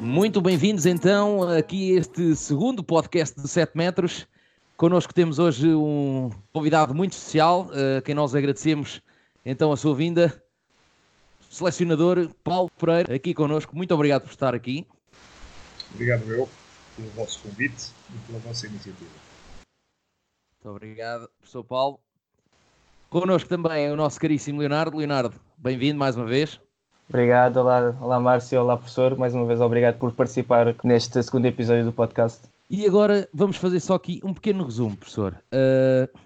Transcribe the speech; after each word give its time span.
Muito 0.00 0.40
bem-vindos 0.40 0.86
então 0.86 1.42
aqui 1.42 1.96
a 1.96 2.00
este 2.00 2.34
segundo 2.36 2.82
podcast 2.82 3.40
de 3.40 3.48
7 3.48 3.76
metros. 3.76 4.26
Connosco 4.76 5.12
temos 5.12 5.38
hoje 5.38 5.74
um 5.74 6.30
convidado 6.52 6.94
muito 6.94 7.12
especial, 7.12 7.70
a 7.98 8.00
quem 8.02 8.14
nós 8.14 8.34
agradecemos 8.34 9.02
então 9.44 9.72
a 9.72 9.76
sua 9.76 9.94
vinda. 9.94 10.42
Selecionador 11.50 12.30
Paulo 12.44 12.70
Pereira, 12.78 13.14
aqui 13.14 13.34
connosco. 13.34 13.76
Muito 13.76 13.94
obrigado 13.94 14.22
por 14.22 14.30
estar 14.30 14.54
aqui. 14.54 14.86
Obrigado 15.94 16.30
eu 16.30 16.48
pelo 17.00 17.10
vosso 17.12 17.40
convite 17.40 17.92
e 18.10 18.26
pela 18.26 18.38
vossa 18.40 18.66
iniciativa. 18.66 19.10
Muito 20.62 20.76
obrigado, 20.76 21.28
professor 21.38 21.64
Paulo. 21.64 22.00
Connosco 23.08 23.48
também 23.48 23.86
é 23.86 23.92
o 23.92 23.96
nosso 23.96 24.20
caríssimo 24.20 24.60
Leonardo. 24.60 24.96
Leonardo, 24.96 25.34
bem-vindo 25.56 25.98
mais 25.98 26.16
uma 26.16 26.26
vez. 26.26 26.60
Obrigado, 27.08 27.56
olá, 27.56 27.96
olá 28.00 28.20
Márcio, 28.20 28.60
olá 28.60 28.76
professor, 28.76 29.16
mais 29.16 29.34
uma 29.34 29.44
vez 29.44 29.60
obrigado 29.60 29.98
por 29.98 30.12
participar 30.12 30.76
neste 30.84 31.20
segundo 31.22 31.46
episódio 31.46 31.84
do 31.84 31.92
podcast. 31.92 32.42
E 32.68 32.86
agora 32.86 33.28
vamos 33.34 33.56
fazer 33.56 33.80
só 33.80 33.94
aqui 33.94 34.20
um 34.22 34.32
pequeno 34.32 34.62
resumo, 34.62 34.96
professor. 34.96 35.42
Uh, 35.52 36.18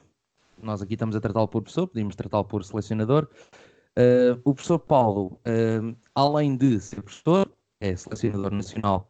nós 0.62 0.82
aqui 0.82 0.92
estamos 0.92 1.16
a 1.16 1.20
tratá-lo 1.20 1.48
por 1.48 1.62
professor, 1.62 1.86
podíamos 1.86 2.14
tratá-lo 2.16 2.44
por 2.44 2.62
selecionador. 2.64 3.28
Uh, 3.96 4.38
o 4.44 4.52
professor 4.52 4.78
Paulo, 4.78 5.40
uh, 5.46 5.96
além 6.14 6.54
de 6.54 6.78
ser 6.80 7.00
professor, 7.00 7.50
é 7.80 7.96
selecionador 7.96 8.52
nacional 8.52 9.08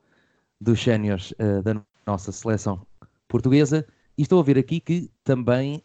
dos 0.64 0.82
séniores 0.82 1.34
da 1.62 1.80
nossa 2.06 2.32
seleção 2.32 2.86
portuguesa. 3.28 3.86
E 4.16 4.22
estou 4.22 4.40
a 4.40 4.42
ver 4.42 4.58
aqui 4.58 4.80
que 4.80 5.10
também, 5.22 5.82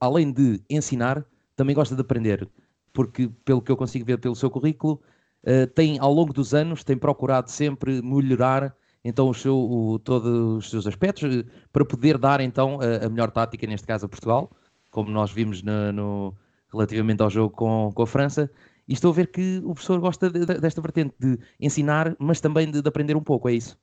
além 0.00 0.32
de 0.32 0.60
ensinar, 0.70 1.24
também 1.56 1.74
gosta 1.74 1.94
de 1.94 2.00
aprender. 2.02 2.48
Porque, 2.92 3.28
pelo 3.44 3.60
que 3.60 3.72
eu 3.72 3.76
consigo 3.76 4.04
ver 4.04 4.18
pelo 4.18 4.36
seu 4.36 4.50
currículo, 4.50 5.00
uh, 5.44 5.66
tem, 5.74 5.98
ao 5.98 6.12
longo 6.12 6.32
dos 6.32 6.54
anos, 6.54 6.84
tem 6.84 6.96
procurado 6.96 7.50
sempre 7.50 8.00
melhorar 8.02 8.74
então 9.04 9.28
o 9.28 9.34
seu, 9.34 9.56
o, 9.56 9.98
todos 9.98 10.28
os 10.28 10.70
seus 10.70 10.86
aspectos 10.86 11.22
uh, 11.22 11.44
para 11.72 11.84
poder 11.84 12.18
dar 12.18 12.40
então 12.40 12.78
a, 12.80 13.06
a, 13.06 13.08
melhor 13.08 13.30
tática, 13.30 13.66
neste 13.66 13.86
caso 13.86 14.06
a 14.06 14.08
Portugal, 14.08 14.50
como 14.90 15.10
nós 15.10 15.30
vimos 15.30 15.62
no, 15.62 15.92
no, 15.92 16.34
relativamente 16.72 17.22
ao 17.22 17.30
jogo 17.30 17.54
com, 17.54 17.90
com 17.94 18.02
a 18.02 18.06
França. 18.06 18.50
E 18.88 18.92
estou 18.92 19.10
a 19.10 19.14
ver 19.14 19.30
que 19.30 19.60
o 19.64 19.74
professor 19.74 19.98
gosta 20.00 20.30
de, 20.30 20.46
de, 20.46 20.60
desta 20.60 20.80
vertente 20.80 21.14
de 21.18 21.38
ensinar, 21.60 22.14
mas 22.18 22.40
também 22.40 22.70
de, 22.70 22.80
de, 22.80 22.88
aprender 22.88 23.16
um 23.16 23.22
pouco, 23.22 23.48
é 23.48 23.52
isso? 23.52 23.76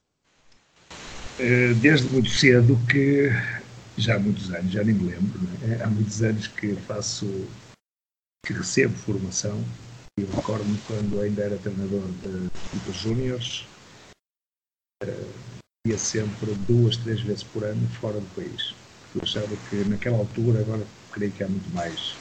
Eh, 1.39 1.73
desde 1.75 2.09
muito 2.09 2.29
cedo 2.29 2.77
que, 2.87 3.29
já 3.97 4.15
há 4.15 4.19
muitos 4.19 4.51
anos, 4.51 4.71
já 4.71 4.83
nem 4.83 4.93
me 4.93 5.11
lembro, 5.11 5.39
é? 5.67 5.83
há 5.83 5.87
muitos 5.87 6.21
anos 6.21 6.47
que 6.47 6.75
faço, 6.75 7.25
que 8.45 8.53
recebo 8.53 8.93
formação 8.93 9.63
eu 10.19 10.27
recordo-me 10.27 10.77
quando 10.85 11.19
ainda 11.21 11.41
era 11.41 11.57
treinador 11.57 12.03
de 12.21 12.45
equipas 12.67 12.95
júniores, 12.95 13.65
uh, 15.03 15.33
ia 15.87 15.97
sempre 15.97 16.53
duas, 16.67 16.97
três 16.97 17.19
vezes 17.21 17.43
por 17.43 17.63
ano 17.63 17.87
fora 17.99 18.19
do 18.19 18.35
país. 18.35 18.75
Eu 19.15 19.21
achava 19.23 19.55
que 19.57 19.83
naquela 19.85 20.17
altura, 20.17 20.59
agora 20.59 20.85
creio 21.11 21.31
que 21.31 21.43
há 21.43 21.47
muito 21.47 21.67
mais 21.73 22.15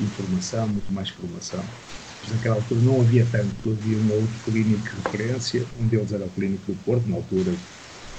informação, 0.00 0.68
muito 0.68 0.92
mais 0.92 1.08
formação, 1.08 1.64
mas 2.22 2.30
naquela 2.30 2.54
altura 2.54 2.80
não 2.80 3.00
havia 3.00 3.26
tanto, 3.26 3.72
havia 3.72 3.98
um 3.98 4.12
outro 4.12 4.38
clínico 4.44 4.82
de 4.84 4.90
referência, 4.90 5.66
um 5.80 5.88
deles 5.88 6.12
era 6.12 6.24
o 6.24 6.30
Clínico 6.30 6.72
do 6.72 6.84
Porto, 6.84 7.08
na 7.08 7.16
altura 7.16 7.56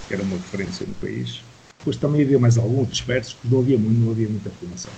que 0.07 0.13
era 0.13 0.23
uma 0.23 0.37
referência 0.37 0.85
no 0.85 0.93
país. 0.95 1.41
Depois 1.79 1.97
também 1.97 2.23
havia 2.23 2.39
mais 2.39 2.57
alguns 2.57 2.91
expertos, 2.91 3.33
porque 3.33 3.47
não 3.49 3.61
havia 3.61 3.77
muito, 3.77 3.99
não 3.99 4.11
havia 4.11 4.27
muita 4.27 4.49
formação. 4.49 4.93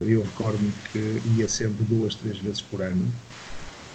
Eu 0.00 0.22
recordo-me 0.22 0.72
que 0.92 1.22
ia 1.36 1.48
sempre 1.48 1.84
duas, 1.84 2.14
três 2.14 2.38
vezes 2.38 2.60
por 2.62 2.82
ano 2.82 3.10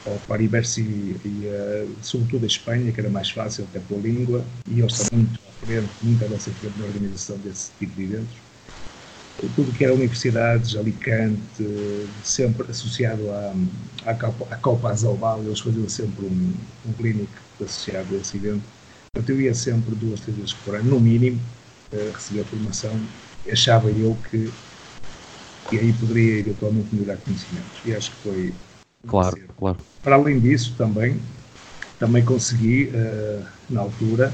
ao 0.05 0.19
Paribers 0.28 0.78
e, 0.78 0.81
e 0.81 1.47
uh, 1.47 1.95
sobretudo 2.01 2.44
a 2.44 2.47
Espanha, 2.47 2.91
que 2.91 2.99
era 2.99 3.09
mais 3.09 3.29
fácil 3.29 3.66
até 3.66 3.79
pela 3.79 4.01
língua, 4.01 4.44
e 4.67 4.79
eles 4.79 4.99
estão 4.99 5.17
muito 5.17 5.39
à 5.47 5.66
frente, 5.66 5.89
muito 6.01 6.39
frente 6.39 6.78
na 6.78 6.85
organização 6.85 7.38
desse 7.38 7.72
tipo 7.78 7.95
de 7.95 8.03
eventos. 8.03 8.38
Tudo 9.55 9.72
que 9.72 9.85
era 9.85 9.94
universidades, 9.94 10.75
Alicante, 10.75 11.63
sempre 12.23 12.69
associado 12.69 13.29
à, 13.31 13.53
à, 14.05 14.13
Copa, 14.13 14.53
à 14.53 14.57
Copa 14.57 14.89
Azalbal, 14.89 15.41
eles 15.44 15.59
faziam 15.61 15.88
sempre 15.88 16.25
um, 16.25 16.53
um 16.85 16.94
clínico 16.94 17.31
associado 17.61 18.16
a 18.16 18.19
esse 18.19 18.35
evento. 18.35 18.78
Portanto, 19.14 19.30
eu 19.31 19.42
ia 19.42 19.53
sempre 19.53 19.96
duas, 19.96 20.20
três 20.22 20.38
vezes 20.38 20.53
por 20.53 20.75
ano, 20.75 20.90
no 20.90 21.00
mínimo, 21.00 21.40
uh, 21.92 22.12
receber 22.14 22.44
formação. 22.46 23.00
Achava 23.50 23.90
eu 23.90 24.16
que, 24.30 24.52
que 25.70 25.80
aí 25.80 25.92
poderia 25.94 26.40
eventualmente 26.40 26.94
melhorar 26.94 27.18
conhecimentos. 27.18 27.81
E 27.84 27.94
acho 27.94 28.12
que 28.12 28.18
foi 28.22 28.53
Claro, 29.08 29.38
claro. 29.58 29.78
Para 30.03 30.16
além 30.16 30.40
disso, 30.40 30.75
também, 30.78 31.18
também 31.97 32.24
consegui, 32.24 32.86
uh, 32.90 33.46
na 33.70 33.81
altura, 33.81 34.34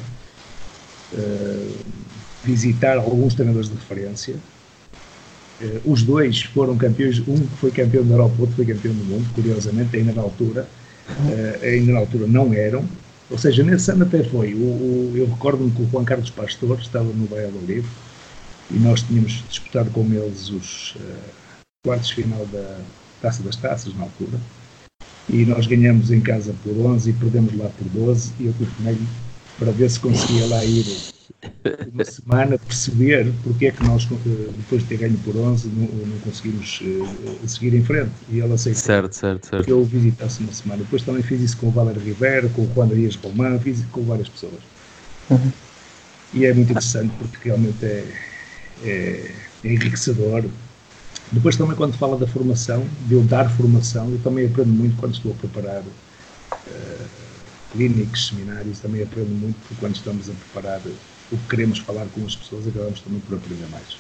uh, 1.12 1.86
visitar 2.44 2.98
alguns 2.98 3.34
treinadores 3.34 3.70
de 3.70 3.76
referência. 3.76 4.36
Uh, 5.62 5.92
os 5.92 6.04
dois 6.04 6.42
foram 6.42 6.78
campeões, 6.78 7.20
um 7.28 7.48
foi 7.58 7.72
campeão 7.72 8.06
da 8.06 8.14
Europa, 8.14 8.36
outro 8.40 8.56
foi 8.56 8.66
campeão 8.66 8.94
do 8.94 9.04
mundo, 9.04 9.30
curiosamente, 9.34 9.96
ainda 9.96 10.14
na 10.14 10.22
altura. 10.22 10.68
ainda 11.62 11.94
na 11.94 12.00
altura 12.00 12.26
não 12.28 12.54
eram. 12.54 12.84
Ou 13.30 13.38
seja, 13.38 13.64
nesse 13.64 13.92
ano 13.92 14.04
até 14.04 14.24
foi. 14.24 14.54
O, 14.54 14.58
o, 14.58 15.14
eu 15.16 15.28
recordo-me 15.28 15.72
que 15.72 15.82
o 15.82 15.90
Juan 15.90 16.06
Carlos 16.06 16.30
Pastor 16.30 16.80
estava 16.80 17.06
no 17.06 17.26
Valladolid 17.26 17.86
e 18.72 18.76
nós 18.76 19.02
tínhamos 19.02 19.44
disputado 19.48 19.90
com 19.92 20.06
eles 20.14 20.50
os 20.50 20.96
quartos 21.84 22.10
de 22.10 22.16
final 22.16 22.46
da, 22.48 22.80
Taça 23.26 23.42
das 23.42 23.56
Taças, 23.56 23.96
na 23.96 24.04
altura, 24.04 24.40
e 25.28 25.46
nós 25.46 25.66
ganhamos 25.66 26.12
em 26.12 26.22
casa 26.22 26.54
por 26.64 26.78
11 26.78 27.10
e 27.10 27.14
perdemos 27.14 27.58
lá 27.58 27.70
por 27.70 27.88
12, 27.90 28.34
e 28.40 28.46
eu 28.46 28.54
telefonei 28.54 28.98
para 29.58 29.72
ver 29.72 29.90
se 29.90 30.00
conseguia 30.00 30.46
lá 30.46 30.64
ir 30.64 30.86
uma 31.94 32.04
semana 32.04 32.58
perceber 32.58 33.32
porque 33.44 33.68
é 33.68 33.72
que 33.72 33.84
nós, 33.84 34.08
eh, 34.12 34.50
depois 34.58 34.82
de 34.82 34.88
ter 34.88 34.98
ganho 34.98 35.18
por 35.20 35.36
11, 35.36 35.68
não, 35.70 35.88
não 36.06 36.20
conseguimos 36.20 36.82
uh, 36.82 37.48
seguir 37.48 37.74
em 37.74 37.84
frente. 37.84 38.12
E 38.30 38.40
ela 38.40 38.56
aceitou 38.56 38.82
certo, 38.82 39.14
certo, 39.14 39.48
certo. 39.48 39.66
que 39.66 39.72
eu 39.72 39.84
visitasse 39.84 40.42
uma 40.42 40.54
semana. 40.54 40.84
Depois 40.84 41.02
também 41.02 41.24
fiz 41.24 41.42
isso 41.42 41.58
com 41.58 41.68
o 41.68 41.72
Valer 41.72 41.98
Rivera, 41.98 42.50
com 42.50 42.64
o 42.64 42.72
Juan 42.74 42.88
Dias 42.88 43.16
Román, 43.16 43.60
fiz 43.60 43.80
isso 43.80 43.88
com 43.92 44.04
várias 44.04 44.30
pessoas. 44.30 44.62
Uhum. 45.30 45.52
E 46.34 46.46
é 46.46 46.54
muito 46.54 46.72
interessante 46.72 47.14
porque 47.18 47.50
realmente 47.50 47.84
é, 47.86 48.06
é, 48.84 49.32
é 49.64 49.74
enriquecedor 49.74 50.44
depois 51.32 51.56
também 51.56 51.76
quando 51.76 51.98
fala 51.98 52.18
da 52.18 52.28
formação, 52.28 52.88
de 53.08 53.16
eu 53.16 53.24
dar 53.24 53.50
formação, 53.50 54.10
eu 54.10 54.20
também 54.20 54.46
aprendo 54.46 54.70
muito 54.70 54.96
quando 54.98 55.16
estou 55.16 55.32
a 55.32 55.36
preparar 55.36 55.82
uh, 55.82 57.06
clínicos, 57.72 58.28
seminários, 58.28 58.80
também 58.80 59.04
aprendo 59.04 59.30
muito 59.30 59.58
quando 59.80 59.96
estamos 59.96 60.30
a 60.30 60.34
preparar 60.34 60.82
o 61.32 61.38
que 61.38 61.48
queremos 61.50 61.80
falar 61.80 62.08
com 62.10 62.26
as 62.26 62.36
pessoas, 62.36 62.68
acabamos 62.68 63.02
também 63.02 63.20
por 63.22 63.38
aprender 63.38 63.68
mais. 63.70 63.98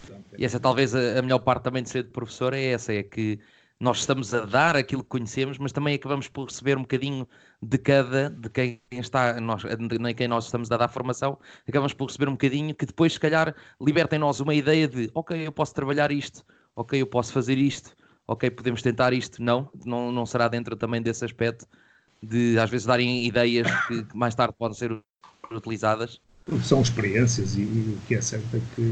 Portanto, 0.00 0.24
é... 0.32 0.40
E 0.40 0.44
essa 0.44 0.58
talvez 0.58 0.94
a, 0.94 1.20
melhor 1.22 1.38
parte 1.40 1.64
também 1.64 1.82
de 1.82 1.90
ser 1.90 2.04
de 2.04 2.10
professor 2.10 2.54
é 2.54 2.64
essa, 2.64 2.92
é 2.92 3.02
que 3.02 3.38
nós 3.78 3.98
estamos 3.98 4.32
a 4.32 4.46
dar 4.46 4.76
aquilo 4.76 5.02
que 5.02 5.08
conhecemos, 5.08 5.58
mas 5.58 5.72
também 5.72 5.94
acabamos 5.94 6.28
por 6.28 6.44
receber 6.44 6.78
um 6.78 6.82
bocadinho 6.82 7.28
de 7.60 7.76
cada, 7.76 8.30
de 8.30 8.48
quem 8.48 8.80
está, 8.92 9.40
nós, 9.40 9.62
de 9.62 10.14
quem 10.14 10.28
nós 10.28 10.44
estamos 10.46 10.70
a 10.70 10.76
dar 10.76 10.88
formação, 10.88 11.38
acabamos 11.68 11.92
por 11.92 12.06
receber 12.06 12.28
um 12.28 12.32
bocadinho 12.32 12.74
que 12.74 12.86
depois, 12.86 13.14
se 13.14 13.20
calhar, 13.20 13.54
liberta 13.80 14.16
em 14.16 14.18
nós 14.18 14.40
uma 14.40 14.54
ideia 14.54 14.88
de, 14.88 15.10
ok, 15.12 15.46
eu 15.46 15.52
posso 15.52 15.74
trabalhar 15.74 16.12
isto, 16.12 16.44
ok, 16.74 17.00
eu 17.00 17.06
posso 17.06 17.32
fazer 17.32 17.58
isto, 17.58 17.94
ok, 18.26 18.50
podemos 18.50 18.80
tentar 18.80 19.12
isto. 19.12 19.42
Não, 19.42 19.70
não, 19.84 20.10
não 20.10 20.24
será 20.24 20.48
dentro 20.48 20.76
também 20.76 21.02
desse 21.02 21.24
aspecto 21.24 21.66
de, 22.22 22.58
às 22.58 22.70
vezes, 22.70 22.86
darem 22.86 23.24
ideias 23.26 23.66
que 23.86 24.06
mais 24.14 24.34
tarde 24.34 24.54
podem 24.58 24.76
ser 24.76 25.02
utilizadas. 25.50 26.20
São 26.62 26.82
experiências 26.82 27.56
e, 27.56 27.60
e, 27.60 27.98
o 27.98 28.06
que 28.06 28.14
é 28.14 28.20
certo 28.20 28.54
é 28.54 28.60
que 28.74 28.82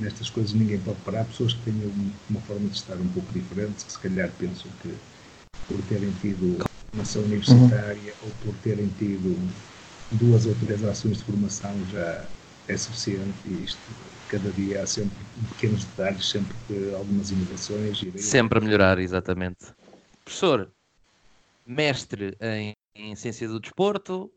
nestas 0.00 0.28
coisas 0.28 0.52
ninguém 0.52 0.78
pode 0.78 0.98
parar. 1.00 1.24
Pessoas 1.24 1.54
que 1.54 1.70
tenham 1.70 1.90
uma 2.28 2.40
forma 2.42 2.68
de 2.68 2.76
estar 2.76 2.96
um 2.96 3.08
pouco 3.08 3.32
diferente, 3.32 3.84
que 3.84 3.92
se 3.92 3.98
calhar 3.98 4.30
pensam 4.38 4.70
que 4.82 4.94
por 5.66 5.80
terem 5.88 6.10
tido 6.20 6.64
formação 6.90 7.22
universitária 7.22 8.14
uhum. 8.22 8.28
ou 8.28 8.30
por 8.44 8.54
terem 8.62 8.88
tido 8.98 9.36
duas 10.12 10.46
ou 10.46 10.54
três 10.56 10.84
ações 10.84 11.18
de 11.18 11.24
formação 11.24 11.74
já 11.90 12.24
é 12.66 12.76
suficiente 12.76 13.36
e 13.46 13.64
isto 13.64 13.78
cada 14.28 14.50
dia 14.50 14.82
há 14.82 14.86
sempre 14.86 15.16
pequenos 15.50 15.84
detalhes, 15.84 16.28
sempre 16.28 16.54
algumas 16.94 17.30
inovações. 17.30 18.02
E 18.02 18.18
sempre 18.18 18.58
a 18.58 18.60
melhorar, 18.60 18.98
exatamente. 18.98 19.72
Professor, 20.24 20.70
mestre 21.66 22.36
em, 22.40 22.74
em 22.94 23.16
ciência 23.16 23.48
do 23.48 23.58
desporto, 23.58 24.30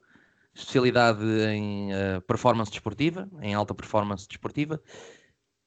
especialidade 0.54 1.24
em 1.24 1.92
uh, 1.94 2.22
performance 2.28 2.72
desportiva, 2.72 3.30
em 3.42 3.54
alta 3.54 3.74
performance 3.74 4.28
desportiva. 4.28 4.82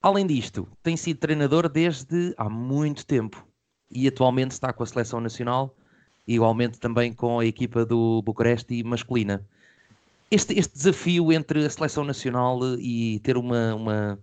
Além 0.02 0.26
disto, 0.26 0.69
tem 0.82 0.96
sido 0.96 1.19
treinador 1.19 1.69
desde 1.69 2.34
há 2.36 2.48
muito 2.48 3.06
tempo 3.06 3.46
e 3.90 4.06
atualmente 4.06 4.50
está 4.50 4.72
com 4.72 4.82
a 4.82 4.86
seleção 4.86 5.20
nacional, 5.20 5.75
igualmente 6.26 6.78
também 6.78 7.12
com 7.12 7.38
a 7.40 7.46
equipa 7.46 7.86
do 7.86 8.20
Bucareste 8.22 8.82
masculina. 8.84 9.46
este, 10.31 10.58
este 10.58 10.75
desafio 10.75 11.32
entre 11.32 11.64
a 11.64 11.70
seleção 11.70 12.04
nacional 12.04 12.60
e 12.78 13.20
ter 13.20 13.36
uma, 13.36 13.75
uma, 13.75 14.19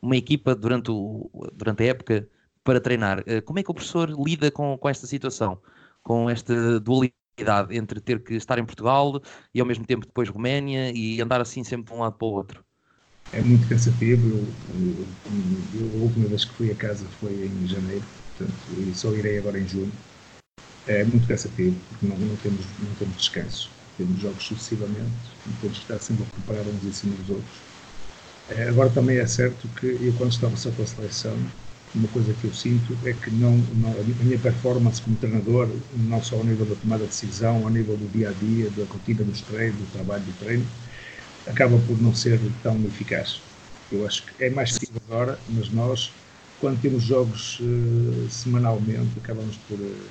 uma 0.00 0.16
equipa 0.16 0.54
durante, 0.54 0.90
o, 0.90 1.28
durante 1.54 1.82
a 1.82 1.86
época 1.86 2.28
para 2.62 2.80
treinar, 2.80 3.20
uh, 3.20 3.42
como 3.44 3.58
é 3.58 3.62
que 3.62 3.70
o 3.70 3.74
professor 3.74 4.08
lida 4.10 4.50
com, 4.50 4.78
com 4.78 4.88
esta 4.88 5.06
situação? 5.06 5.60
Com 6.02 6.30
esta 6.30 6.78
dualidade 6.78 7.25
entre 7.70 8.00
ter 8.00 8.22
que 8.22 8.34
estar 8.34 8.58
em 8.58 8.64
Portugal 8.64 9.20
e 9.54 9.60
ao 9.60 9.66
mesmo 9.66 9.84
tempo 9.86 10.06
depois 10.06 10.28
Roménia 10.28 10.92
e 10.94 11.20
andar 11.20 11.40
assim 11.40 11.62
sempre 11.64 11.92
de 11.92 11.98
um 11.98 12.02
lado 12.02 12.16
para 12.16 12.26
o 12.26 12.30
outro? 12.30 12.64
É 13.32 13.40
muito 13.42 13.68
cansativo. 13.68 14.28
Eu, 14.28 14.54
eu, 14.74 15.06
eu, 15.74 16.00
a 16.00 16.02
última 16.04 16.28
vez 16.28 16.44
que 16.44 16.54
fui 16.54 16.70
a 16.70 16.74
casa 16.76 17.04
foi 17.20 17.46
em 17.46 17.66
janeiro, 17.66 18.04
portanto, 18.36 18.80
e 18.80 18.94
só 18.94 19.14
irei 19.14 19.38
agora 19.38 19.58
em 19.58 19.66
junho. 19.66 19.92
É 20.86 21.04
muito 21.04 21.26
cansativo, 21.26 21.76
porque 21.88 22.06
não, 22.06 22.16
não, 22.16 22.36
temos, 22.36 22.64
não 22.78 22.94
temos 22.94 23.16
descanso. 23.16 23.70
Temos 23.96 24.20
jogos 24.20 24.44
sucessivamente, 24.44 25.12
temos 25.60 25.78
que 25.78 25.84
estar 25.84 25.98
sempre 26.00 26.24
a 26.24 26.26
preparar 26.26 26.66
uns 26.68 26.84
em 26.84 26.92
cima 26.92 27.16
dos 27.16 27.30
outros. 27.30 27.62
É, 28.48 28.68
agora 28.68 28.90
também 28.90 29.18
é 29.18 29.26
certo 29.26 29.68
que 29.70 29.86
eu, 29.86 30.12
quando 30.16 30.32
estava 30.32 30.56
só 30.56 30.70
com 30.70 30.82
a 30.82 30.86
seleção, 30.86 31.36
uma 31.96 32.08
coisa 32.08 32.34
que 32.34 32.44
eu 32.46 32.52
sinto 32.52 32.96
é 33.04 33.12
que 33.14 33.30
não, 33.30 33.56
não, 33.56 33.92
a 34.00 34.24
minha 34.24 34.38
performance 34.38 35.00
como 35.02 35.16
treinador, 35.16 35.68
não 35.94 36.22
só 36.22 36.36
ao 36.36 36.44
nível 36.44 36.66
da 36.66 36.76
tomada 36.76 37.04
de 37.04 37.10
decisão, 37.10 37.64
ao 37.64 37.70
nível 37.70 37.96
do 37.96 38.06
dia 38.08 38.30
a 38.30 38.32
dia, 38.32 38.70
da 38.70 38.84
rotina 38.84 39.24
dos 39.24 39.40
treinos, 39.42 39.80
do 39.80 39.86
trabalho 39.86 40.24
do 40.24 40.32
treino, 40.34 40.66
acaba 41.46 41.78
por 41.78 42.00
não 42.00 42.12
ser 42.12 42.40
tão 42.62 42.84
eficaz. 42.86 43.42
Eu 43.90 44.06
acho 44.06 44.26
que 44.26 44.44
é 44.44 44.50
mais 44.50 44.72
possível 44.72 45.00
agora, 45.08 45.38
mas 45.48 45.70
nós, 45.70 46.12
quando 46.58 46.80
temos 46.80 47.02
jogos 47.02 47.60
uh, 47.60 48.28
semanalmente, 48.28 49.18
acabamos 49.18 49.56
por, 49.58 49.80
uh, 49.80 50.10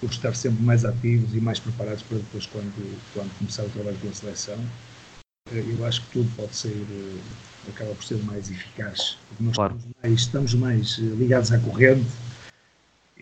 por 0.00 0.10
estar 0.10 0.34
sempre 0.34 0.62
mais 0.62 0.84
ativos 0.84 1.34
e 1.34 1.40
mais 1.40 1.58
preparados 1.58 2.02
para 2.02 2.18
depois, 2.18 2.46
quando, 2.46 3.00
quando 3.12 3.34
começar 3.34 3.64
o 3.64 3.70
trabalho 3.70 3.98
com 3.98 4.08
a 4.08 4.12
seleção. 4.12 4.58
Uh, 5.52 5.76
eu 5.78 5.86
acho 5.86 6.02
que 6.02 6.12
tudo 6.12 6.30
pode 6.36 6.54
ser, 6.54 6.86
acaba 7.68 7.94
por 7.94 8.04
ser 8.04 8.22
mais 8.24 8.50
eficaz. 8.50 9.18
Porque 9.28 9.44
nós 9.44 9.56
claro. 9.56 9.76
estamos 9.76 9.96
mais, 10.02 10.20
estamos 10.20 10.54
mais 10.54 10.98
ligados 10.98 11.52
à 11.52 11.58
corrente. 11.58 12.06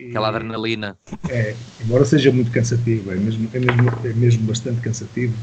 Aquela 0.09 0.29
adrenalina. 0.29 0.97
É, 1.29 1.55
embora 1.81 2.05
seja 2.05 2.31
muito 2.31 2.51
cansativo, 2.51 3.11
é 3.11 3.15
mesmo, 3.15 3.49
é 3.51 3.59
mesmo, 3.59 3.89
é 4.05 4.13
mesmo 4.13 4.45
bastante 4.45 4.79
cansativo 4.81 5.33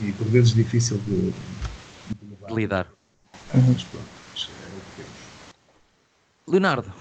e 0.00 0.12
por 0.12 0.26
vezes 0.28 0.54
difícil 0.54 0.98
de, 0.98 1.30
de, 1.30 2.46
de 2.46 2.54
lidar. 2.54 2.88
Uhum. 3.54 3.72
Mas 3.72 3.84
pronto, 3.84 4.06
é 4.98 6.50
Leonardo, 6.50 6.92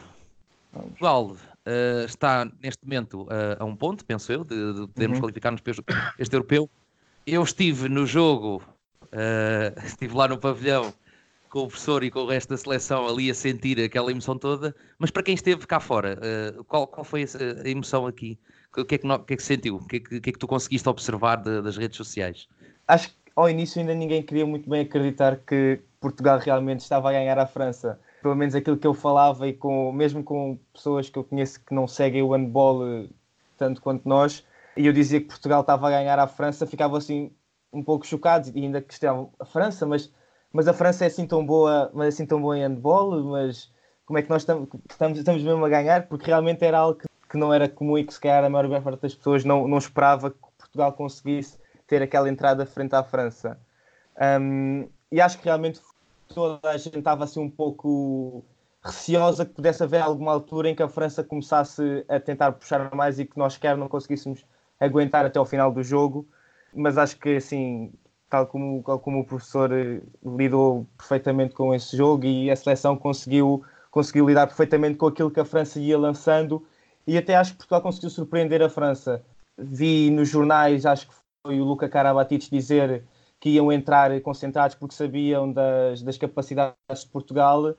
Portugal 0.72 1.26
uh, 1.28 2.06
está 2.06 2.50
neste 2.62 2.84
momento 2.84 3.24
uh, 3.24 3.58
a 3.60 3.66
um 3.66 3.76
ponto, 3.76 4.06
penso 4.06 4.32
eu, 4.32 4.44
de, 4.44 4.74
de 4.74 4.88
podermos 4.88 5.18
uhum. 5.18 5.22
qualificar-nos 5.22 5.62
para 5.62 5.74
este 6.20 6.36
europeu. 6.36 6.70
Eu 7.26 7.44
estive 7.44 7.90
no 7.90 8.06
jogo, 8.06 8.62
uh, 9.14 9.80
estive 9.86 10.16
lá 10.16 10.28
no 10.28 10.38
pavilhão 10.38 10.94
com 11.50 11.60
o 11.60 11.68
professor 11.68 12.04
e 12.04 12.12
com 12.12 12.20
o 12.20 12.28
resto 12.28 12.50
da 12.50 12.58
seleção 12.58 13.08
ali 13.08 13.32
a 13.32 13.34
sentir 13.34 13.80
aquela 13.82 14.12
emoção 14.12 14.38
toda, 14.38 14.76
mas 15.00 15.10
para 15.10 15.24
quem 15.24 15.34
esteve 15.34 15.66
cá 15.66 15.80
fora, 15.80 16.20
qual, 16.68 16.86
qual 16.86 17.06
foi 17.06 17.24
a 17.24 17.70
emoção 17.70 18.06
aqui? 18.06 18.38
O 18.78 18.84
que 18.84 18.96
é 18.96 18.98
que, 18.98 19.08
que, 19.08 19.34
é 19.34 19.38
que 19.38 19.44
sentiu? 19.44 19.78
O 19.78 19.88
que 19.88 19.96
é 19.96 20.00
que, 20.02 20.20
que, 20.20 20.30
é 20.30 20.34
que 20.34 20.38
tu 20.38 20.46
conseguiste 20.46 20.90
observar 20.90 21.38
de, 21.38 21.62
das 21.62 21.78
redes 21.78 21.96
sociais? 21.96 22.50
acho 22.88 23.10
que 23.10 23.16
ao 23.36 23.50
início 23.50 23.80
ainda 23.80 23.94
ninguém 23.94 24.24
queria 24.24 24.46
muito 24.46 24.70
bem 24.70 24.82
acreditar 24.82 25.38
que 25.38 25.80
Portugal 26.00 26.40
realmente 26.40 26.80
estava 26.80 27.10
a 27.10 27.12
ganhar 27.12 27.38
a 27.38 27.46
França. 27.46 28.00
Pelo 28.22 28.36
menos 28.36 28.56
aquilo 28.56 28.78
que 28.78 28.88
eu 28.88 28.94
falava 28.94 29.48
e 29.48 29.54
com, 29.54 29.92
mesmo 29.92 30.24
com 30.24 30.58
pessoas 30.74 31.10
que 31.10 31.20
eu 31.20 31.24
conheço 31.24 31.64
que 31.64 31.74
não 31.74 31.88
seguem 31.88 32.24
o 32.24 32.32
handball 32.32 32.86
eh, 32.88 33.08
tanto 33.58 33.82
quanto 33.82 34.08
nós, 34.08 34.44
e 34.76 34.86
eu 34.86 34.94
dizia 34.94 35.20
que 35.20 35.28
Portugal 35.28 35.62
estava 35.62 35.88
a 35.88 35.92
ganhar 35.92 36.18
a 36.18 36.28
França, 36.28 36.66
ficava 36.66 36.98
assim 36.98 37.32
um 37.72 37.84
pouco 37.84 38.06
chocado 38.06 38.50
e 38.54 38.64
ainda 38.64 38.82
questionavam 38.82 39.32
a 39.40 39.46
França, 39.46 39.86
mas, 39.86 40.12
mas 40.52 40.68
a 40.68 40.74
França 40.74 41.04
é 41.04 41.08
assim 41.08 41.26
tão 41.26 41.46
boa, 41.46 41.92
mas 41.94 42.06
é 42.06 42.10
assim 42.10 42.26
tão 42.26 42.42
boa 42.42 42.58
em 42.58 42.62
handball, 42.62 43.24
mas 43.24 43.72
como 44.06 44.18
é 44.20 44.22
que 44.22 44.30
nós 44.30 44.44
estamos, 44.44 44.70
estamos, 44.90 45.20
estamos 45.20 45.44
mesmo 45.44 45.64
a 45.66 45.70
ganhar? 45.70 46.08
Porque 46.08 46.28
realmente 46.28 46.64
era 46.64 46.80
algo 46.80 47.00
que, 47.00 47.08
que 47.30 47.38
não 47.38 47.54
era 47.54 47.68
comum 47.68 47.98
e 47.98 48.04
que 48.04 48.14
se 48.14 48.20
calhar 48.20 48.44
a 48.44 48.50
maior 48.50 48.82
parte 48.82 49.02
das 49.02 49.14
pessoas 49.14 49.44
não, 49.44 49.68
não 49.68 49.78
esperava 49.78 50.32
que 50.32 50.38
Portugal 50.58 50.94
conseguisse 50.94 51.58
ter 51.86 52.02
aquela 52.02 52.30
entrada 52.30 52.66
frente 52.66 52.96
à 52.96 53.04
França. 53.04 53.60
Um, 54.42 54.88
e 55.12 55.22
acho 55.22 55.38
que 55.38 55.46
realmente 55.46 55.80
toda 56.34 56.70
a 56.70 56.78
gente 56.78 56.98
estava 56.98 57.24
assim 57.24 57.40
um 57.40 57.50
pouco 57.50 58.44
receosa 58.84 59.46
que 59.46 59.54
pudesse 59.54 59.84
haver 59.84 60.02
alguma 60.02 60.32
altura 60.32 60.70
em 60.70 60.76
que 60.76 60.84
a 60.84 60.90
França 60.90 61.24
começasse 61.24 62.06
a 62.08 62.20
tentar 62.20 62.52
puxar 62.54 62.94
mais 62.94 63.20
e 63.20 63.26
que 63.26 63.38
nós 63.38 63.58
quer 63.58 63.78
não 63.78 63.88
conseguíssemos 63.88 64.46
aguentar 64.80 65.26
até 65.26 65.40
ao 65.40 65.46
final 65.46 65.72
do 65.72 65.84
jogo. 65.84 66.28
Mas 66.78 66.98
acho 66.98 67.18
que 67.18 67.38
assim, 67.38 67.92
tal 68.30 68.48
como, 68.48 68.84
tal 68.84 69.00
como 69.00 69.20
o 69.20 69.26
professor 69.26 69.72
eh, 69.72 70.02
lidou 70.24 70.88
perfeitamente 70.98 71.54
com 71.54 71.74
esse 71.74 71.96
jogo 71.98 72.26
e 72.26 72.52
a 72.52 72.56
seleção 72.56 72.96
conseguiu, 72.98 73.64
conseguiu 73.92 74.28
lidar 74.28 74.48
perfeitamente 74.48 74.96
com 74.98 75.08
aquilo 75.08 75.32
que 75.32 75.40
a 75.40 75.46
França 75.46 75.80
ia 75.80 75.98
lançando 75.98 76.66
e 77.06 77.18
até 77.18 77.36
acho 77.36 77.54
que 77.54 77.58
Portugal 77.58 77.82
conseguiu 77.82 78.10
surpreender 78.10 78.62
a 78.62 78.70
França. 78.70 79.24
Vi 79.58 80.12
nos 80.12 80.30
jornais, 80.30 80.86
acho 80.86 81.08
que 81.08 81.16
foi 81.46 81.60
o 81.60 81.64
Luca 81.64 81.90
Carabatides 81.90 82.50
dizer 82.50 83.04
que 83.40 83.50
iam 83.50 83.72
entrar 83.72 84.20
concentrados 84.22 84.76
porque 84.76 84.96
sabiam 84.96 85.52
das, 85.52 86.02
das 86.02 86.18
capacidades 86.18 87.02
de 87.02 87.08
Portugal, 87.08 87.76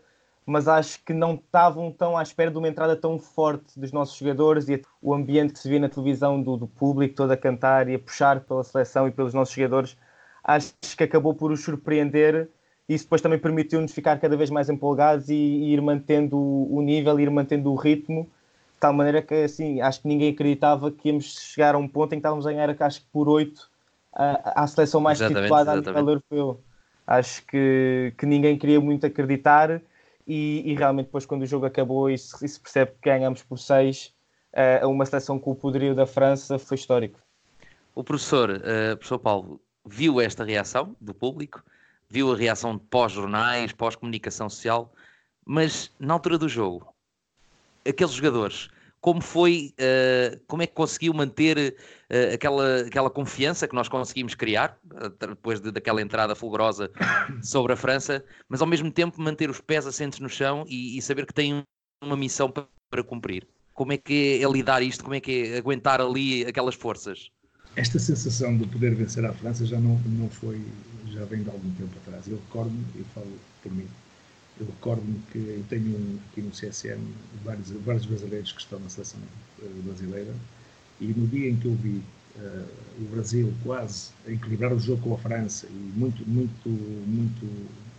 mas 0.49 0.67
acho 0.67 1.05
que 1.05 1.13
não 1.13 1.35
estavam 1.35 1.93
tão 1.93 2.17
à 2.17 2.23
espera 2.23 2.51
de 2.51 2.57
uma 2.57 2.69
entrada 2.69 2.97
tão 2.97 3.19
forte 3.19 3.79
dos 3.79 3.93
nossos 3.93 4.17
jogadores 4.17 4.67
e 4.71 4.81
o 5.03 5.13
ambiente 5.13 5.53
que 5.53 5.59
se 5.59 5.69
via 5.69 5.79
na 5.79 5.91
televisão 5.91 6.43
do, 6.43 6.57
do 6.57 6.67
público 6.67 7.15
todo 7.15 7.31
a 7.31 7.37
cantar 7.37 7.87
e 7.87 7.95
a 7.95 7.99
puxar 7.99 8.41
pela 8.41 8.65
seleção 8.65 9.07
e 9.07 9.11
pelos 9.11 9.35
nossos 9.35 9.55
jogadores, 9.55 9.95
acho 10.43 10.73
que 10.97 11.05
acabou 11.05 11.35
por 11.35 11.53
os 11.53 11.63
surpreender. 11.63 12.49
E 12.89 12.95
isso 12.95 13.05
depois 13.05 13.21
também 13.21 13.39
permitiu-nos 13.39 13.93
ficar 13.93 14.19
cada 14.19 14.39
vez 14.39 14.49
mais 14.49 14.71
empolgados 14.71 15.29
e, 15.29 15.35
e 15.35 15.75
ir 15.75 15.83
mantendo 15.83 16.39
o 16.39 16.81
nível, 16.81 17.21
ir 17.21 17.31
mantendo 17.31 17.71
o 17.71 17.77
ritmo 17.77 18.25
de 18.25 18.81
tal 18.81 18.95
maneira 18.95 19.21
que 19.21 19.35
assim, 19.35 19.83
acho 19.83 20.01
que 20.01 20.09
ninguém 20.09 20.33
acreditava 20.33 20.91
que 20.91 21.09
íamos 21.11 21.39
chegar 21.53 21.75
a 21.75 21.79
um 21.79 21.87
ponto 21.87 22.15
em 22.15 22.17
que 22.17 22.21
estávamos 22.21 22.47
a 22.47 22.53
ganhar 22.53 22.75
acho 22.81 23.03
que 23.03 23.07
por 23.13 23.29
8 23.29 23.69
à 24.15 24.67
seleção 24.67 25.01
mais 25.01 25.21
exatamente, 25.21 25.43
titulada 25.43 25.73
a 25.73 25.77
nível 25.77 25.99
europeu. 25.99 26.61
Acho 27.07 27.45
que, 27.45 28.15
que 28.17 28.25
ninguém 28.25 28.57
queria 28.57 28.81
muito 28.81 29.05
acreditar 29.05 29.83
e, 30.29 30.63
e 30.67 30.75
realmente 30.75 31.07
depois 31.07 31.25
quando 31.25 31.43
o 31.43 31.47
jogo 31.47 31.65
acabou 31.65 32.11
e 32.11 32.19
se, 32.19 32.45
e 32.45 32.49
se 32.49 32.61
percebe 32.61 32.93
que 32.93 33.09
ganhamos 33.09 33.43
por 33.43 33.59
6 33.59 34.15
a 34.55 34.87
uh, 34.87 34.91
uma 34.91 35.07
seleção 35.07 35.39
com 35.39 35.53
o 35.53 35.57
poderio 35.57 35.95
da 35.95 36.07
França 36.07 36.59
foi 36.59 36.77
histórico. 36.77 37.21
O 37.95 38.05
professor, 38.05 38.51
uh, 38.51 38.97
professor 38.97 39.19
Paulo, 39.19 39.61
viu 39.87 40.21
esta 40.21 40.45
reação 40.45 40.95
do 41.01 41.15
público, 41.15 41.65
viu 42.09 42.33
a 42.33 42.37
reação 42.37 42.79
pós-jornais, 42.79 43.73
pós-comunicação 43.73 44.49
social, 44.49 44.93
mas 45.45 45.91
na 45.99 46.15
altura 46.15 46.39
do 46.39 46.49
jogo, 46.49 46.95
aqueles 47.87 48.13
jogadores, 48.13 48.69
como 49.01 49.21
foi, 49.21 49.75
uh, 49.79 50.41
como 50.47 50.63
é 50.63 50.67
que 50.67 50.75
conseguiu 50.75 51.15
manter 51.15 51.75
uh, 52.11 52.35
aquela, 52.35 52.81
aquela 52.81 53.11
confiança 53.11 53.69
que 53.69 53.75
nós 53.75 53.89
conseguimos 53.89 54.35
criar, 54.35 54.77
uh, 54.93 55.09
depois 55.27 55.61
de, 55.61 55.71
daquela 55.71 56.03
entrada 56.03 56.35
fulgurosa 56.35 56.91
sobre 57.43 57.73
a 57.73 57.77
França, 57.77 58.25
mas 58.49 58.61
ao 58.61 58.67
mesmo 58.67 58.91
tempo 58.91 59.21
manter 59.21 59.49
os 59.51 59.61
pés 59.61 59.87
assentes 59.87 60.19
no 60.19 60.29
chão 60.29 60.65
e, 60.69 60.99
e 60.99 61.03
saber 61.03 61.27
que 61.27 61.35
tem 61.35 61.63
uma 62.03 62.17
missão 62.17 62.51
para, 62.51 62.67
para, 62.91 63.05
cumprir. 63.05 63.47
Como 63.73 63.93
é 63.93 63.97
que 63.97 64.41
é 64.43 64.51
lidar 64.51 64.83
isto? 64.83 65.05
Como 65.05 65.15
é 65.15 65.21
que 65.21 65.53
é 65.53 65.59
aguentar 65.59 66.01
ali 66.01 66.45
aquelas 66.45 66.75
forças? 66.75 67.31
Esta 67.77 67.99
sensação 68.01 68.57
de 68.57 68.67
poder 68.67 68.95
vencer 68.97 69.25
a 69.25 69.33
França 69.33 69.65
já 69.65 69.79
não, 69.79 69.97
não 70.07 70.29
foi, 70.29 70.61
já 71.13 71.25
vem 71.25 71.45
de 71.45 71.51
algum 71.51 71.71
tempo 71.75 71.93
atrás. 72.05 72.27
Eu 72.27 72.37
recordo-me, 72.37 72.85
eu 72.97 73.05
falo 73.15 73.33
por 73.63 73.73
mim, 73.73 73.87
eu 74.59 74.67
recordo-me 74.67 75.21
que 75.31 75.39
eu 75.39 75.65
tenho 75.69 76.21
aqui 76.31 76.43
no 76.43 76.51
CSM 76.51 77.01
vários, 77.45 77.71
vários 77.71 78.07
brasileiros 78.07 78.53
que 78.53 78.61
estão 78.61 78.79
na 78.81 78.89
seleção 78.89 79.21
eh, 79.63 79.69
brasileira 79.85 80.35
e 81.01 81.15
no 81.15 81.27
dia 81.29 81.49
em 81.51 81.57
que 81.57 81.67
eu 81.67 81.75
vi 81.75 82.03
uh, 82.35 83.03
o 83.05 83.09
Brasil 83.09 83.53
quase 83.63 84.13
a 84.27 84.31
equilibrar 84.31 84.73
o 84.73 84.79
jogo 84.79 85.03
com 85.03 85.15
a 85.15 85.19
França 85.19 85.69
e 85.69 85.93
muito, 85.95 86.29
muito, 86.29 86.69
muito, 86.69 87.47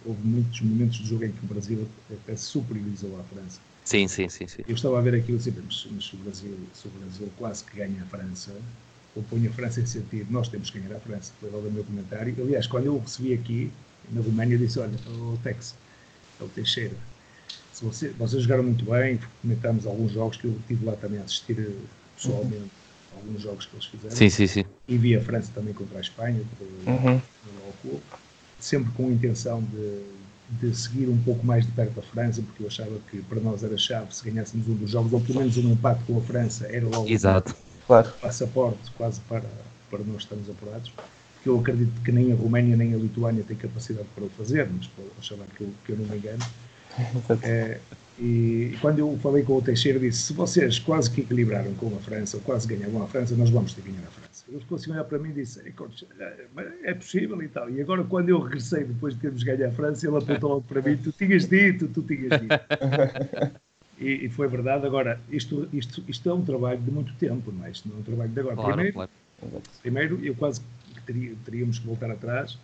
houve 0.04 0.22
muitos 0.22 0.62
momentos 0.62 1.00
do 1.00 1.06
jogo 1.06 1.24
em 1.24 1.32
que 1.32 1.44
o 1.44 1.48
Brasil 1.48 1.88
até 2.12 2.36
superiorizou 2.36 3.18
a 3.20 3.24
França. 3.24 3.62
Sim, 3.86 4.08
sim, 4.08 4.30
sim, 4.30 4.48
sim. 4.48 4.64
Eu 4.68 4.76
estava 4.76 5.00
a 5.00 5.02
ver 5.02 5.16
aquilo 5.16 5.40
sempre, 5.40 5.64
mas, 5.64 5.88
mas 5.92 6.06
se, 6.06 6.16
o 6.16 6.20
Brasil, 6.20 6.70
se 6.74 6.88
o 6.88 6.92
Brasil 6.92 7.32
quase 7.38 7.64
que 7.64 7.78
ganha 7.78 8.04
a 8.04 8.06
França, 8.06 8.54
ou 9.16 9.24
põe 9.24 9.48
a 9.48 9.52
França 9.52 9.82
em 9.82 9.86
sentido, 9.86 10.32
nós 10.32 10.50
temos 10.50 10.70
que 10.70 10.80
ganhar 10.80 10.96
a 10.96 11.00
França. 11.00 11.34
Foi 11.40 11.50
logo 11.50 11.68
o 11.68 11.72
meu 11.72 11.84
comentário. 11.84 12.36
Aliás, 12.44 12.68
quando 12.68 12.86
eu 12.86 12.96
o 12.96 13.00
recebi 13.00 13.34
aqui, 13.34 13.72
na 14.12 14.22
Alemanha, 14.22 14.58
disse, 14.58 14.80
olha, 14.80 15.00
o 15.08 15.38
Tex, 15.42 15.76
é 16.40 16.44
o 16.44 16.50
Teixeira. 16.50 16.96
Se 17.74 17.86
você, 17.86 18.10
vocês 18.10 18.44
jogaram 18.44 18.64
muito 18.64 18.84
bem, 18.86 19.20
comentámos 19.42 19.86
alguns 19.86 20.12
jogos 20.12 20.38
que 20.38 20.46
eu 20.46 20.52
estive 20.52 20.86
lá 20.86 20.96
também 20.98 21.20
a 21.20 21.24
assistir 21.24 21.58
eh, 21.60 21.72
pessoalmente, 22.16 22.56
uhum. 22.56 23.18
alguns 23.18 23.42
jogos 23.42 23.66
que 23.66 23.76
eles 23.76 23.86
fizeram. 23.86 24.16
Sim, 24.16 24.30
sim, 24.30 24.48
sim. 24.48 24.66
E 24.88 24.98
vi 24.98 25.16
a 25.16 25.22
França 25.22 25.52
também 25.56 25.74
contra 25.74 25.98
a 25.98 26.02
Espanha, 26.02 26.42
uhum. 26.86 27.22
no 27.86 28.02
sempre 28.60 28.92
com 28.92 29.08
a 29.08 29.12
intenção 29.12 29.64
de, 29.64 30.04
de 30.60 30.76
seguir 30.76 31.08
um 31.08 31.18
pouco 31.20 31.46
mais 31.46 31.66
de 31.66 31.72
perto 31.72 32.00
a 32.00 32.04
França, 32.04 32.42
porque 32.42 32.64
eu 32.64 32.68
achava 32.68 33.00
que 33.10 33.22
para 33.22 33.40
nós 33.40 33.64
era 33.64 33.78
chave 33.78 34.14
se 34.14 34.30
ganhássemos 34.30 34.68
um 34.68 34.76
dos 34.76 34.92
jogos, 34.92 35.14
ou 35.14 35.22
pelo 35.22 35.40
menos 35.40 35.58
um 35.58 35.72
empate 35.72 36.04
com 36.04 36.18
a 36.18 36.22
França, 36.22 36.68
era 36.68 36.86
logo 36.86 37.08
Exato. 37.08 37.54
Um 37.54 37.86
claro. 37.88 38.12
passaporte 38.22 38.92
quase 38.98 39.22
para, 39.22 39.46
para 39.90 40.00
nós 40.00 40.24
estarmos 40.24 40.50
apurados. 40.50 40.92
Que 41.42 41.50
eu 41.50 41.60
acredito 41.60 42.02
que 42.04 42.12
nem 42.12 42.32
a 42.32 42.36
Roménia 42.36 42.76
nem 42.76 42.94
a 42.94 42.98
Lituânia 42.98 43.44
têm 43.44 43.56
capacidade 43.56 44.08
para 44.14 44.26
o 44.26 44.30
fazer, 44.30 44.68
mas 44.70 44.90
oxalá 45.18 45.46
que 45.56 45.62
eu, 45.64 45.70
que 45.86 45.92
eu 45.94 45.98
não 45.98 46.06
me 46.06 46.18
engano. 46.18 46.44
É, 47.44 47.80
e, 48.20 48.78
quando 48.82 49.00
eu 49.00 49.18
falei 49.24 49.44
com 49.44 49.56
o 49.58 49.62
Teixeira, 49.62 49.98
disse: 49.98 50.24
se 50.24 50.34
vocês 50.34 50.78
quase 50.78 51.10
que 51.10 51.22
equilibraram 51.22 51.74
com 51.76 51.88
a 51.96 52.00
França, 52.00 52.36
ou 52.36 52.44
quase 52.44 52.68
ganharam 52.68 53.02
a 53.02 53.08
França, 53.08 53.34
nós 53.36 53.50
vamos 53.50 53.74
ter 53.74 53.82
que 53.82 53.92
ganhar 53.92 54.08
a 54.08 54.12
França. 54.12 54.44
Ele 54.50 54.60
ficou 54.60 54.76
assim 54.78 54.92
a 54.92 54.96
olhar 54.96 55.04
para 55.06 55.20
mim 55.20 55.30
e 55.30 55.34
disse: 55.34 55.62
é 56.84 56.94
possível 56.94 57.42
e 57.42 57.48
tal. 57.48 57.70
E 57.70 57.80
agora, 57.80 58.04
quando 58.04 58.30
eu 58.30 58.40
regressei, 58.40 58.84
depois 58.84 59.14
de 59.14 59.22
termos 59.22 59.44
ganho 59.44 59.68
a 59.68 59.72
França, 59.72 60.06
ele 60.06 60.18
apontou 60.18 60.50
logo 60.50 60.64
para 60.64 60.82
mim: 60.82 60.98
tu 60.98 61.14
tinhas 61.14 61.48
dito, 61.48 61.88
tu 61.88 62.02
tinhas 62.02 62.42
dito. 62.42 62.54
e, 63.98 64.26
e, 64.26 64.30
foi 64.30 64.50
verdade. 64.50 64.86
Agora, 64.86 65.22
isto, 65.32 65.70
isto, 65.72 66.04
isto 66.06 66.30
é 66.30 66.34
um 66.34 66.44
trabalho 66.44 66.82
de 66.82 66.92
muito 66.92 67.14
tempo, 67.14 67.54
não 67.54 67.66
é? 67.66 67.72
Isto 67.72 67.88
não 67.88 67.98
é 67.98 68.00
um 68.00 68.04
trabalho 68.04 68.32
de 68.32 68.40
agora. 68.42 68.56
Claro, 68.56 68.74
primeiro, 68.74 68.94
claro. 68.94 69.12
primeiro, 69.82 70.20
eu 70.26 70.36
quase 70.36 70.62
teria, 71.12 71.36
teríamos 71.44 71.80
que 71.80 71.88
voltar 71.88 72.12
atrás, 72.12 72.58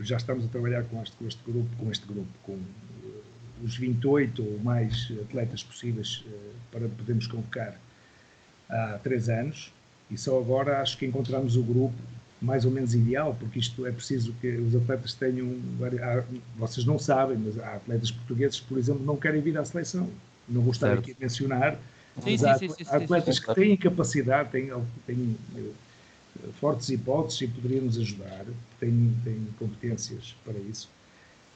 já 0.00 0.16
estamos 0.16 0.44
a 0.44 0.48
trabalhar 0.48 0.84
com 0.84 1.02
este, 1.02 1.16
com 1.16 1.26
este 1.26 1.42
grupo, 1.44 1.76
com 1.76 1.90
este 1.90 2.06
grupo, 2.06 2.30
com 2.42 2.58
os 3.64 3.76
28 3.76 4.42
ou 4.42 4.58
mais 4.60 5.12
atletas 5.22 5.62
possíveis 5.64 6.24
uh, 6.26 6.52
para 6.70 6.88
podermos 6.88 7.26
convocar 7.26 7.74
há 8.68 8.98
três 9.02 9.28
anos 9.28 9.72
e 10.10 10.16
só 10.16 10.38
agora 10.38 10.80
acho 10.80 10.96
que 10.98 11.06
encontramos 11.06 11.56
o 11.56 11.62
grupo 11.62 11.96
mais 12.40 12.64
ou 12.64 12.70
menos 12.70 12.94
ideal, 12.94 13.36
porque 13.38 13.58
isto 13.58 13.84
é 13.84 13.90
preciso 13.90 14.32
que 14.40 14.48
os 14.48 14.74
atletas 14.76 15.12
tenham. 15.14 15.56
Há, 16.00 16.22
vocês 16.56 16.86
não 16.86 16.96
sabem, 16.96 17.36
mas 17.36 17.58
há 17.58 17.74
atletas 17.74 18.12
portugueses 18.12 18.60
que, 18.60 18.66
por 18.66 18.78
exemplo, 18.78 19.04
não 19.04 19.16
querem 19.16 19.40
vir 19.40 19.58
à 19.58 19.64
seleção. 19.64 20.08
Não 20.48 20.62
vou 20.62 20.70
estar 20.70 20.86
certo. 20.86 21.00
aqui 21.00 21.12
a 21.12 21.16
mencionar, 21.20 21.74
sim, 21.74 21.80
mas 22.22 22.40
sim, 22.40 22.46
há, 22.46 22.58
sim, 22.58 22.68
há 22.86 22.96
atletas 22.96 23.40
que 23.40 23.54
têm 23.54 23.76
capacidade, 23.76 24.50
têm, 24.50 24.70
têm 25.04 25.36
uh, 25.56 25.74
fortes 26.60 26.88
hipóteses 26.88 27.42
e 27.42 27.48
poderiam 27.48 27.84
nos 27.84 27.98
ajudar, 27.98 28.44
têm, 28.80 29.14
têm 29.24 29.46
competências 29.58 30.36
para 30.44 30.58
isso 30.58 30.88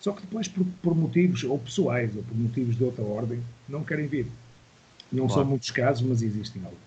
só 0.02 0.10
que 0.10 0.22
depois, 0.22 0.48
por, 0.48 0.66
por, 0.82 0.96
motivos 0.96 1.44
ou 1.44 1.56
pessoais 1.60 2.14
ou 2.16 2.24
por 2.24 2.36
motivos 2.36 2.76
de 2.76 2.82
outra 2.82 3.04
ordem, 3.04 3.38
não 3.68 3.84
querem 3.84 4.08
vir. 4.08 4.26
Não 5.12 5.28
claro. 5.28 5.42
são 5.42 5.50
muitos 5.50 5.70
casos, 5.70 6.02
mas 6.02 6.22
existem 6.22 6.60
alguns. 6.64 6.80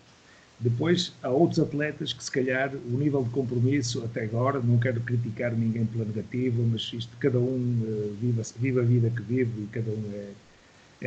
Depois, 0.59 1.13
há 1.23 1.29
outros 1.29 1.57
atletas 1.57 2.11
que, 2.11 2.21
se 2.21 2.29
calhar, 2.29 2.73
o 2.75 2.97
nível 2.97 3.23
de 3.23 3.29
compromisso 3.29 4.03
até 4.03 4.25
agora, 4.25 4.59
não 4.59 4.77
quero 4.77 4.99
criticar 4.99 5.53
ninguém 5.53 5.85
pela 5.85 6.03
negativa, 6.03 6.61
mas 6.69 6.91
isto, 6.91 7.15
cada 7.17 7.39
um 7.39 7.43
uh, 7.43 8.17
vive, 8.19 8.41
vive, 8.59 8.79
a 8.81 8.83
vida 8.83 9.09
que 9.09 9.21
vive 9.21 9.63
e 9.63 9.67
cada 9.67 9.91
um 9.91 10.11
é, 10.13 10.31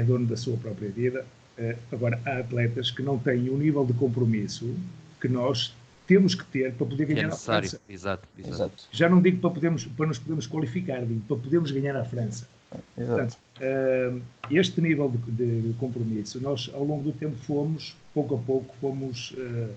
é 0.00 0.02
dono 0.02 0.24
da 0.26 0.36
sua 0.36 0.56
própria 0.56 0.88
vida. 0.88 1.26
Uh, 1.58 1.76
agora, 1.92 2.18
há 2.24 2.38
atletas 2.38 2.90
que 2.90 3.02
não 3.02 3.18
têm 3.18 3.50
o 3.50 3.58
nível 3.58 3.84
de 3.84 3.92
compromisso 3.92 4.74
que 5.20 5.28
nós 5.28 5.74
temos 6.08 6.34
que 6.34 6.44
ter 6.46 6.72
para 6.72 6.86
poder 6.86 7.04
ganhar 7.04 7.28
é 7.28 7.32
a 7.32 7.36
França. 7.36 7.80
Exato, 7.86 8.26
exato. 8.38 8.88
Já 8.90 9.10
não 9.10 9.20
digo 9.20 9.40
para, 9.40 9.50
podermos, 9.50 9.84
para 9.84 10.06
nos 10.06 10.18
podermos 10.18 10.46
qualificar, 10.46 11.04
digo 11.04 11.20
para 11.28 11.36
podermos 11.36 11.70
ganhar 11.70 11.94
a 11.94 12.04
França. 12.04 12.48
Portanto, 12.96 13.36
uh, 13.60 14.20
este 14.50 14.80
nível 14.80 15.12
de, 15.28 15.60
de, 15.60 15.74
compromisso, 15.74 16.40
nós 16.40 16.70
ao 16.72 16.82
longo 16.82 17.02
do 17.04 17.12
tempo 17.12 17.36
fomos, 17.36 17.94
pouco 18.14 18.34
a 18.34 18.38
pouco, 18.38 18.74
fomos 18.80 19.32
uh, 19.32 19.70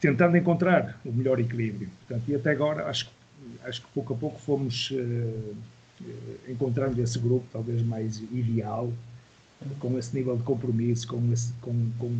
tentando 0.00 0.36
encontrar 0.36 1.00
o 1.04 1.12
melhor 1.12 1.40
equilíbrio. 1.40 1.88
Portanto, 2.06 2.28
e 2.28 2.34
até 2.34 2.50
agora 2.50 2.88
acho, 2.88 3.10
acho 3.64 3.80
que 3.80 3.88
pouco 3.94 4.12
a 4.12 4.16
pouco 4.16 4.38
fomos 4.38 4.90
uh, 4.90 5.56
encontrando 6.46 7.02
esse 7.02 7.18
grupo 7.18 7.46
talvez 7.50 7.82
mais 7.82 8.18
ideal, 8.30 8.92
com 9.80 9.98
esse 9.98 10.14
nível 10.14 10.36
de 10.36 10.42
compromisso, 10.42 11.08
com, 11.08 11.32
esse, 11.32 11.52
com, 11.54 11.90
com 11.98 12.10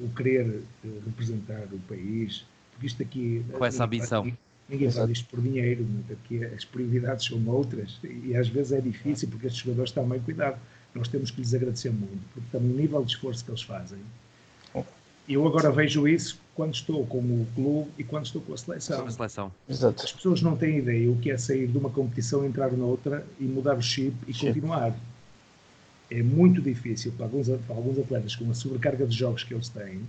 o 0.00 0.08
querer 0.10 0.62
eh, 0.84 0.88
representar 1.04 1.64
o 1.72 1.78
país, 1.88 2.44
porque 2.72 2.86
isto 2.86 3.02
aqui. 3.02 3.44
Com 3.52 3.64
essa 3.64 3.84
ambição. 3.84 4.24
Ninguém, 4.24 4.38
ninguém 4.68 4.90
faz 4.90 5.10
isto 5.10 5.28
por 5.28 5.40
dinheiro, 5.40 5.86
aqui 6.10 6.44
as 6.44 6.64
prioridades 6.64 7.26
são 7.26 7.46
outras 7.48 7.98
e 8.02 8.34
às 8.36 8.48
vezes 8.48 8.72
é 8.72 8.80
difícil 8.80 9.28
porque 9.28 9.46
estes 9.46 9.62
jogadores 9.62 9.90
estão 9.90 10.08
bem 10.08 10.20
cuidado. 10.20 10.58
Nós 10.94 11.08
temos 11.08 11.30
que 11.30 11.40
lhes 11.40 11.54
agradecer 11.54 11.90
muito, 11.90 12.22
porque 12.32 12.48
também 12.50 12.72
o 12.72 12.74
nível 12.74 13.04
de 13.04 13.12
esforço 13.12 13.44
que 13.44 13.50
eles 13.50 13.62
fazem. 13.62 13.98
Eu 15.28 15.46
agora 15.46 15.70
vejo 15.70 16.08
isso 16.08 16.40
quando 16.54 16.74
estou 16.74 17.06
com 17.06 17.18
o 17.18 17.46
clube 17.54 17.90
e 17.98 18.02
quando 18.02 18.24
estou 18.24 18.40
com 18.40 18.54
a 18.54 18.56
seleção. 18.56 19.06
A 19.06 19.10
seleção. 19.10 19.52
Exato. 19.68 20.02
As 20.02 20.10
pessoas 20.10 20.40
não 20.40 20.56
têm 20.56 20.78
ideia 20.78 21.10
o 21.10 21.16
que 21.16 21.30
é 21.30 21.36
sair 21.36 21.66
de 21.66 21.76
uma 21.76 21.90
competição, 21.90 22.46
entrar 22.46 22.72
noutra 22.72 23.26
e 23.38 23.44
mudar 23.44 23.76
o 23.76 23.82
chip 23.82 24.16
e 24.26 24.32
chip. 24.32 24.54
continuar 24.54 24.96
é 26.10 26.22
muito 26.22 26.60
difícil 26.60 27.12
para 27.12 27.26
alguns, 27.26 27.48
para 27.48 27.76
alguns 27.76 27.98
atletas 27.98 28.34
com 28.34 28.50
a 28.50 28.54
sobrecarga 28.54 29.06
de 29.06 29.16
jogos 29.16 29.44
que 29.44 29.54
eles 29.54 29.68
têm 29.68 30.02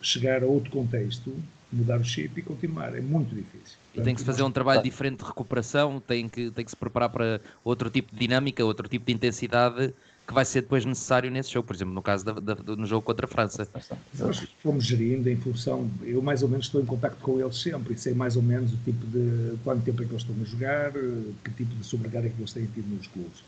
chegar 0.00 0.42
a 0.42 0.46
outro 0.46 0.70
contexto, 0.70 1.34
mudar 1.72 2.00
o 2.00 2.04
chip 2.04 2.38
e 2.38 2.42
continuar. 2.42 2.94
É 2.94 3.00
muito 3.00 3.34
difícil. 3.34 3.76
E 3.94 4.00
tem 4.00 4.14
que 4.14 4.20
se 4.20 4.26
fazer 4.26 4.42
um 4.42 4.50
trabalho 4.50 4.82
diferente 4.82 5.18
de 5.18 5.24
recuperação, 5.24 6.00
tem 6.00 6.28
que, 6.28 6.50
tem 6.50 6.64
que 6.64 6.70
se 6.70 6.76
preparar 6.76 7.08
para 7.08 7.40
outro 7.64 7.90
tipo 7.90 8.12
de 8.12 8.18
dinâmica, 8.18 8.64
outro 8.64 8.88
tipo 8.88 9.04
de 9.06 9.12
intensidade 9.12 9.94
que 10.26 10.34
vai 10.34 10.44
ser 10.44 10.62
depois 10.62 10.84
necessário 10.84 11.30
nesse 11.30 11.52
jogo, 11.52 11.68
por 11.68 11.76
exemplo, 11.76 11.94
no 11.94 12.02
caso 12.02 12.24
da, 12.24 12.32
da, 12.32 12.76
no 12.76 12.84
jogo 12.84 13.02
contra 13.02 13.26
a 13.26 13.28
França. 13.28 13.68
Nós 14.18 14.44
fomos 14.60 14.84
gerindo 14.84 15.30
em 15.30 15.36
função, 15.36 15.88
eu 16.02 16.20
mais 16.20 16.42
ou 16.42 16.48
menos 16.48 16.66
estou 16.66 16.82
em 16.82 16.84
contato 16.84 17.16
com 17.20 17.40
eles 17.40 17.56
sempre 17.56 17.94
e 17.94 17.98
sei 17.98 18.12
mais 18.12 18.34
ou 18.34 18.42
menos 18.42 18.72
o 18.72 18.76
tipo 18.78 19.06
de 19.06 19.56
quanto 19.62 19.84
tempo 19.84 20.02
é 20.02 20.04
que 20.04 20.10
eles 20.10 20.22
estão 20.22 20.36
a 20.40 20.44
jogar, 20.44 20.92
que 21.44 21.50
tipo 21.52 21.74
de 21.76 21.84
sobrecarga 21.84 22.26
é 22.26 22.30
que 22.30 22.40
eles 22.40 22.52
têm 22.52 22.66
tido 22.66 22.88
nos 22.88 23.06
clubes 23.06 23.44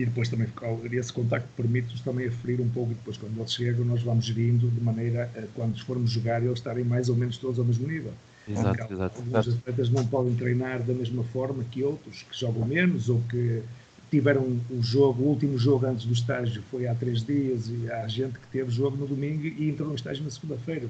e 0.00 0.06
depois 0.06 0.30
também 0.30 0.48
esse 0.92 1.12
contacto 1.12 1.46
permite-nos 1.54 2.00
também 2.00 2.26
aferir 2.26 2.58
um 2.58 2.68
pouco 2.70 2.92
e 2.92 2.94
depois 2.94 3.18
quando 3.18 3.38
eles 3.38 3.52
chegam 3.52 3.84
nós 3.84 4.02
vamos 4.02 4.24
gerindo 4.24 4.66
de 4.68 4.80
maneira 4.80 5.30
a 5.36 5.42
quando 5.54 5.78
formos 5.84 6.10
jogar 6.10 6.42
eles 6.42 6.58
estarem 6.58 6.84
mais 6.84 7.10
ou 7.10 7.16
menos 7.16 7.36
todos 7.36 7.58
ao 7.58 7.66
mesmo 7.66 7.86
nível. 7.86 8.12
Exato, 8.48 8.92
exato. 8.92 9.18
Alguns 9.18 9.48
atletas 9.48 9.90
não 9.90 10.06
podem 10.06 10.34
treinar 10.34 10.82
da 10.82 10.94
mesma 10.94 11.22
forma 11.24 11.62
que 11.70 11.84
outros 11.84 12.22
que 12.22 12.38
jogam 12.38 12.64
menos 12.64 13.10
ou 13.10 13.20
que 13.30 13.62
tiveram 14.10 14.58
o 14.70 14.82
jogo, 14.82 15.22
o 15.22 15.26
último 15.26 15.58
jogo 15.58 15.86
antes 15.86 16.06
do 16.06 16.14
estágio 16.14 16.62
foi 16.70 16.86
há 16.86 16.94
três 16.94 17.22
dias 17.22 17.68
e 17.68 17.92
há 17.92 18.08
gente 18.08 18.38
que 18.38 18.46
teve 18.48 18.70
jogo 18.70 18.96
no 18.96 19.06
domingo 19.06 19.44
e 19.44 19.68
entrou 19.68 19.88
no 19.90 19.94
estágio 19.94 20.24
na 20.24 20.30
segunda-feira. 20.30 20.88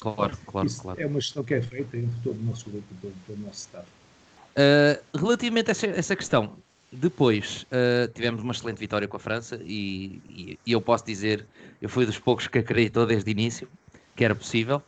Claro, 0.00 0.36
claro, 0.46 0.68
claro. 0.80 1.00
É 1.00 1.06
uma 1.06 1.20
gestão 1.20 1.44
que 1.44 1.54
é 1.54 1.60
feita 1.60 1.96
entre 1.96 2.18
todo 2.24 2.40
o 2.40 2.42
nosso 2.42 2.68
grupo, 2.70 2.86
todo, 3.02 3.14
todo 3.26 3.36
o 3.36 3.46
nosso 3.46 3.60
staff. 3.60 3.86
Uh, 4.56 5.18
relativamente 5.18 5.68
a 5.68 5.72
essa, 5.72 5.86
essa 5.86 6.16
questão, 6.16 6.56
depois 6.96 7.64
uh, 7.64 8.08
tivemos 8.12 8.42
uma 8.42 8.52
excelente 8.52 8.78
vitória 8.78 9.06
com 9.06 9.16
a 9.16 9.20
França 9.20 9.60
e, 9.62 10.20
e, 10.28 10.58
e, 10.66 10.72
eu 10.72 10.80
posso 10.80 11.04
dizer, 11.04 11.46
eu 11.80 11.88
fui 11.88 12.06
dos 12.06 12.18
poucos 12.18 12.48
que 12.48 12.58
acreditou 12.58 13.06
desde 13.06 13.30
o 13.30 13.32
início 13.32 13.68
que 14.14 14.24
era 14.24 14.34
possível 14.34 14.82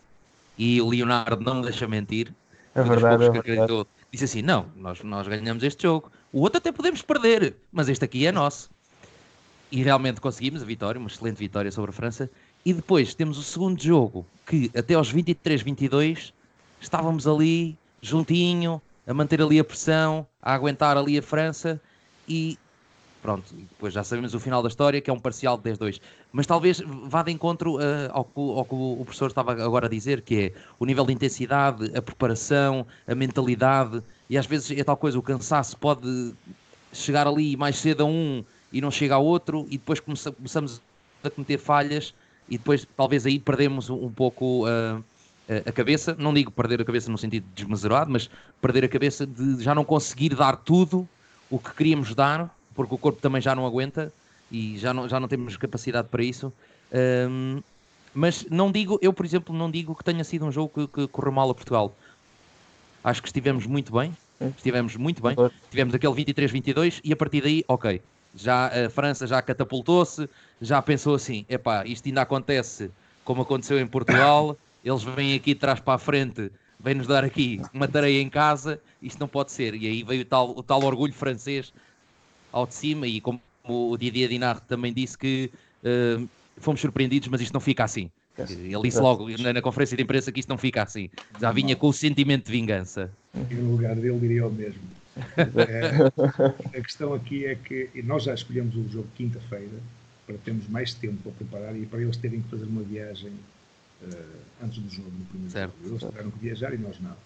e 0.56 0.80
o 0.80 0.88
Leonardo 0.88 1.42
não 1.44 1.56
me 1.56 1.62
deixa 1.62 1.86
mentir. 1.86 2.32
É 2.74 2.82
verdade, 2.82 3.24
é 3.24 3.30
verdade. 3.30 3.86
Disse 4.10 4.24
assim: 4.24 4.42
não, 4.42 4.66
nós, 4.74 5.02
nós 5.02 5.28
ganhamos 5.28 5.62
este 5.62 5.82
jogo. 5.82 6.10
O 6.32 6.40
outro 6.40 6.58
até 6.58 6.72
podemos 6.72 7.02
perder, 7.02 7.54
mas 7.70 7.88
este 7.88 8.04
aqui 8.04 8.26
é 8.26 8.32
nosso. 8.32 8.70
E 9.70 9.82
realmente 9.82 10.20
conseguimos 10.20 10.62
a 10.62 10.64
vitória, 10.64 10.98
uma 10.98 11.08
excelente 11.08 11.36
vitória 11.36 11.70
sobre 11.70 11.90
a 11.90 11.92
França. 11.92 12.30
E 12.64 12.72
depois 12.72 13.14
temos 13.14 13.38
o 13.38 13.42
segundo 13.42 13.82
jogo, 13.82 14.26
que 14.46 14.70
até 14.76 14.94
aos 14.94 15.10
23, 15.10 15.62
22 15.62 16.32
estávamos 16.80 17.26
ali 17.26 17.76
juntinho, 18.00 18.80
a 19.06 19.12
manter 19.12 19.42
ali 19.42 19.58
a 19.58 19.64
pressão, 19.64 20.26
a 20.40 20.54
aguentar 20.54 20.96
ali 20.96 21.18
a 21.18 21.22
França 21.22 21.80
e 22.28 22.58
pronto, 23.22 23.52
depois 23.54 23.92
já 23.92 24.04
sabemos 24.04 24.34
o 24.34 24.40
final 24.40 24.62
da 24.62 24.68
história, 24.68 25.00
que 25.00 25.10
é 25.10 25.12
um 25.12 25.18
parcial 25.18 25.58
de 25.58 25.70
10-2. 25.70 26.00
Mas 26.32 26.46
talvez 26.46 26.80
vá 27.04 27.22
de 27.22 27.32
encontro 27.32 27.76
uh, 27.76 28.10
ao, 28.10 28.24
que, 28.24 28.40
ao, 28.40 28.64
que, 28.64 28.74
o 28.74 29.02
professor 29.04 29.26
estava 29.26 29.52
agora 29.52 29.86
a 29.86 29.90
dizer, 29.90 30.22
que 30.22 30.40
é 30.40 30.52
o 30.78 30.86
nível 30.86 31.04
de 31.04 31.12
intensidade, 31.12 31.90
a 31.96 32.02
preparação, 32.02 32.86
a 33.06 33.14
mentalidade, 33.14 34.02
e 34.30 34.38
às 34.38 34.46
vezes 34.46 34.70
é 34.78 34.84
tal 34.84 34.96
coisa, 34.96 35.18
o 35.18 35.22
cansaço 35.22 35.76
pode 35.76 36.34
chegar 36.92 37.26
ali 37.26 37.56
mais 37.56 37.76
cedo 37.76 38.02
a 38.02 38.06
um 38.06 38.44
e 38.72 38.80
não 38.80 38.90
chega 38.90 39.14
ao 39.14 39.24
outro, 39.24 39.66
e 39.68 39.78
depois 39.78 40.00
começa, 40.00 40.30
começamos 40.30 40.80
a 41.24 41.30
cometer 41.30 41.58
falhas, 41.58 42.14
e 42.48 42.56
depois 42.56 42.86
talvez 42.96 43.26
aí 43.26 43.38
perdemos 43.38 43.90
um, 43.90 44.06
um 44.06 44.12
pouco 44.12 44.66
uh, 44.66 45.02
a 45.66 45.72
cabeça, 45.72 46.14
não 46.18 46.32
digo 46.32 46.50
perder 46.50 46.80
a 46.80 46.84
cabeça 46.84 47.10
no 47.10 47.18
sentido 47.18 47.46
desmesurado, 47.54 48.10
mas 48.10 48.30
perder 48.60 48.84
a 48.84 48.88
cabeça 48.88 49.26
de 49.26 49.62
já 49.62 49.74
não 49.74 49.84
conseguir 49.84 50.34
dar 50.34 50.56
tudo 50.56 51.08
o 51.50 51.58
que 51.58 51.72
queríamos 51.74 52.14
dar, 52.14 52.54
porque 52.74 52.94
o 52.94 52.98
corpo 52.98 53.20
também 53.20 53.40
já 53.40 53.54
não 53.54 53.66
aguenta 53.66 54.12
e 54.50 54.78
já 54.78 54.92
não, 54.94 55.08
já 55.08 55.18
não 55.18 55.28
temos 55.28 55.56
capacidade 55.56 56.08
para 56.08 56.22
isso. 56.22 56.52
Um, 56.92 57.62
mas 58.14 58.46
não 58.50 58.72
digo, 58.72 58.98
eu 59.02 59.12
por 59.12 59.24
exemplo, 59.24 59.54
não 59.54 59.70
digo 59.70 59.94
que 59.94 60.04
tenha 60.04 60.24
sido 60.24 60.44
um 60.44 60.52
jogo 60.52 60.88
que, 60.88 61.00
que 61.00 61.08
correu 61.08 61.32
mal 61.32 61.50
a 61.50 61.54
Portugal. 61.54 61.94
Acho 63.04 63.22
que 63.22 63.28
estivemos 63.28 63.66
muito 63.66 63.92
bem, 63.92 64.16
estivemos 64.56 64.96
muito 64.96 65.22
bem, 65.22 65.36
tivemos 65.70 65.94
aquele 65.94 66.14
23-22 66.14 67.00
e 67.04 67.12
a 67.12 67.16
partir 67.16 67.42
daí, 67.42 67.64
ok, 67.68 68.02
já 68.34 68.66
a 68.66 68.90
França 68.90 69.26
já 69.26 69.40
catapultou-se, 69.40 70.28
já 70.60 70.80
pensou 70.82 71.14
assim, 71.14 71.44
epá, 71.48 71.86
isto 71.86 72.06
ainda 72.06 72.22
acontece 72.22 72.90
como 73.24 73.42
aconteceu 73.42 73.78
em 73.78 73.86
Portugal, 73.86 74.56
eles 74.84 75.02
vêm 75.02 75.34
aqui 75.34 75.54
de 75.54 75.60
trás 75.60 75.80
para 75.80 75.94
a 75.94 75.98
frente 75.98 76.50
vem-nos 76.80 77.06
dar 77.06 77.24
aqui 77.24 77.60
uma 77.72 77.88
tarefa 77.88 78.20
em 78.20 78.30
casa, 78.30 78.80
isto 79.02 79.18
não 79.18 79.28
pode 79.28 79.52
ser. 79.52 79.74
E 79.74 79.86
aí 79.86 80.02
veio 80.02 80.22
o 80.22 80.24
tal, 80.24 80.50
o 80.50 80.62
tal 80.62 80.82
orgulho 80.82 81.12
francês 81.12 81.72
ao 82.52 82.66
de 82.66 82.74
cima, 82.74 83.06
e 83.06 83.20
como 83.20 83.40
o 83.64 83.96
Didier 83.96 84.28
Dinard 84.28 84.62
também 84.66 84.92
disse 84.92 85.16
que 85.18 85.50
uh, 85.82 86.28
fomos 86.56 86.80
surpreendidos, 86.80 87.28
mas 87.28 87.40
isto 87.40 87.52
não 87.52 87.60
fica 87.60 87.84
assim. 87.84 88.10
Ele 88.38 88.82
disse 88.82 89.00
logo 89.00 89.28
na, 89.38 89.52
na, 89.52 89.60
conferência 89.60 89.96
de 89.96 90.02
imprensa 90.04 90.30
que 90.30 90.38
isto 90.38 90.48
não 90.48 90.58
fica 90.58 90.82
assim. 90.82 91.10
Já 91.40 91.50
vinha 91.50 91.74
com 91.74 91.88
o 91.88 91.92
sentimento 91.92 92.46
de 92.46 92.52
vingança. 92.52 93.10
E 93.34 93.54
no 93.54 93.72
lugar 93.72 93.96
dele 93.96 94.18
diria 94.20 94.46
o 94.46 94.52
mesmo. 94.52 94.80
é, 95.36 96.78
a 96.78 96.80
questão 96.80 97.12
aqui 97.12 97.44
é 97.44 97.56
que 97.56 97.90
nós 98.04 98.22
já 98.22 98.34
escolhemos 98.34 98.76
o 98.76 98.88
jogo 98.88 99.08
quinta-feira 99.16 99.80
para 100.24 100.36
termos 100.38 100.68
mais 100.68 100.94
tempo 100.94 101.16
para 101.22 101.32
preparar 101.32 101.76
e 101.76 101.84
para 101.86 102.00
eles 102.00 102.16
terem 102.16 102.40
que 102.40 102.48
fazer 102.48 102.66
uma 102.66 102.82
viagem 102.82 103.32
antes 104.62 104.78
do 104.78 104.88
jogo, 104.88 105.10
no 105.10 105.24
primeiro 105.26 105.52
certo, 105.52 105.74
jogo. 105.82 105.94
Eles 105.94 106.04
tiveram 106.04 106.30
que 106.30 106.38
viajar 106.38 106.74
e 106.74 106.78
nós 106.78 107.00
não. 107.00 107.16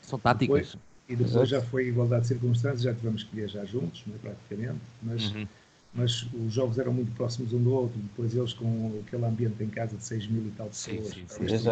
São 0.00 0.18
táticas. 0.18 0.72
Depois, 0.72 0.76
e 1.08 1.16
depois 1.16 1.48
já 1.48 1.60
foi 1.60 1.88
igualdade 1.88 2.22
de 2.22 2.28
circunstâncias, 2.28 2.82
já 2.82 2.94
tivemos 2.94 3.24
que 3.24 3.34
viajar 3.34 3.64
juntos, 3.66 4.02
né, 4.06 4.16
praticamente, 4.22 4.80
mas, 5.02 5.30
uhum. 5.32 5.46
mas 5.94 6.22
os 6.32 6.52
jogos 6.52 6.78
eram 6.78 6.92
muito 6.92 7.12
próximos 7.14 7.52
um 7.52 7.62
do 7.62 7.72
outro, 7.72 7.98
depois 7.98 8.34
eles 8.34 8.52
com 8.54 9.02
aquele 9.06 9.24
ambiente 9.24 9.62
em 9.62 9.68
casa 9.68 9.96
de 9.96 10.04
6 10.04 10.28
mil 10.28 10.46
e 10.46 10.50
tal 10.52 10.68
pessoas, 10.68 11.08
sim, 11.08 11.24
sim, 11.26 11.26
sim. 11.28 11.42
eles 11.42 11.62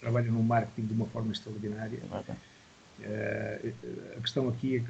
trabalham 0.00 0.32
no 0.32 0.42
marketing 0.42 0.86
de 0.86 0.94
uma 0.94 1.06
forma 1.06 1.32
extraordinária. 1.32 1.98
Uh, 2.98 3.72
a 4.16 4.20
questão 4.20 4.48
aqui 4.48 4.76
é 4.76 4.80
que 4.80 4.86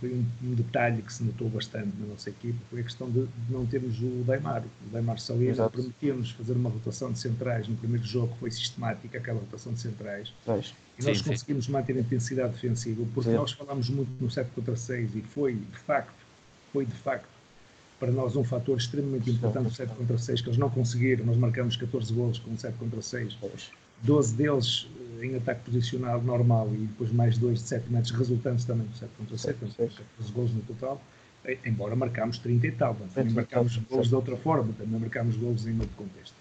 foi 0.00 0.10
um, 0.10 0.24
um, 0.42 0.54
detalhe 0.54 1.02
que 1.02 1.12
se 1.12 1.22
notou 1.22 1.50
bastante 1.50 1.92
na 2.00 2.06
nossa 2.06 2.30
equipe, 2.30 2.58
foi 2.70 2.80
a 2.80 2.82
questão 2.82 3.10
de, 3.10 3.26
de 3.26 3.52
não 3.52 3.66
termos 3.66 4.00
o 4.00 4.24
Daimar. 4.26 4.64
O 4.86 4.90
Daimar 4.90 5.18
Salina 5.18 5.68
permitiu-nos 5.68 6.30
fazer 6.30 6.54
uma 6.54 6.70
rotação 6.70 7.12
de 7.12 7.18
centrais 7.18 7.68
no 7.68 7.76
primeiro 7.76 8.04
jogo, 8.06 8.32
que 8.32 8.38
foi 8.40 8.50
sistemática, 8.50 9.18
aquela 9.18 9.38
rotação 9.38 9.74
de 9.74 9.80
centrais. 9.80 10.32
Pois. 10.46 10.74
E 10.98 11.04
nós 11.04 11.18
sim, 11.18 11.24
conseguimos 11.24 11.66
sim. 11.66 11.72
manter 11.72 11.96
a 11.96 12.00
intensidade 12.00 12.54
defensiva, 12.54 13.04
porque 13.12 13.28
sim. 13.28 13.36
nós 13.36 13.52
falámos 13.52 13.90
muito 13.90 14.10
no 14.18 14.30
7 14.30 14.50
contra 14.54 14.74
6 14.74 15.14
e 15.14 15.20
foi, 15.20 15.54
de 15.56 15.78
facto, 15.78 16.14
foi 16.72 16.86
de 16.86 16.94
facto 16.94 17.28
para 18.00 18.10
nós 18.10 18.34
um 18.34 18.44
fator 18.44 18.76
extremamente 18.76 19.30
importante 19.30 19.68
o 19.68 19.70
7 19.70 19.94
contra 19.94 20.18
6, 20.18 20.40
que 20.40 20.48
eles 20.48 20.58
não 20.58 20.70
conseguiram. 20.70 21.24
Nós 21.24 21.36
marcamos 21.36 21.76
14 21.76 22.12
golos 22.12 22.38
com 22.38 22.52
o 22.52 22.58
7 22.58 22.76
contra 22.78 23.00
6. 23.00 23.38
12 24.02 24.34
deles 24.34 24.88
em 25.22 25.36
ataque 25.36 25.70
posicional 25.70 26.22
normal 26.22 26.68
e 26.72 26.78
depois 26.78 27.12
mais 27.12 27.38
dois 27.38 27.60
de 27.60 27.68
7 27.68 27.92
metros 27.92 28.12
resultantes 28.12 28.64
também 28.64 28.86
do 28.86 28.96
7 28.96 29.10
contra 29.16 29.36
7, 29.36 29.58
14 29.58 30.32
gols 30.32 30.52
no 30.52 30.60
total, 30.62 31.00
embora 31.64 31.94
marcámos 31.94 32.38
30 32.38 32.66
e 32.66 32.72
tal, 32.72 32.94
também 33.14 33.32
marcámos 33.32 33.76
gols 33.76 34.08
de 34.08 34.14
outra 34.14 34.36
forma, 34.36 34.72
também 34.78 35.00
marcámos 35.00 35.36
gols 35.36 35.66
em 35.66 35.74
outro 35.74 35.96
contexto. 35.96 36.34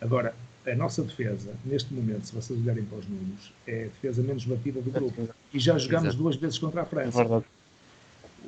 Agora, 0.00 0.34
a 0.66 0.74
nossa 0.74 1.02
defesa, 1.02 1.54
neste 1.64 1.92
momento, 1.92 2.26
se 2.26 2.34
vocês 2.34 2.60
olharem 2.60 2.84
para 2.84 2.98
os 2.98 3.08
números, 3.08 3.52
é 3.66 3.84
a 3.84 3.86
defesa 3.86 4.22
menos 4.22 4.44
batida 4.44 4.80
do 4.80 4.90
grupo. 4.90 5.28
E 5.52 5.58
já 5.58 5.76
jogámos 5.76 6.14
duas 6.14 6.36
vezes 6.36 6.58
contra 6.58 6.82
a 6.82 6.84
França. 6.84 7.20
É 7.20 7.24
verdade. 7.24 7.44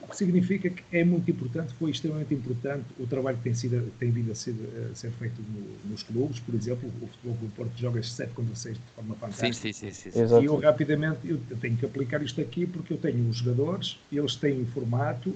O 0.05 0.11
que 0.11 0.17
significa 0.17 0.69
que 0.69 0.83
é 0.93 1.03
muito 1.03 1.31
importante, 1.31 1.73
foi 1.75 1.91
extremamente 1.91 2.35
importante 2.35 2.85
o 2.99 3.07
trabalho 3.07 3.39
que 3.39 3.45
tem, 3.45 3.55
sido, 3.55 3.91
tem 3.99 4.11
vindo 4.11 4.31
a 4.31 4.35
ser, 4.35 4.55
a 4.91 4.95
ser 4.95 5.11
feito 5.13 5.41
no, 5.41 5.91
nos 5.91 6.03
clubes, 6.03 6.39
por 6.41 6.55
exemplo, 6.55 6.91
o 7.01 7.07
Futebol 7.07 7.35
do 7.37 7.49
Porto 7.55 7.73
joga 7.77 8.03
7 8.03 8.33
contra 8.35 8.55
6 8.55 8.77
de 8.77 8.83
forma 8.95 9.15
fantástica. 9.15 9.53
Sim, 9.55 9.73
sim, 9.73 9.91
sim. 9.91 10.11
sim, 10.11 10.29
sim. 10.29 10.41
E 10.43 10.45
eu 10.45 10.59
rapidamente 10.59 11.21
eu 11.25 11.41
tenho 11.61 11.77
que 11.77 11.87
aplicar 11.87 12.23
isto 12.23 12.41
aqui 12.41 12.67
porque 12.67 12.93
eu 12.93 12.99
tenho 12.99 13.29
os 13.29 13.37
jogadores, 13.39 13.99
eles 14.13 14.37
têm 14.37 14.61
o 14.61 14.67
formato, 14.67 15.35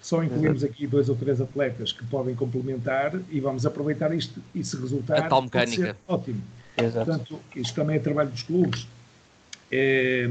só 0.00 0.22
incluímos 0.22 0.64
aqui 0.64 0.86
dois 0.86 1.08
ou 1.08 1.16
três 1.16 1.40
atletas 1.40 1.92
que 1.92 2.04
podem 2.04 2.34
complementar 2.34 3.12
e 3.30 3.40
vamos 3.40 3.66
aproveitar 3.66 4.14
isto 4.14 4.42
e 4.54 4.64
se 4.64 4.76
resultar. 4.76 5.18
A 5.18 5.28
tal 5.28 5.42
mecânica. 5.42 5.96
Ótimo. 6.06 6.42
Exato. 6.76 7.06
Portanto, 7.06 7.40
isto 7.56 7.74
também 7.74 7.96
é 7.96 7.98
trabalho 7.98 8.30
dos 8.30 8.42
clubes. 8.42 8.86
É, 9.70 10.30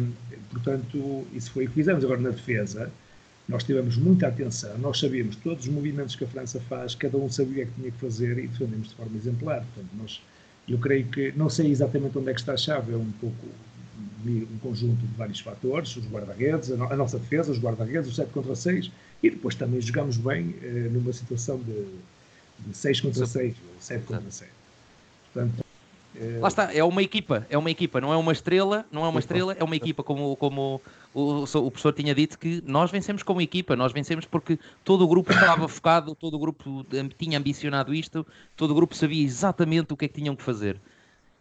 portanto, 0.51 1.27
isso 1.33 1.51
foi 1.51 1.65
o 1.65 1.67
que 1.67 1.75
fizemos. 1.75 2.03
Agora, 2.03 2.19
na 2.19 2.29
defesa, 2.29 2.91
nós 3.47 3.63
tivemos 3.63 3.95
muita 3.97 4.27
atenção, 4.27 4.77
nós 4.77 4.99
sabíamos 4.99 5.35
todos 5.37 5.65
os 5.65 5.71
movimentos 5.71 6.15
que 6.15 6.23
a 6.25 6.27
França 6.27 6.59
faz, 6.61 6.95
cada 6.95 7.17
um 7.17 7.29
sabia 7.29 7.63
o 7.63 7.67
que 7.67 7.73
tinha 7.73 7.91
que 7.91 7.97
fazer 7.97 8.37
e 8.37 8.47
defendemos 8.47 8.89
de 8.89 8.95
forma 8.95 9.15
exemplar. 9.15 9.63
Portanto, 9.73 9.89
nós, 9.97 10.21
eu 10.67 10.77
creio 10.77 11.05
que, 11.07 11.31
não 11.35 11.49
sei 11.49 11.71
exatamente 11.71 12.17
onde 12.17 12.29
é 12.29 12.33
que 12.33 12.39
está 12.39 12.53
a 12.53 12.57
chave, 12.57 12.93
é 12.93 12.97
um 12.97 13.11
pouco 13.21 13.47
um 14.25 14.57
conjunto 14.59 15.05
de 15.05 15.13
vários 15.15 15.39
fatores, 15.39 15.95
os 15.95 16.05
guarda-redes, 16.07 16.71
a, 16.71 16.95
nossa 16.95 17.17
defesa, 17.17 17.51
os 17.51 17.59
guarda-redes, 17.59 18.09
o 18.09 18.13
7 18.13 18.31
contra 18.31 18.55
6, 18.55 18.91
e 19.23 19.29
depois 19.29 19.55
também 19.55 19.79
jogamos 19.79 20.17
bem 20.17 20.53
eh, 20.61 20.89
numa 20.91 21.13
situação 21.13 21.57
de, 21.59 21.85
de 22.67 22.75
6 22.75 23.01
contra 23.01 23.25
6, 23.25 23.55
ou 23.55 23.81
7 23.81 24.05
contra 24.05 24.29
7. 24.29 24.51
Portanto, 25.33 25.61
é... 25.61 25.66
Lá 26.39 26.47
está, 26.47 26.73
é 26.73 26.83
uma 26.83 27.01
equipa, 27.03 27.45
é 27.49 27.57
uma 27.57 27.69
equipa, 27.69 28.01
não 28.01 28.11
é 28.11 28.17
uma 28.17 28.31
estrela, 28.31 28.85
não 28.91 29.05
é 29.05 29.09
uma 29.09 29.19
estrela, 29.19 29.53
é 29.53 29.63
uma 29.63 29.75
equipa, 29.75 30.03
como, 30.03 30.35
como 30.35 30.81
o, 31.13 31.43
o, 31.43 31.71
professor 31.71 31.93
tinha 31.93 32.13
dito, 32.13 32.39
que 32.39 32.63
nós 32.65 32.89
vencemos 32.89 33.23
como 33.23 33.41
equipa, 33.41 33.75
nós 33.75 33.91
vencemos 33.91 34.25
porque 34.25 34.59
todo 34.83 35.03
o 35.03 35.07
grupo 35.07 35.31
estava 35.31 35.67
focado, 35.69 36.15
todo 36.15 36.35
o 36.35 36.39
grupo 36.39 36.85
tinha 37.17 37.37
ambicionado 37.37 37.93
isto, 37.93 38.25
todo 38.55 38.71
o 38.71 38.75
grupo 38.75 38.95
sabia 38.95 39.23
exatamente 39.23 39.93
o 39.93 39.97
que 39.97 40.05
é 40.05 40.07
que 40.07 40.15
tinham 40.15 40.35
que 40.35 40.43
fazer. 40.43 40.79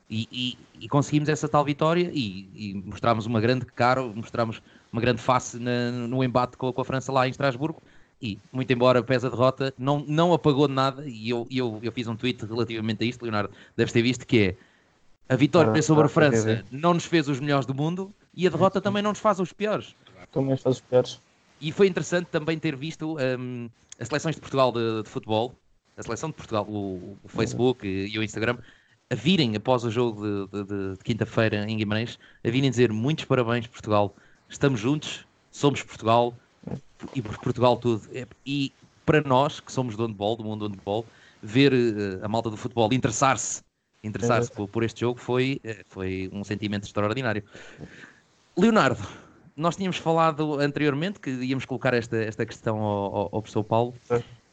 E, 0.09 0.29
e, 0.31 0.59
e 0.85 0.89
conseguimos 0.89 1.29
essa 1.29 1.49
tal 1.49 1.65
vitória 1.65 2.11
e, 2.15 2.49
e 2.55 2.83
mostramos 2.85 3.27
uma 3.27 3.41
grande 3.41 3.67
cara, 3.67 4.03
mostramos 4.03 4.63
uma 4.93 5.01
grande 5.01 5.21
face 5.21 5.59
na, 5.59 5.91
no 5.91 6.23
embate 6.23 6.57
com, 6.57 6.73
com, 6.73 6.81
a 6.81 6.85
França 6.85 7.11
lá 7.11 7.27
em 7.27 7.31
Estrasburgo. 7.31 7.83
E, 8.23 8.39
muito 8.53 8.73
embora 8.73 9.03
pese 9.03 9.27
a 9.27 9.31
derrota, 9.31 9.75
não, 9.77 10.03
não 10.07 10.33
apagou 10.33 10.69
de 10.69 10.75
nada. 10.75 11.05
E 11.07 11.29
eu, 11.29 11.47
eu, 11.51 11.81
eu 11.83 11.93
fiz 11.93 12.07
um 12.07 12.17
tweet 12.17 12.47
relativamente 12.47 13.03
a 13.03 13.07
isto, 13.07 13.23
Leonardo, 13.23 13.51
deves 13.77 13.93
ter 13.93 14.03
visto, 14.03 14.27
que 14.27 14.39
é 14.39 14.57
a 15.29 15.37
vitória 15.37 15.73
ah, 15.73 15.83
sobre 15.83 16.05
a 16.05 16.09
França 16.09 16.65
não 16.71 16.95
nos 16.95 17.05
fez 17.05 17.29
os 17.29 17.41
melhores 17.41 17.67
do 17.67 17.75
mundo 17.75 18.13
e 18.35 18.47
a 18.47 18.51
derrota 18.51 18.81
também 18.81 19.03
não 19.03 19.11
nos 19.11 19.19
faz 19.19 19.41
os 19.41 19.53
piores. 19.53 19.95
Também 20.31 20.57
faz 20.57 20.77
os 20.77 20.81
piores. 20.81 21.21
E 21.61 21.73
foi 21.73 21.89
interessante 21.89 22.27
também 22.27 22.59
ter 22.59 22.77
visto 22.77 23.17
um, 23.19 23.69
as 23.99 24.09
seleções 24.09 24.35
de 24.35 24.41
Portugal 24.41 24.71
de, 24.71 25.03
de, 25.03 25.09
futebol, 25.09 25.55
a 25.97 26.03
seleção 26.03 26.29
de 26.29 26.37
Portugal, 26.37 26.65
o, 26.69 27.17
o 27.23 27.29
Facebook 27.29 27.87
e, 27.87 28.15
e, 28.15 28.19
o 28.19 28.23
Instagram, 28.23 28.59
a 29.11 29.15
virem 29.15 29.57
após 29.57 29.85
o 29.85 29.91
jogo 29.91 30.47
de, 30.47 30.65
de, 30.65 30.93
de 30.93 30.99
quinta-feira 31.03 31.65
em 31.69 31.77
Guimarães, 31.77 32.19
a 32.45 32.51
virem 32.51 32.71
dizer 32.71 32.93
muitos 32.93 33.25
parabéns 33.25 33.67
Portugal, 33.67 34.15
estamos 34.49 34.79
juntos, 34.79 35.27
somos 35.51 35.83
Portugal 35.83 36.35
e 37.15 37.23
por 37.23 37.39
Portugal 37.39 37.77
tudo. 37.77 38.03
E 38.45 38.73
para 39.05 39.23
nós, 39.23 39.61
que 39.61 39.73
somos 39.73 39.97
do 39.97 40.07
handball, 40.07 40.37
do 40.37 40.45
mundo 40.45 40.69
do 40.69 40.75
handball, 40.75 41.07
ver 41.43 41.73
uh, 41.73 42.25
a 42.25 42.29
malta 42.29 42.51
do 42.51 42.57
futebol 42.57 42.93
interessar-se 42.93 43.63
interessar-se 44.07 44.51
por, 44.51 44.69
por, 44.69 44.83
este 44.83 45.01
jogo 45.01 45.19
foi, 45.19 45.61
eh, 45.65 45.85
foi 45.89 46.31
um 46.33 46.45
sentimento 46.45 46.85
extraordinário. 46.85 47.43
Leonardo, 48.57 49.07
nós 49.57 49.77
tínhamos 49.77 49.97
falado 49.97 50.59
anteriormente 50.61 51.21
que 51.21 51.31
íamos 51.31 51.65
colocar 51.65 51.95
esta, 51.95 52.17
esta 52.17 52.47
questão 52.47 52.79
ao, 52.79 53.17
ao, 53.17 53.23
ao 53.33 53.43
professor 53.43 53.65
Paulo. 53.65 53.95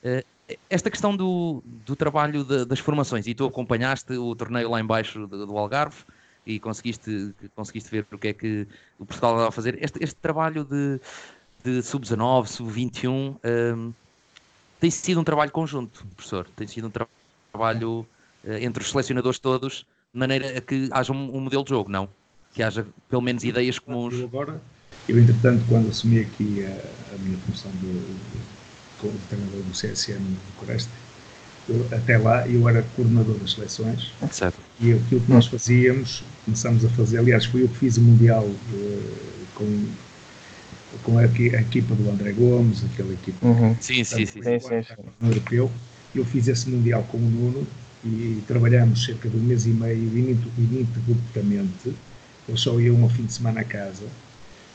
É. 0.03 0.23
Esta 0.69 0.89
questão 0.89 1.15
do, 1.15 1.63
do 1.65 1.95
trabalho 1.95 2.43
de, 2.43 2.65
das 2.65 2.79
formações, 2.79 3.25
e 3.27 3.33
tu 3.33 3.45
acompanhaste 3.45 4.13
o 4.13 4.35
torneio 4.35 4.69
lá 4.69 4.79
embaixo 4.79 5.25
do, 5.25 5.45
do 5.47 5.57
Algarve 5.57 6.03
e 6.45 6.59
conseguiste, 6.59 7.33
conseguiste 7.55 7.89
ver 7.89 8.05
o 8.11 8.17
que 8.17 8.27
é 8.27 8.33
que 8.33 8.67
o 8.99 9.05
Portugal 9.05 9.31
estava 9.31 9.47
a 9.47 9.51
fazer. 9.51 9.81
Este, 9.81 10.03
este 10.03 10.15
trabalho 10.15 10.65
de, 10.65 10.99
de 11.63 11.81
sub-19, 11.81 12.47
sub-21 12.47 13.37
um, 13.43 13.93
tem 14.79 14.91
sido 14.91 15.21
um 15.21 15.23
trabalho 15.23 15.49
conjunto, 15.49 16.05
professor. 16.07 16.45
Tem 16.57 16.67
sido 16.67 16.87
um 16.87 16.89
tra 16.89 17.07
trabalho 17.53 18.05
eh, 18.05 18.22
entre 18.61 18.83
os 18.83 18.89
selecionadores 18.89 19.39
todos, 19.39 19.85
de 20.13 20.19
maneira 20.19 20.57
a 20.57 20.61
que 20.61 20.89
haja 20.91 21.11
um, 21.13 21.37
um, 21.37 21.39
modelo 21.39 21.63
de 21.63 21.69
jogo, 21.69 21.89
não? 21.89 22.09
Que 22.53 22.61
haja 22.61 22.85
pelo 23.09 23.21
menos 23.21 23.43
ideias 23.43 23.79
comuns. 23.79 24.13
Eu 24.15 24.25
agora, 24.25 24.61
eu 25.07 25.19
entretanto, 25.19 25.63
quando 25.67 25.89
assumi 25.89 26.19
aqui 26.19 26.65
a, 26.65 27.15
a 27.15 27.17
minha 27.19 27.37
função 27.39 27.71
de, 27.71 27.91
de 27.91 29.17
treinador 29.27 29.61
do 29.61 29.71
CSN 29.71 30.19
no 30.19 30.37
Coreste, 30.57 30.89
eu, 31.67 31.87
até 31.91 32.17
lá 32.17 32.47
eu 32.47 32.67
era 32.67 32.83
coordenador 32.95 33.37
das 33.37 33.53
seleções 33.53 34.11
certo. 34.31 34.59
e 34.81 34.93
aquilo 34.93 35.21
que 35.21 35.31
nós 35.31 35.47
fazíamos, 35.47 36.23
começámos 36.43 36.83
a 36.83 36.89
fazer, 36.89 37.19
aliás, 37.19 37.45
foi 37.45 37.63
eu 37.63 37.69
que 37.69 37.77
fiz 37.77 37.97
o 37.97 38.01
Mundial 38.01 38.43
uh, 38.43 39.15
com, 39.55 39.85
com 41.03 41.17
a, 41.17 41.21
a, 41.21 41.25
equipa 41.25 41.95
do 41.95 42.09
André 42.09 42.33
Gomes, 42.33 42.83
aquela 42.83 43.13
equipa 43.13 43.47
uhum. 43.47 43.75
sim, 43.79 44.03
sim, 44.03 44.25
sim, 44.25 44.41
sim, 44.41 44.59
sim, 44.59 44.83
sim. 44.83 45.25
europeu. 45.25 45.71
Eu 46.13 46.25
fiz 46.25 46.47
esse 46.47 46.69
Mundial 46.69 47.03
com 47.09 47.17
o 47.17 47.21
Nuno 47.21 47.65
e 48.05 48.43
trabalhamos 48.47 49.05
cerca 49.05 49.29
de 49.29 49.37
um 49.37 49.39
mês 49.39 49.65
e 49.65 49.69
meio 49.69 50.17
ininterruptamente. 50.57 51.93
Eles 52.47 52.61
só 52.61 52.79
iam 52.79 53.01
ao 53.03 53.09
fim 53.09 53.25
de 53.25 53.33
semana 53.33 53.61
a 53.61 53.63
casa. 53.63 54.03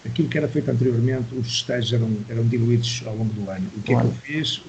Aquilo 0.04 0.28
que 0.28 0.38
era 0.38 0.48
feito 0.48 0.70
anteriormente, 0.70 1.34
os 1.34 1.46
estágios 1.46 1.92
eram, 1.92 2.10
eram 2.28 2.46
diluídos 2.46 3.02
ao 3.04 3.16
longo 3.16 3.32
do 3.34 3.50
ano. 3.50 3.66
O 3.76 3.82
que 3.82 3.92
claro. 3.92 4.08
é 4.08 4.10
que 4.10 4.32
eu 4.32 4.44
fiz? 4.44 4.62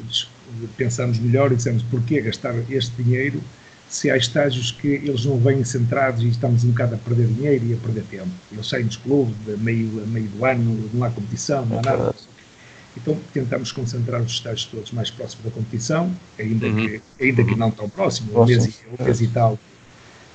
Pensámos 0.76 1.20
melhor 1.20 1.52
e 1.52 1.56
dissemos 1.56 1.84
porquê 1.84 2.20
gastar 2.22 2.56
este 2.70 3.02
dinheiro 3.02 3.42
se 3.90 4.10
há 4.12 4.16
estágios 4.16 4.72
que 4.72 4.88
eles 4.88 5.26
não 5.26 5.38
vêm 5.40 5.64
centrados 5.64 6.24
e 6.24 6.28
estamos 6.28 6.64
um 6.64 6.70
bocado 6.70 6.96
a 6.96 6.98
perder 6.98 7.28
dinheiro 7.28 7.66
e 7.66 7.74
a 7.74 7.78
perder 7.78 8.04
tempo. 8.04 8.30
Eles 8.52 8.68
saem 8.68 8.86
dos 8.86 8.98
clubes 8.98 9.36
meio, 9.60 10.04
a 10.04 10.08
meio 10.08 10.28
do 10.28 10.46
ano, 10.46 10.90
não 10.94 11.04
há 11.04 11.10
competição, 11.10 11.66
não 11.66 11.80
há 11.80 11.82
nada. 11.82 12.16
Então 12.98 13.20
tentamos 13.34 13.72
concentrar 13.72 14.22
os 14.22 14.32
estágios 14.32 14.66
todos 14.66 14.92
mais 14.92 15.10
próximos 15.10 15.46
da 15.46 15.52
competição, 15.52 16.14
ainda, 16.38 16.68
uhum. 16.68 16.76
que, 16.76 17.02
ainda 17.24 17.44
que 17.44 17.56
não 17.56 17.72
tão 17.72 17.90
próximo, 17.90 18.42
um 18.42 18.46
mês, 18.46 18.84
um 19.00 19.04
mês 19.04 19.22
e 19.22 19.28
tal, 19.28 19.60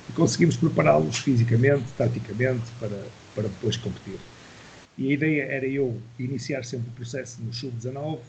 e 0.09 0.13
conseguimos 0.13 0.55
prepará-los 0.55 1.17
fisicamente, 1.19 1.85
taticamente, 1.97 2.63
para, 2.79 3.05
para 3.33 3.43
depois 3.43 3.77
competir. 3.77 4.17
E 4.97 5.09
a 5.09 5.13
ideia 5.13 5.43
era 5.43 5.67
eu 5.67 5.99
iniciar 6.17 6.63
sempre 6.63 6.89
o 6.89 6.91
processo 6.91 7.41
no 7.41 7.53
sub-19, 7.53 8.19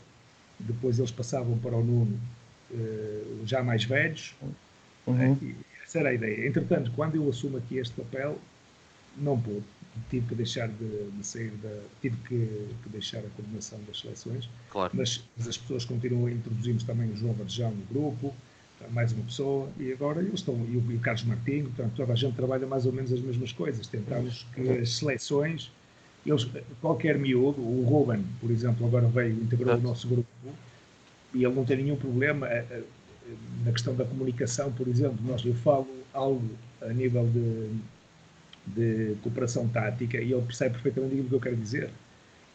depois 0.59 0.99
eles 0.99 1.11
passavam 1.11 1.57
para 1.59 1.75
o 1.75 1.83
Nuno 1.83 2.19
uh, 2.71 3.41
já 3.45 3.63
mais 3.63 3.85
velhos, 3.85 4.35
uhum. 5.05 5.37
essa 5.83 5.99
era 5.99 6.09
a 6.09 6.13
ideia. 6.13 6.47
Entretanto, 6.47 6.91
quando 6.95 7.15
eu 7.15 7.29
assumo 7.29 7.57
aqui 7.57 7.77
este 7.77 7.93
papel, 7.93 8.37
não 9.17 9.39
pude. 9.39 9.63
Tive 10.09 10.27
que 10.27 10.35
deixar 10.35 10.67
de, 10.67 11.11
de 11.11 11.25
sair 11.25 11.51
da. 11.61 11.81
Tive 12.01 12.17
que, 12.17 12.67
que, 12.83 12.89
deixar 12.89 13.19
a 13.19 13.29
coordenação 13.35 13.79
das 13.87 13.99
seleções. 13.99 14.49
Claro. 14.69 14.91
Mas, 14.93 15.23
mas, 15.37 15.47
as 15.47 15.57
pessoas 15.57 15.85
continuam, 15.85 16.29
introduzimos 16.29 16.83
também 16.83 17.09
o 17.09 17.15
João 17.15 17.33
Varjão 17.33 17.71
no 17.71 17.85
grupo, 17.85 18.33
mais 18.91 19.11
uma 19.11 19.23
pessoa, 19.23 19.69
e 19.79 19.91
agora 19.91 20.21
eles 20.21 20.35
estão, 20.35 20.55
e 20.69 20.77
o, 20.77 20.91
e 20.91 20.95
o 20.95 20.99
Carlos 20.99 21.23
Martinho, 21.23 21.65
portanto, 21.65 21.93
toda 21.95 22.13
a 22.13 22.15
gente 22.15 22.35
trabalha 22.35 22.67
mais 22.67 22.85
ou 22.85 22.93
menos 22.93 23.11
as 23.11 23.19
mesmas 23.19 23.51
coisas. 23.51 23.87
Tentamos 23.87 24.45
que 24.53 24.69
as 24.69 24.91
seleções, 24.93 25.71
eles, 26.25 26.47
qualquer 26.81 27.17
miúdo, 27.17 27.61
o 27.61 27.83
Ruben, 27.83 28.23
por 28.39 28.51
exemplo, 28.51 28.85
agora 28.85 29.07
veio, 29.07 29.33
integrou 29.33 29.75
o 29.75 29.81
nosso 29.81 30.07
grupo, 30.07 30.27
e 31.33 31.43
ele 31.43 31.53
não 31.53 31.65
tem 31.65 31.77
nenhum 31.77 31.95
problema 31.95 32.47
eh, 32.47 32.65
eh, 32.71 32.83
na 33.65 33.71
questão 33.71 33.95
da 33.95 34.05
comunicação, 34.05 34.71
por 34.71 34.87
exemplo, 34.87 35.17
nós, 35.25 35.43
eu 35.43 35.53
falo 35.55 35.87
algo 36.13 36.49
a 36.81 36.93
nível 36.93 37.27
de, 37.27 37.69
de 38.75 39.15
cooperação 39.21 39.67
tática 39.67 40.17
e 40.17 40.31
ele 40.31 40.41
percebe 40.41 40.73
perfeitamente 40.73 41.13
aquilo 41.13 41.29
que 41.29 41.35
eu 41.35 41.39
quero 41.39 41.55
dizer. 41.55 41.89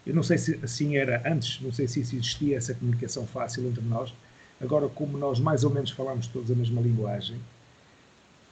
Eu 0.07 0.15
não 0.15 0.23
sei 0.23 0.37
se 0.37 0.59
assim 0.63 0.97
era 0.97 1.23
antes, 1.25 1.61
não 1.61 1.73
sei 1.73 1.87
se 1.87 2.01
existia 2.01 2.57
essa 2.57 2.75
comunicação 2.75 3.27
fácil 3.27 3.67
entre 3.69 3.83
nós. 3.83 4.13
Agora, 4.61 4.89
como 4.89 5.17
nós 5.17 5.41
mais 5.41 5.65
ou 5.65 5.71
menos 5.71 5.91
falamos 5.91 6.27
todos 6.27 6.51
a 6.51 6.55
mesma 6.55 6.81
linguagem, 6.81 7.39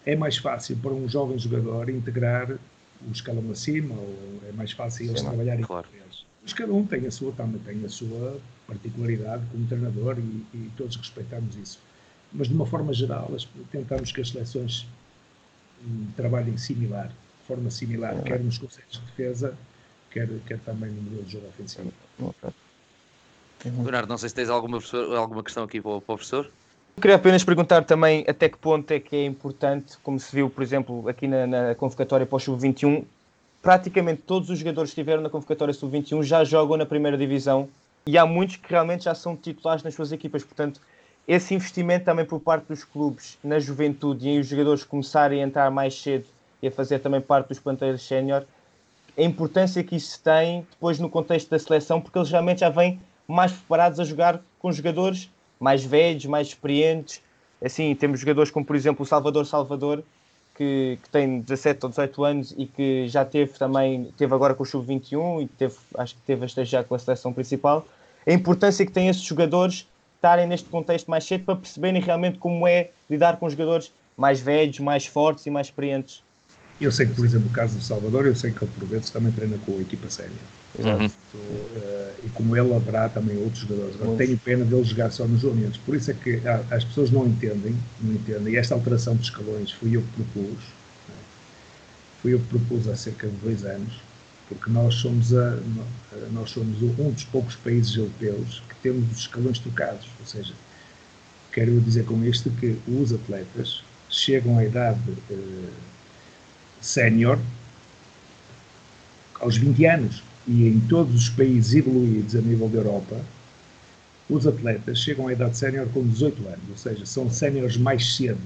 é 0.07 0.17
mais 0.17 0.37
fácil 0.37 0.77
para 0.77 0.93
um 0.93 1.09
jovem 1.09 1.39
jogador 1.39 1.89
integrar 1.91 2.51
o 2.51 3.13
escalão 3.13 3.51
acima, 3.51 3.95
ou 3.95 4.41
é 4.49 4.53
mais 4.53 4.73
fácil 4.73 5.07
eles 5.07 5.23
trabalharem 5.23 5.65
claro. 5.65 5.89
com 5.89 5.97
eles. 5.97 6.25
Mas 6.43 6.53
cada 6.53 6.73
um 6.73 6.87
tem 6.87 7.07
a 7.07 7.11
sua, 7.11 7.33
também 7.33 7.61
tem 7.61 7.85
a 7.85 7.89
sua 7.89 8.41
particularidade 8.67 9.45
como 9.51 9.67
treinador 9.67 10.19
e, 10.19 10.57
e 10.57 10.71
todos 10.77 10.97
respeitamos 10.97 11.57
isso. 11.57 11.79
Mas 12.33 12.49
de 12.49 12.55
uma 12.55 12.67
forma 12.67 12.93
geral, 12.93 13.31
tentamos 13.71 14.13
que 14.13 14.21
as 14.21 14.31
seleções 14.31 14.87
hum, 15.85 16.07
trabalhem 16.17 16.57
similar, 16.57 17.13
forma 17.51 17.71
similar, 17.71 18.23
quer 18.23 18.39
nos 18.39 18.59
conceitos 18.59 19.01
de 19.01 19.07
defesa, 19.07 19.57
quer, 20.11 20.29
quer 20.47 20.59
também 20.61 20.91
no 20.91 21.03
modelo 21.03 21.25
de 21.25 21.33
jogo 21.33 21.49
ofensivo. 21.49 21.93
Bernardo, 23.65 24.09
não 24.09 24.17
sei 24.17 24.29
se 24.29 24.35
tens 24.35 24.49
alguma, 24.49 24.79
alguma 25.17 25.43
questão 25.43 25.65
aqui 25.65 25.81
para 25.81 25.91
o, 25.91 26.01
para 26.01 26.15
o 26.15 26.17
professor. 26.17 26.47
Eu 26.97 27.03
queria 27.03 27.17
apenas 27.17 27.43
perguntar 27.43 27.85
também 27.85 28.25
até 28.29 28.49
que 28.49 28.57
ponto 28.57 28.91
é 28.93 29.01
que 29.01 29.17
é 29.17 29.25
importante, 29.25 29.99
como 30.03 30.19
se 30.19 30.35
viu, 30.35 30.49
por 30.49 30.63
exemplo, 30.63 31.09
aqui 31.09 31.27
na, 31.27 31.47
na 31.47 31.75
convocatória 31.75 32.25
para 32.25 32.37
o 32.37 32.41
Sub-21, 32.41 33.05
praticamente 33.61 34.23
todos 34.23 34.49
os 34.49 34.59
jogadores 34.59 34.91
que 34.91 35.01
estiveram 35.01 35.23
na 35.23 35.29
convocatória 35.29 35.75
Sub-21 35.75 36.23
já 36.23 36.45
jogam 36.45 36.77
na 36.77 36.87
primeira 36.87 37.19
divisão 37.19 37.69
e 38.07 38.17
há 38.17 38.25
muitos 38.25 38.57
que 38.57 38.71
realmente 38.71 39.05
já 39.05 39.15
são 39.15 39.37
titulares 39.37 39.83
nas 39.83 39.95
suas 39.95 40.13
equipas. 40.13 40.45
Portanto, 40.45 40.81
esse 41.27 41.55
investimento 41.55 42.05
também 42.05 42.25
por 42.25 42.41
parte 42.41 42.67
dos 42.67 42.85
clubes 42.85 43.39
na 43.43 43.59
juventude 43.59 44.29
e 44.29 44.31
em 44.31 44.41
os 44.41 44.47
jogadores 44.47 44.85
começarem 44.85 45.43
a 45.43 45.47
entrar 45.47 45.71
mais 45.71 46.01
cedo 46.01 46.27
e 46.63 46.69
a 46.69 46.71
fazer 46.71 46.99
também 46.99 47.21
parte 47.21 47.49
dos 47.49 47.59
plantéis 47.59 48.03
sénior, 48.03 48.45
a 49.17 49.23
importância 49.23 49.83
que 49.83 49.97
isso 49.97 50.21
tem 50.23 50.67
depois 50.71 50.99
no 50.99 51.09
contexto 51.09 51.51
da 51.51 51.59
seleção, 51.59 52.01
porque 52.01 52.19
eles 52.19 52.31
realmente 52.31 52.61
já 52.61 52.71
vêm 52.71 53.01
mais 53.27 53.53
preparados 53.53 54.01
a 54.01 54.05
jogar 54.05 54.41
com 54.59 54.73
jogadores 54.73 55.31
mais 55.59 55.85
velhos, 55.85 56.27
mais 56.27 56.49
experientes. 56.49 57.21
Assim, 57.63 57.95
temos 57.95 58.21
jogadores 58.21 58.51
como, 58.51 58.65
por 58.65 58.75
exemplo, 58.75 59.03
o 59.03 59.07
Salvador 59.07 59.47
Salvador, 59.47 60.03
que, 60.55 60.99
que, 61.03 61.11
tem 61.11 61.41
17 61.41 61.85
ou 61.85 61.91
18 61.91 62.25
anos 62.25 62.55
e 62.57 62.67
que 62.67 63.09
já 63.09 63.25
teve 63.25 63.53
também, 63.53 64.13
teve 64.17 64.35
agora 64.35 64.55
com 64.55 64.63
o 64.63 64.67
Sub-21 64.67 65.43
e 65.43 65.47
teve, 65.47 65.77
acho 65.97 66.15
que 66.15 66.21
teve 66.23 66.43
a 66.43 66.47
estagiar 66.47 66.85
com 66.85 66.95
a 66.95 66.99
seleção 66.99 67.33
principal. 67.33 67.87
A 68.27 68.33
importância 68.33 68.85
que 68.85 68.93
têm 68.93 69.09
esses 69.09 69.23
jogadores 69.23 69.87
estarem 70.17 70.47
neste 70.47 70.69
contexto 70.69 71.11
mais 71.11 71.25
cedo 71.25 71.45
para 71.45 71.57
perceberem 71.57 72.01
realmente 72.01 72.39
como 72.39 72.67
é 72.67 72.91
lidar 73.09 73.39
com 73.39 73.49
jogadores 73.49 73.91
mais 74.17 74.41
velhos, 74.41 74.79
mais 74.79 75.07
fortes 75.07 75.47
e 75.47 75.51
mais 75.51 75.69
experientes. 75.69 76.23
Eu 76.81 76.91
sei 76.91 77.07
que, 77.07 77.15
por 77.15 77.25
exemplo, 77.27 77.49
no 77.49 77.53
caso 77.53 77.77
do 77.77 77.83
Salvador, 77.83 78.27
eu 78.27 78.35
sei 78.35 78.53
que 78.53 78.65
ele 78.65 78.73
por 78.79 78.89
vezes 78.89 79.11
também 79.11 79.31
treina 79.33 79.59
com 79.59 79.77
a 79.77 79.81
equipa 79.83 80.09
séria. 80.09 80.33
Uhum. 80.79 81.07
Uh, 81.07 82.11
e 82.25 82.29
como 82.31 82.57
ele 82.57 82.75
haverá 82.75 83.09
também 83.09 83.37
outros 83.37 83.63
jogadores. 83.63 83.97
Agora, 84.01 84.17
tenho 84.17 84.39
pena 84.39 84.65
dele 84.65 84.85
jogar 84.85 85.11
só 85.11 85.27
nos 85.27 85.43
júniores. 85.43 85.77
Por 85.77 85.95
isso 85.95 86.11
é 86.11 86.15
que 86.15 86.41
ah, 86.47 86.65
as 86.71 86.85
pessoas 86.85 87.11
não 87.11 87.27
entendem, 87.27 87.77
não 88.01 88.15
entendem. 88.15 88.55
E 88.55 88.57
esta 88.57 88.75
alteração 88.75 89.15
de 89.15 89.25
escalões 89.25 89.73
fui 89.73 89.95
eu 89.97 90.03
que 90.03 90.23
propus. 90.23 90.59
Né? 91.09 91.15
Fui 92.23 92.35
eu 92.35 92.39
que 92.39 92.47
propus 92.47 92.89
há 92.89 92.97
cerca 92.97 93.29
de 93.29 93.37
dois 93.37 93.65
anos, 93.65 94.01
porque 94.49 94.71
nós 94.71 94.95
somos, 94.95 95.35
a, 95.35 95.59
nós 96.33 96.51
somos 96.51 96.81
um 96.83 97.11
dos 97.11 97.25
poucos 97.25 97.57
países 97.57 97.95
europeus 97.97 98.63
que 98.69 98.75
temos 98.77 99.11
os 99.11 99.19
escalões 99.19 99.59
trocados. 99.59 100.09
Ou 100.19 100.27
seja, 100.27 100.55
quero 101.53 101.79
dizer 101.81 102.05
com 102.05 102.25
isto 102.25 102.51
que 102.53 102.79
os 102.89 103.13
atletas 103.13 103.83
chegam 104.09 104.59
à 104.59 104.65
idade 104.65 104.99
uh, 105.31 105.69
sénior 106.81 107.39
aos 109.41 109.57
20 109.57 109.85
anos 109.87 110.23
e 110.47 110.67
em 110.67 110.81
todos 110.81 111.15
os 111.15 111.29
países 111.29 111.75
evoluídos 111.75 112.35
a 112.35 112.41
nível 112.41 112.69
da 112.69 112.79
Europa, 112.79 113.21
os 114.29 114.47
atletas 114.47 114.99
chegam 114.99 115.29
à 115.29 115.33
idade 115.33 115.57
sénior 115.57 115.89
com 115.89 116.07
18 116.07 116.47
anos, 116.47 116.71
ou 116.71 116.77
seja, 116.77 117.05
são 117.05 117.31
séniores 117.31 117.77
mais 117.77 118.17
cedo. 118.17 118.41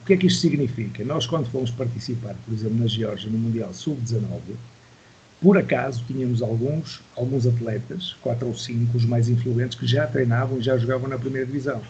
O 0.00 0.04
que 0.06 0.14
é 0.14 0.16
que 0.16 0.26
isto 0.26 0.40
significa? 0.40 1.04
Nós, 1.04 1.26
quando 1.26 1.50
fomos 1.50 1.70
participar, 1.70 2.34
por 2.44 2.54
exemplo, 2.54 2.78
na 2.78 2.86
Geórgia, 2.86 3.30
no 3.30 3.38
Mundial 3.38 3.72
Sub-19, 3.74 4.40
por 5.40 5.56
acaso 5.56 6.02
tínhamos 6.06 6.42
alguns, 6.42 7.00
alguns 7.14 7.46
atletas, 7.46 8.16
quatro 8.22 8.48
ou 8.48 8.54
cinco, 8.54 8.96
os 8.96 9.04
mais 9.04 9.28
influentes, 9.28 9.78
que 9.78 9.86
já 9.86 10.06
treinavam 10.06 10.58
e 10.58 10.62
já 10.62 10.76
jogavam 10.78 11.08
na 11.08 11.18
primeira 11.18 11.46
divisão. 11.46 11.80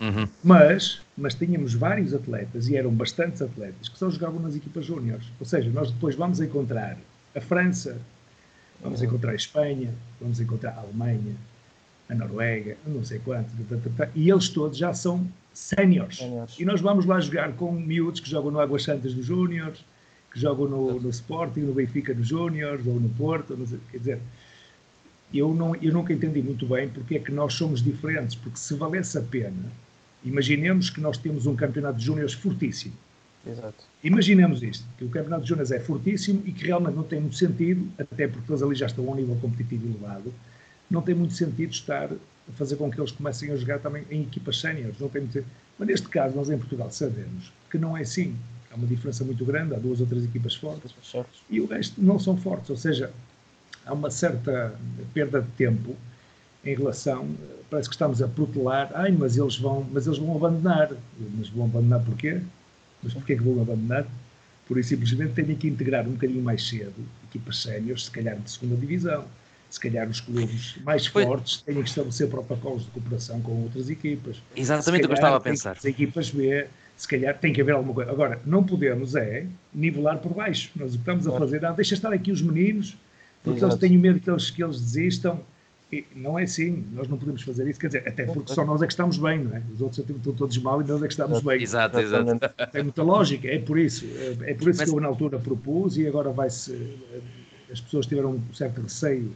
Uhum. 0.00 0.28
Mas, 0.44 1.00
mas 1.16 1.34
tínhamos 1.34 1.74
vários 1.74 2.14
atletas, 2.14 2.68
e 2.68 2.76
eram 2.76 2.90
bastantes 2.90 3.42
atletas, 3.42 3.88
que 3.88 3.98
só 3.98 4.08
jogavam 4.08 4.40
nas 4.40 4.54
equipas 4.54 4.84
júniores. 4.84 5.26
Ou 5.40 5.46
seja, 5.46 5.70
nós 5.70 5.90
depois 5.90 6.14
vamos 6.14 6.40
encontrar 6.40 6.96
a 7.34 7.40
França, 7.40 7.98
Vamos 8.80 9.02
encontrar 9.02 9.32
a 9.32 9.34
Espanha, 9.34 9.92
vamos 10.20 10.40
encontrar 10.40 10.70
a 10.70 10.80
Alemanha, 10.80 11.34
a 12.08 12.14
Noruega, 12.14 12.76
não 12.86 13.04
sei 13.04 13.18
quanto, 13.18 13.50
e 14.14 14.30
eles 14.30 14.48
todos 14.48 14.78
já 14.78 14.94
são 14.94 15.26
séniores. 15.52 16.20
E 16.58 16.64
nós 16.64 16.80
vamos 16.80 17.04
lá 17.04 17.20
jogar 17.20 17.52
com 17.54 17.72
miúdos 17.72 18.20
que 18.20 18.30
jogam 18.30 18.50
no 18.50 18.60
Águas 18.60 18.84
Santas 18.84 19.12
dos 19.14 19.26
Júniores, 19.26 19.84
que 20.32 20.38
jogam 20.38 20.68
no, 20.68 21.00
no 21.00 21.10
Sporting, 21.10 21.60
no 21.60 21.74
Benfica 21.74 22.14
dos 22.14 22.28
Júniores, 22.28 22.86
ou 22.86 23.00
no 23.00 23.08
Porto, 23.10 23.58
sei, 23.66 23.80
quer 23.90 23.98
dizer, 23.98 24.20
eu, 25.34 25.52
não, 25.52 25.74
eu 25.76 25.92
nunca 25.92 26.12
entendi 26.12 26.40
muito 26.40 26.64
bem 26.66 26.88
porque 26.88 27.16
é 27.16 27.18
que 27.18 27.32
nós 27.32 27.54
somos 27.54 27.82
diferentes, 27.82 28.36
porque 28.36 28.58
se 28.58 28.74
valesse 28.74 29.18
a 29.18 29.22
pena, 29.22 29.72
imaginemos 30.24 30.90
que 30.90 31.00
nós 31.00 31.16
temos 31.18 31.46
um 31.46 31.54
campeonato 31.56 31.98
de 31.98 32.04
júniores 32.04 32.32
fortíssimo, 32.32 32.94
Exato. 33.46 33.84
Imaginemos 34.02 34.62
isto, 34.62 34.86
que 34.96 35.04
o 35.04 35.08
Campeonato 35.08 35.42
de 35.42 35.48
Júnior 35.48 35.72
é 35.72 35.80
fortíssimo 35.80 36.42
e 36.44 36.52
que 36.52 36.66
realmente 36.66 36.94
não 36.94 37.02
tem 37.02 37.20
muito 37.20 37.36
sentido, 37.36 37.88
até 37.98 38.28
porque 38.28 38.50
eles 38.50 38.62
ali 38.62 38.74
já 38.74 38.86
estão 38.86 39.08
a 39.08 39.12
um 39.12 39.14
nível 39.14 39.36
competitivo 39.36 39.86
elevado, 39.86 40.32
não 40.90 41.00
tem 41.02 41.14
muito 41.14 41.34
sentido 41.34 41.70
estar 41.70 42.10
a 42.12 42.52
fazer 42.52 42.76
com 42.76 42.90
que 42.90 43.00
eles 43.00 43.12
comecem 43.12 43.50
a 43.50 43.56
jogar 43.56 43.78
também 43.78 44.04
em 44.10 44.22
equipas 44.22 44.58
séniores. 44.60 44.98
Não 44.98 45.08
tem 45.08 45.22
muito 45.22 45.34
sentido. 45.34 45.50
Mas 45.78 45.88
neste 45.88 46.08
caso, 46.08 46.34
nós 46.34 46.50
em 46.50 46.58
Portugal 46.58 46.90
sabemos 46.90 47.52
que 47.70 47.78
não 47.78 47.96
é 47.96 48.02
assim. 48.02 48.34
Há 48.70 48.74
uma 48.74 48.86
diferença 48.86 49.24
muito 49.24 49.44
grande, 49.44 49.74
há 49.74 49.78
duas 49.78 50.00
ou 50.00 50.06
três 50.06 50.24
equipas 50.24 50.54
fortes 50.54 50.94
e 51.48 51.60
o 51.60 51.66
resto 51.66 52.02
não 52.02 52.18
são 52.18 52.36
fortes. 52.36 52.70
Ou 52.70 52.76
seja, 52.76 53.12
há 53.84 53.92
uma 53.92 54.10
certa 54.10 54.74
perda 55.14 55.40
de 55.40 55.48
tempo 55.52 55.96
em 56.72 56.74
relação, 56.74 57.28
parece 57.70 57.88
que 57.88 57.94
estamos 57.94 58.20
a 58.22 58.28
protelar, 58.28 58.90
ai, 58.94 59.10
mas 59.10 59.36
eles 59.36 59.56
vão, 59.56 59.86
mas 59.90 60.06
eles 60.06 60.18
vão 60.18 60.36
abandonar. 60.36 60.90
Mas 61.36 61.48
vão 61.48 61.64
abandonar 61.64 62.04
porquê? 62.04 62.40
Mas 63.02 63.14
porquê 63.14 63.36
que 63.36 63.42
vou 63.42 63.60
abandonar? 63.60 64.06
Por 64.66 64.78
isso, 64.78 64.90
simplesmente 64.90 65.32
tenho 65.32 65.56
que 65.56 65.66
integrar 65.66 66.06
um 66.06 66.12
bocadinho 66.12 66.42
mais 66.42 66.66
cedo 66.68 66.94
equipas 67.28 67.62
séniores, 67.62 68.04
se 68.04 68.10
calhar 68.10 68.38
de 68.38 68.50
segunda 68.50 68.76
divisão. 68.76 69.24
Se 69.70 69.78
calhar 69.78 70.08
os 70.08 70.20
clubes 70.20 70.78
mais 70.82 71.06
Foi... 71.06 71.26
fortes 71.26 71.60
têm 71.60 71.74
que 71.74 71.88
estabelecer 71.88 72.26
protocolos 72.28 72.84
de 72.84 72.90
cooperação 72.90 73.38
com 73.42 73.52
outras 73.64 73.90
equipas. 73.90 74.42
Exatamente 74.56 75.04
o 75.04 75.08
que 75.08 75.12
eu 75.12 75.14
estava 75.14 75.36
a 75.36 75.40
pensar. 75.40 75.72
As 75.72 75.84
equipas 75.84 76.30
B, 76.30 76.66
se 76.96 77.06
calhar 77.06 77.38
tem 77.38 77.52
que 77.52 77.60
haver 77.60 77.72
alguma 77.72 77.92
coisa. 77.92 78.10
Agora, 78.10 78.40
não 78.46 78.64
podemos 78.64 79.14
é 79.14 79.46
nivelar 79.74 80.20
por 80.20 80.32
baixo. 80.32 80.70
Nós 80.74 80.94
o 80.94 80.96
que 80.96 81.02
estamos 81.02 81.28
a 81.28 81.38
fazer, 81.38 81.66
ah, 81.66 81.72
deixa 81.72 81.92
estar 81.92 82.10
aqui 82.14 82.32
os 82.32 82.40
meninos, 82.40 82.96
porque 83.44 83.58
Exato. 83.58 83.74
eles 83.74 83.80
têm 83.80 83.98
medo 83.98 84.20
que 84.20 84.30
eles, 84.30 84.50
que 84.50 84.64
eles 84.64 84.80
desistam 84.80 85.38
não 86.14 86.38
é 86.38 86.42
assim, 86.42 86.84
nós 86.92 87.08
não 87.08 87.16
podemos 87.16 87.42
fazer 87.42 87.66
isso, 87.68 87.80
quer 87.80 87.86
dizer, 87.86 88.06
até 88.06 88.26
porque 88.26 88.52
só 88.52 88.64
nós 88.64 88.82
é 88.82 88.86
que 88.86 88.92
estamos 88.92 89.16
bem, 89.16 89.44
não 89.44 89.56
é? 89.56 89.62
Os 89.72 89.80
outros 89.80 89.98
estão 89.98 90.34
todos 90.34 90.58
mal 90.58 90.82
e 90.82 90.84
nós 90.84 91.02
é 91.02 91.06
que 91.06 91.12
estamos 91.12 91.40
bem. 91.40 91.62
Exato, 91.62 91.98
exato. 91.98 92.38
Tem 92.70 92.82
muita 92.82 93.02
lógica, 93.02 93.48
é 93.48 93.58
por 93.58 93.78
isso. 93.78 94.04
É, 94.04 94.50
é 94.50 94.54
por 94.54 94.68
isso 94.68 94.80
Mas... 94.80 94.90
que 94.90 94.96
eu 94.96 95.00
na 95.00 95.08
altura 95.08 95.38
propus 95.38 95.96
e 95.96 96.06
agora 96.06 96.30
vai-se. 96.30 96.98
As 97.72 97.80
pessoas 97.80 98.06
tiveram 98.06 98.32
um 98.32 98.54
certo 98.54 98.82
receio. 98.82 99.34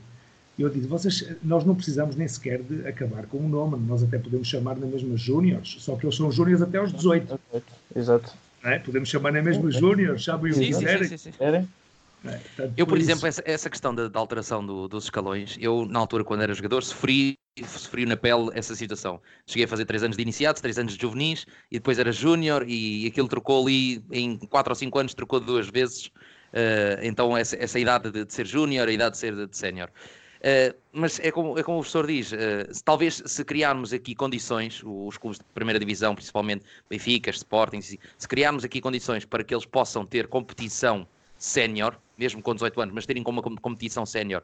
E 0.58 0.62
eu 0.62 0.68
disse, 0.68 0.86
vocês, 0.86 1.36
nós 1.42 1.64
não 1.64 1.74
precisamos 1.74 2.16
nem 2.16 2.28
sequer 2.28 2.62
de 2.62 2.86
acabar 2.86 3.24
com 3.26 3.38
o 3.38 3.48
nome, 3.48 3.78
nós 3.86 4.02
até 4.02 4.18
podemos 4.18 4.46
chamar 4.46 4.76
na 4.76 4.86
mesma 4.86 5.16
Júniors, 5.16 5.76
só 5.80 5.96
que 5.96 6.04
eles 6.04 6.14
são 6.14 6.30
Júniors 6.30 6.60
até 6.60 6.76
aos 6.76 6.92
18. 6.92 7.40
Exato. 7.96 8.32
É? 8.62 8.78
Podemos 8.78 9.08
chamar 9.08 9.32
na 9.32 9.42
mesma 9.42 9.70
Júniors, 9.70 10.22
sabem 10.22 10.52
o 10.52 10.54
que 10.54 10.66
quiserem. 10.66 11.66
É, 12.24 12.70
eu, 12.76 12.86
por 12.86 12.98
exemplo, 12.98 13.26
essa, 13.26 13.42
essa 13.44 13.68
questão 13.68 13.94
da, 13.94 14.08
da 14.08 14.18
alteração 14.18 14.64
do, 14.64 14.86
dos 14.86 15.04
escalões, 15.04 15.56
eu, 15.60 15.84
na 15.86 15.98
altura, 15.98 16.24
quando 16.24 16.42
era 16.42 16.54
jogador, 16.54 16.82
sofri, 16.82 17.36
sofri 17.66 18.06
na 18.06 18.16
pele 18.16 18.50
essa 18.54 18.74
situação. 18.74 19.20
Cheguei 19.46 19.64
a 19.64 19.68
fazer 19.68 19.84
3 19.84 20.04
anos 20.04 20.16
de 20.16 20.22
iniciados, 20.22 20.60
3 20.60 20.78
anos 20.78 20.96
de 20.96 21.02
juvenis, 21.02 21.46
e 21.70 21.78
depois 21.78 21.98
era 21.98 22.12
júnior, 22.12 22.64
e 22.68 23.06
aquilo 23.06 23.28
trocou 23.28 23.64
ali, 23.64 24.04
em 24.10 24.38
4 24.38 24.70
ou 24.70 24.74
5 24.74 24.98
anos, 24.98 25.14
trocou 25.14 25.40
duas 25.40 25.68
vezes. 25.68 26.06
Uh, 26.06 27.00
então, 27.02 27.36
essa, 27.36 27.56
essa 27.56 27.78
idade 27.78 28.10
de, 28.10 28.24
de 28.24 28.32
ser 28.32 28.46
júnior, 28.46 28.86
a 28.86 28.92
idade 28.92 29.12
de 29.12 29.18
ser 29.18 29.34
de, 29.34 29.46
de 29.46 29.56
sénior. 29.56 29.88
Uh, 30.42 30.76
mas 30.92 31.20
é 31.20 31.30
como, 31.30 31.56
é 31.58 31.62
como 31.62 31.78
o 31.78 31.80
professor 31.80 32.06
diz, 32.06 32.32
uh, 32.32 32.36
se, 32.72 32.82
talvez 32.82 33.22
se 33.24 33.44
criarmos 33.44 33.92
aqui 33.92 34.14
condições, 34.14 34.82
os 34.84 35.16
clubes 35.16 35.38
de 35.38 35.44
primeira 35.54 35.78
divisão, 35.78 36.14
principalmente 36.14 36.64
Benfica, 36.90 37.30
Sporting, 37.30 37.80
se 37.80 37.98
criarmos 38.28 38.64
aqui 38.64 38.80
condições 38.80 39.24
para 39.24 39.44
que 39.44 39.54
eles 39.54 39.64
possam 39.64 40.04
ter 40.04 40.26
competição 40.26 41.06
sénior, 41.38 41.96
mesmo 42.22 42.40
com 42.40 42.54
18 42.54 42.80
anos, 42.80 42.94
mas 42.94 43.04
terem 43.04 43.22
como 43.22 43.40
uma 43.40 43.60
competição 43.60 44.06
sénior, 44.06 44.42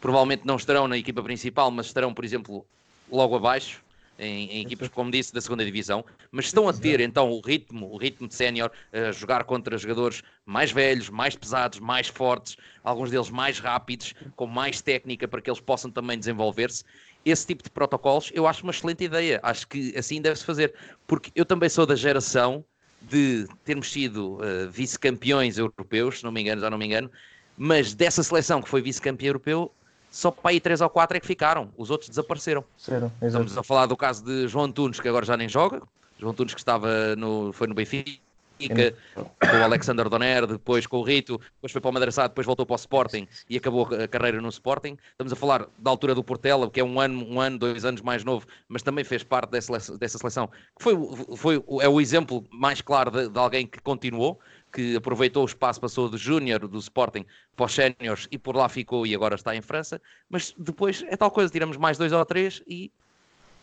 provavelmente 0.00 0.46
não 0.46 0.56
estarão 0.56 0.88
na 0.88 0.96
equipa 0.96 1.22
principal, 1.22 1.70
mas 1.70 1.86
estarão, 1.86 2.14
por 2.14 2.24
exemplo, 2.24 2.64
logo 3.12 3.36
abaixo, 3.36 3.82
em, 4.18 4.50
em, 4.50 4.62
equipas, 4.62 4.88
como 4.88 5.10
disse, 5.10 5.34
da 5.34 5.40
segunda 5.40 5.64
divisão, 5.64 6.02
mas 6.30 6.46
estão 6.46 6.66
a 6.66 6.72
ter 6.72 7.00
então 7.00 7.30
o 7.30 7.40
ritmo, 7.40 7.92
o 7.92 7.98
ritmo 7.98 8.26
de 8.26 8.34
sénior, 8.34 8.70
a 8.90 9.12
jogar 9.12 9.44
contra 9.44 9.76
jogadores 9.76 10.22
mais 10.46 10.70
velhos, 10.70 11.10
mais 11.10 11.36
pesados, 11.36 11.78
mais 11.78 12.08
fortes, 12.08 12.56
alguns 12.82 13.10
deles 13.10 13.28
mais 13.28 13.58
rápidos, 13.58 14.14
com 14.34 14.46
mais 14.46 14.80
técnica 14.80 15.28
para 15.28 15.42
que 15.42 15.50
eles 15.50 15.60
possam 15.60 15.90
também 15.90 16.18
desenvolver-se. 16.18 16.84
Esse 17.22 17.46
tipo 17.46 17.62
de 17.62 17.70
protocolos 17.70 18.30
eu 18.32 18.46
acho 18.46 18.62
uma 18.62 18.70
excelente 18.70 19.04
ideia, 19.04 19.40
acho 19.42 19.66
que 19.66 19.92
assim 19.96 20.22
deve-se 20.22 20.44
fazer, 20.44 20.72
porque 21.06 21.30
eu 21.34 21.44
também 21.44 21.68
sou 21.68 21.84
da 21.84 21.96
geração 21.96 22.64
de 23.08 23.46
termos 23.64 23.90
sido 23.90 24.34
uh, 24.34 24.70
vice-campeões 24.70 25.58
europeus, 25.58 26.18
se 26.18 26.24
não 26.24 26.32
me 26.32 26.40
engano, 26.40 26.60
já 26.60 26.70
não 26.70 26.78
me 26.78 26.86
engano, 26.86 27.10
mas 27.56 27.94
dessa 27.94 28.22
seleção 28.22 28.62
que 28.62 28.68
foi 28.68 28.82
vice-campeão 28.82 29.28
europeu, 29.28 29.72
só 30.10 30.30
para 30.30 30.50
aí 30.50 30.60
3 30.60 30.80
ou 30.80 30.90
4 30.90 31.16
é 31.16 31.20
que 31.20 31.26
ficaram, 31.26 31.72
os 31.76 31.90
outros 31.90 32.08
desapareceram. 32.08 32.64
Sério, 32.76 33.12
Estamos 33.20 33.56
a 33.56 33.62
falar 33.62 33.86
do 33.86 33.96
caso 33.96 34.24
de 34.24 34.46
João 34.48 34.70
Tunes, 34.70 35.00
que 35.00 35.08
agora 35.08 35.26
já 35.26 35.36
nem 35.36 35.48
joga, 35.48 35.82
João 36.18 36.32
Tunes 36.32 36.54
que 36.54 36.60
estava 36.60 37.16
no, 37.16 37.52
foi 37.52 37.66
no 37.66 37.74
Benfica, 37.74 38.23
com 38.68 39.56
o 39.56 39.62
Alexander 39.62 40.08
Doner, 40.08 40.46
depois 40.46 40.86
com 40.86 40.98
o 40.98 41.02
Rito, 41.02 41.40
depois 41.56 41.72
foi 41.72 41.80
para 41.80 41.90
o 41.90 41.92
Madraçado, 41.92 42.28
depois 42.28 42.46
voltou 42.46 42.66
para 42.66 42.74
o 42.74 42.76
Sporting 42.76 43.26
e 43.48 43.56
acabou 43.56 43.86
a 43.86 44.08
carreira 44.08 44.40
no 44.40 44.48
Sporting. 44.48 44.96
Estamos 45.10 45.32
a 45.32 45.36
falar 45.36 45.66
da 45.78 45.90
altura 45.90 46.14
do 46.14 46.24
Portela, 46.24 46.70
que 46.70 46.80
é 46.80 46.84
um 46.84 47.00
ano, 47.00 47.26
um 47.26 47.40
ano, 47.40 47.58
dois 47.58 47.84
anos 47.84 48.00
mais 48.02 48.24
novo, 48.24 48.46
mas 48.68 48.82
também 48.82 49.04
fez 49.04 49.22
parte 49.22 49.50
dessa, 49.50 49.98
dessa 49.98 50.18
seleção. 50.18 50.50
Foi, 50.78 50.94
foi, 51.36 51.64
é 51.80 51.88
o 51.88 52.00
exemplo 52.00 52.44
mais 52.50 52.80
claro 52.80 53.10
de, 53.10 53.28
de 53.28 53.38
alguém 53.38 53.66
que 53.66 53.80
continuou 53.80 54.40
que 54.74 54.96
aproveitou 54.96 55.44
o 55.44 55.46
espaço, 55.46 55.80
passou 55.80 56.08
de 56.08 56.16
Júnior 56.16 56.66
do 56.66 56.78
Sporting 56.78 57.24
para 57.54 57.66
os 57.66 57.72
Séniores 57.72 58.26
e 58.28 58.36
por 58.36 58.56
lá 58.56 58.68
ficou 58.68 59.06
e 59.06 59.14
agora 59.14 59.36
está 59.36 59.54
em 59.54 59.62
França. 59.62 60.02
Mas 60.28 60.52
depois 60.58 61.04
é 61.06 61.16
tal 61.16 61.30
coisa, 61.30 61.52
tiramos 61.52 61.76
mais 61.76 61.96
dois 61.96 62.12
ou 62.12 62.24
três 62.24 62.60
e 62.66 62.90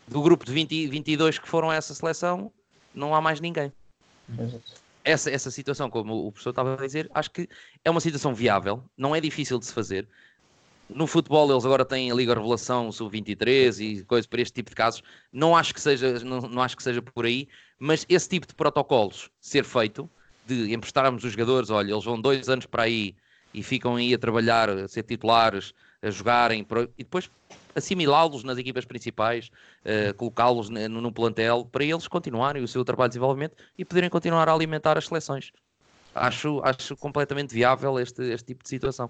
do 0.07 0.21
grupo 0.21 0.45
de 0.45 0.53
20, 0.53 0.87
22 0.87 1.37
que 1.37 1.47
foram 1.47 1.69
a 1.69 1.75
essa 1.75 1.93
seleção, 1.93 2.51
não 2.95 3.13
há 3.13 3.19
mais 3.19 3.41
ninguém. 3.41 3.71
Essa, 5.03 5.31
essa 5.31 5.49
situação, 5.49 5.89
como 5.89 6.27
o 6.27 6.31
professor 6.31 6.51
estava 6.51 6.73
a 6.75 6.85
dizer, 6.85 7.09
acho 7.13 7.31
que 7.31 7.47
é 7.83 7.89
uma 7.89 7.99
situação 7.99 8.35
viável, 8.35 8.83
não 8.95 9.15
é 9.15 9.19
difícil 9.19 9.57
de 9.57 9.65
se 9.65 9.73
fazer. 9.73 10.07
No 10.87 11.07
futebol 11.07 11.49
eles 11.49 11.65
agora 11.65 11.85
têm 11.85 12.11
a 12.11 12.13
Liga 12.13 12.35
Revelação 12.35 12.91
Sub-23 12.91 13.79
e 13.79 14.03
coisas 14.03 14.27
para 14.27 14.41
este 14.41 14.53
tipo 14.53 14.69
de 14.69 14.75
casos. 14.75 15.01
Não 15.31 15.55
acho 15.55 15.73
que 15.73 15.81
seja, 15.81 16.19
não, 16.19 16.41
não 16.41 16.61
acho 16.61 16.75
que 16.75 16.83
seja 16.83 17.01
por 17.01 17.25
aí, 17.25 17.47
mas 17.79 18.05
esse 18.09 18.27
tipo 18.27 18.45
de 18.45 18.53
protocolos 18.53 19.29
ser 19.39 19.63
feito 19.63 20.09
de 20.45 20.73
emprestarmos 20.73 21.23
os 21.23 21.31
jogadores, 21.31 21.69
olha, 21.69 21.91
eles 21.91 22.03
vão 22.03 22.19
dois 22.19 22.49
anos 22.49 22.65
para 22.65 22.83
aí 22.83 23.15
e 23.53 23.63
ficam 23.63 23.95
aí 23.95 24.13
a 24.13 24.17
trabalhar, 24.17 24.69
a 24.69 24.87
ser 24.87 25.03
titulares, 25.03 25.73
a 26.01 26.09
jogarem, 26.09 26.65
e 26.97 27.03
depois 27.03 27.29
assimilá-los 27.75 28.43
nas 28.43 28.57
equipas 28.57 28.85
principais, 28.85 29.51
uh, 29.85 30.13
colocá-los 30.15 30.69
no, 30.69 31.01
no 31.01 31.11
plantel, 31.11 31.67
para 31.71 31.83
eles 31.83 32.07
continuarem 32.07 32.63
o 32.63 32.67
seu 32.67 32.83
trabalho 32.83 33.09
de 33.09 33.13
desenvolvimento 33.13 33.55
e 33.77 33.85
poderem 33.85 34.09
continuar 34.09 34.47
a 34.49 34.53
alimentar 34.53 34.97
as 34.97 35.07
seleções. 35.07 35.51
Acho, 36.13 36.61
acho 36.63 36.95
completamente 36.97 37.53
viável 37.53 37.99
este, 37.99 38.23
este 38.31 38.47
tipo 38.47 38.63
de 38.63 38.69
situação. 38.69 39.09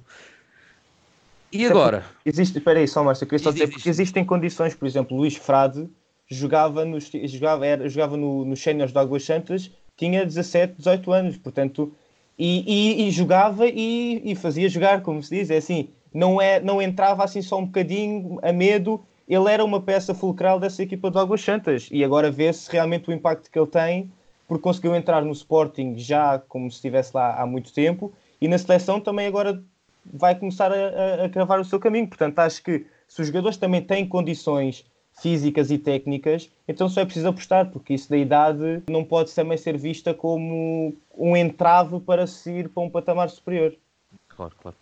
E 1.51 1.65
agora? 1.65 2.05
Existe, 2.25 2.59
espera 2.59 2.79
aí, 2.79 2.87
só 2.87 3.03
Márcio, 3.03 3.27
queria 3.27 3.43
só 3.43 3.51
dizer, 3.51 3.67
porque 3.67 3.89
existem 3.89 4.23
condições, 4.23 4.73
por 4.73 4.85
exemplo, 4.85 5.17
Luís 5.17 5.35
Frade 5.35 5.89
jogava, 6.29 6.85
nos, 6.85 7.11
jogava, 7.25 7.65
era, 7.65 7.89
jogava 7.89 8.15
no, 8.15 8.45
nos 8.45 8.61
séniores 8.61 8.93
de 8.93 8.99
Águas 8.99 9.25
Santas 9.25 9.69
tinha 10.01 10.25
17, 10.25 10.75
18 10.77 11.11
anos, 11.11 11.37
portanto, 11.37 11.93
e, 12.37 12.63
e, 12.65 13.07
e 13.07 13.11
jogava 13.11 13.67
e, 13.67 14.21
e, 14.25 14.35
fazia 14.35 14.67
jogar, 14.67 15.03
como 15.03 15.21
se 15.21 15.37
diz, 15.37 15.51
é 15.51 15.57
assim, 15.57 15.89
não, 16.13 16.41
é, 16.41 16.59
não 16.59 16.81
entrava 16.81 17.23
assim 17.23 17.41
só 17.41 17.57
um 17.57 17.65
bocadinho 17.65 18.39
a 18.41 18.51
medo, 18.51 19.01
ele 19.27 19.49
era 19.49 19.63
uma 19.63 19.81
peça 19.81 20.13
fulcral 20.13 20.59
dessa 20.59 20.83
equipa 20.83 21.09
do 21.09 21.19
Águas 21.19 21.41
Santas 21.41 21.87
e 21.91 22.03
agora 22.03 22.29
vê-se 22.29 22.71
realmente 22.71 23.09
o 23.09 23.13
impacto 23.13 23.49
que 23.49 23.57
ele 23.57 23.67
tem, 23.67 24.11
porque 24.47 24.63
conseguiu 24.63 24.95
entrar 24.95 25.23
no 25.23 25.31
Sporting 25.31 25.95
já 25.97 26.39
como 26.39 26.69
se 26.69 26.75
estivesse 26.75 27.11
lá 27.15 27.41
há 27.41 27.45
muito 27.45 27.73
tempo 27.73 28.11
e 28.41 28.47
na 28.47 28.57
seleção 28.57 28.99
também 28.99 29.27
agora 29.27 29.63
vai 30.05 30.35
começar 30.35 30.71
a, 30.71 30.75
a, 30.75 31.25
a 31.25 31.29
cravar 31.29 31.59
o 31.59 31.65
seu 31.65 31.79
caminho. 31.79 32.07
Portanto, 32.07 32.39
acho 32.39 32.61
que 32.63 32.85
se 33.07 33.21
os 33.21 33.27
jogadores 33.27 33.57
também 33.57 33.81
têm 33.81 34.07
condições 34.07 34.85
físicas 35.21 35.69
e 35.69 35.77
técnicas, 35.77 36.49
então 36.67 36.89
só 36.89 37.01
é 37.01 37.05
preciso 37.05 37.27
apostar, 37.27 37.69
porque 37.69 37.93
isso 37.93 38.09
da 38.09 38.17
idade 38.17 38.81
não 38.89 39.03
pode 39.03 39.33
também 39.35 39.57
ser 39.57 39.77
vista 39.77 40.13
como 40.13 40.95
um 41.15 41.37
entrave 41.37 41.99
para 41.99 42.25
se 42.25 42.51
ir 42.51 42.69
para 42.69 42.83
um 42.83 42.89
patamar 42.89 43.29
superior. 43.29 43.75
Claro, 44.29 44.53
claro. 44.59 44.77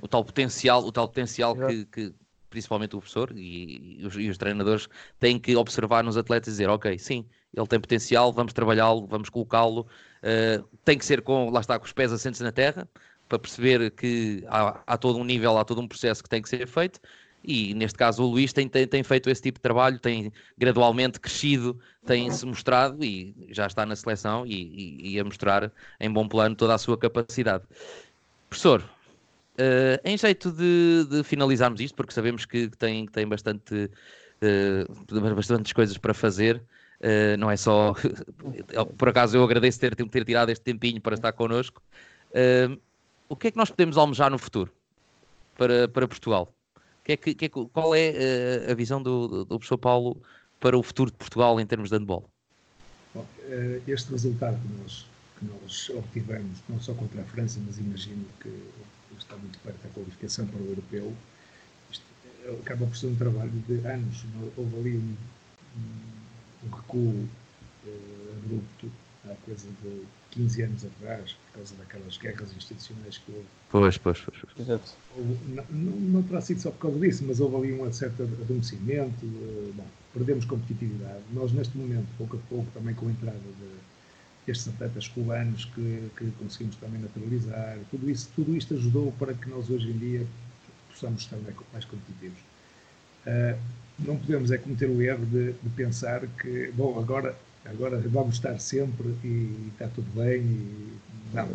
O 0.00 0.08
tal 0.08 0.24
potencial, 0.24 0.84
o 0.84 0.92
tal 0.92 1.08
potencial 1.08 1.56
que, 1.56 1.84
que, 1.86 2.14
principalmente 2.50 2.94
o 2.94 3.00
professor 3.00 3.32
e, 3.34 3.98
e, 4.00 4.06
os, 4.06 4.14
e, 4.16 4.28
os, 4.28 4.38
treinadores 4.38 4.88
têm 5.18 5.38
que 5.38 5.56
observar 5.56 6.04
nos 6.04 6.16
atletas 6.16 6.48
e 6.48 6.50
dizer, 6.52 6.68
ok, 6.68 6.96
sim, 6.98 7.26
ele 7.54 7.66
tem 7.66 7.80
potencial, 7.80 8.32
vamos 8.32 8.52
trabalhá-lo, 8.52 9.06
vamos 9.06 9.28
colocá-lo, 9.28 9.80
uh, 9.80 10.64
tem 10.84 10.96
que 10.96 11.04
ser 11.04 11.22
com, 11.22 11.50
lá 11.50 11.60
está, 11.60 11.78
com 11.78 11.84
os 11.84 11.92
pés 11.92 12.12
assentes 12.12 12.40
na 12.40 12.52
terra, 12.52 12.88
para 13.28 13.38
perceber 13.38 13.90
que 13.90 14.44
há, 14.46 14.82
há 14.86 14.96
todo 14.96 15.18
um 15.18 15.24
nível, 15.24 15.58
há 15.58 15.64
todo 15.64 15.80
um 15.80 15.88
processo 15.88 16.22
que 16.22 16.28
tem 16.28 16.40
que 16.40 16.48
ser 16.48 16.66
feito, 16.66 17.00
e 17.46 17.74
neste 17.74 17.98
caso 17.98 18.22
o 18.22 18.26
Luís 18.26 18.52
tem, 18.52 18.68
tem, 18.68 18.86
tem, 18.86 19.02
feito 19.02 19.28
esse 19.28 19.42
tipo 19.42 19.58
de 19.58 19.62
trabalho, 19.62 19.98
tem 19.98 20.32
gradualmente 20.56 21.20
crescido, 21.20 21.78
tem 22.06 22.30
se 22.30 22.46
mostrado 22.46 23.04
e 23.04 23.34
já 23.50 23.66
está 23.66 23.84
na 23.84 23.94
seleção 23.94 24.46
e, 24.46 24.52
e, 24.52 25.12
e, 25.12 25.20
a 25.20 25.24
mostrar 25.24 25.70
em 26.00 26.10
bom 26.10 26.26
plano 26.26 26.56
toda 26.56 26.74
a 26.74 26.78
sua 26.78 26.96
capacidade. 26.96 27.64
Professor, 28.48 28.82
uh, 29.58 30.00
em 30.04 30.16
jeito 30.16 30.50
de, 30.50 31.06
de, 31.08 31.24
finalizarmos 31.24 31.80
isto, 31.80 31.94
porque 31.94 32.12
sabemos 32.12 32.44
que 32.44 32.68
tem, 32.68 33.06
tem 33.06 33.26
bastante, 33.26 33.90
uh, 34.42 35.34
bastantes 35.34 35.72
coisas 35.72 35.96
para 35.98 36.14
fazer. 36.14 36.62
Uh, 37.00 37.36
não 37.38 37.50
é 37.50 37.56
só. 37.56 37.94
Por 38.96 39.08
acaso 39.08 39.36
eu 39.36 39.44
agradeço 39.44 39.80
ter, 39.80 39.94
ter 39.94 40.24
tirado 40.24 40.50
este 40.50 40.62
tempinho 40.62 41.00
para 41.00 41.14
estar 41.14 41.32
connosco. 41.32 41.82
o 43.28 43.36
que 43.36 43.48
é 43.48 43.50
que 43.50 43.56
nós 43.56 43.70
podemos 43.70 43.98
almejar 43.98 44.30
no 44.30 44.38
futuro 44.38 44.72
para, 45.56 45.88
para 45.88 46.08
Portugal? 46.08 46.52
Que 47.04 47.12
é 47.12 47.16
que, 47.18 47.34
que 47.34 47.44
é, 47.44 47.48
qual 47.48 47.94
é 47.94 48.66
uh, 48.68 48.72
a 48.72 48.74
visão 48.74 49.02
do, 49.02 49.44
do 49.44 49.58
professor 49.58 49.76
Paulo 49.76 50.16
para 50.58 50.78
o 50.78 50.82
futuro 50.82 51.10
de 51.10 51.16
Portugal 51.18 51.60
em 51.60 51.66
termos 51.66 51.90
de 51.90 51.96
handball? 51.96 52.24
Bom, 53.14 53.20
uh, 53.20 53.82
este 53.86 54.10
resultado 54.10 54.58
que 54.58 54.82
nós, 54.82 55.06
que 55.38 55.44
nós 55.44 55.90
obtivemos, 55.90 56.58
não 56.66 56.80
só 56.80 56.94
contra 56.94 57.20
a 57.20 57.24
França, 57.26 57.60
mas 57.66 57.78
imagino 57.78 58.24
que 58.40 58.48
está 59.24 59.36
muito 59.36 59.58
perto 59.58 59.82
da 59.82 59.88
qualificação 59.90 60.46
para 60.46 60.60
o 60.60 60.66
europeu, 60.66 61.12
isto 61.90 62.04
acaba 62.60 62.86
por 62.86 62.96
ser 62.96 63.08
um 63.08 63.16
trabalho 63.16 63.50
de 63.66 63.86
anos. 63.86 64.24
Houve 64.56 64.76
ali 64.76 64.96
um, 64.96 65.16
um, 65.76 66.66
um 66.66 66.76
recuo 66.76 67.28
uh, 67.86 68.38
abrupto 68.38 68.90
há 69.24 69.34
coisa 69.46 69.68
de 69.82 70.02
15 70.32 70.62
anos 70.62 70.84
atrás, 70.84 71.32
por 71.32 71.58
causa 71.58 71.74
daquelas 71.76 72.18
guerras 72.18 72.54
institucionais 72.56 73.18
que 73.18 73.32
houve. 73.32 73.46
Pois, 73.70 73.98
pois, 73.98 74.20
pois. 74.20 74.58
Exato. 74.58 74.92
Não, 75.16 75.64
não, 75.70 75.92
não, 75.92 76.22
terá 76.22 76.40
sido 76.40 76.60
só 76.60 76.70
por 76.70 76.80
causa 76.80 76.98
disso, 76.98 77.24
mas 77.26 77.40
houve 77.40 77.56
ali 77.56 77.80
um 77.80 77.92
certo 77.92 78.22
adormecimento. 78.22 79.24
Uh, 79.24 79.72
bom, 79.74 79.86
perdemos 80.12 80.44
competitividade. 80.44 81.22
Nós, 81.32 81.52
neste 81.52 81.76
momento, 81.76 82.06
pouco 82.18 82.36
a 82.36 82.40
pouco, 82.48 82.70
também 82.72 82.94
com 82.94 83.08
a 83.08 83.10
entrada 83.10 83.38
de 83.38 83.93
estes 84.46 84.68
atletas 84.68 85.08
cubanos 85.08 85.64
que, 85.66 86.10
que 86.16 86.30
conseguimos 86.32 86.76
também 86.76 87.00
naturalizar, 87.00 87.78
tudo, 87.90 88.10
isso, 88.10 88.28
tudo 88.34 88.56
isto 88.56 88.74
ajudou 88.74 89.12
para 89.12 89.34
que 89.34 89.48
nós 89.48 89.70
hoje 89.70 89.90
em 89.90 89.98
dia 89.98 90.26
possamos 90.90 91.22
estar 91.22 91.38
mais 91.72 91.84
competitivos. 91.84 92.38
Uh, 93.26 93.58
não 93.98 94.16
podemos 94.16 94.50
é 94.50 94.58
cometer 94.58 94.86
o 94.86 95.00
erro 95.00 95.24
de, 95.26 95.52
de 95.52 95.70
pensar 95.76 96.26
que, 96.26 96.70
bom, 96.74 96.98
agora 96.98 97.34
agora 97.64 97.98
vamos 97.98 98.36
estar 98.36 98.58
sempre 98.58 99.08
e 99.24 99.70
está 99.72 99.88
tudo 99.88 100.08
bem. 100.14 100.40
E, 100.40 100.98
não, 101.32 101.48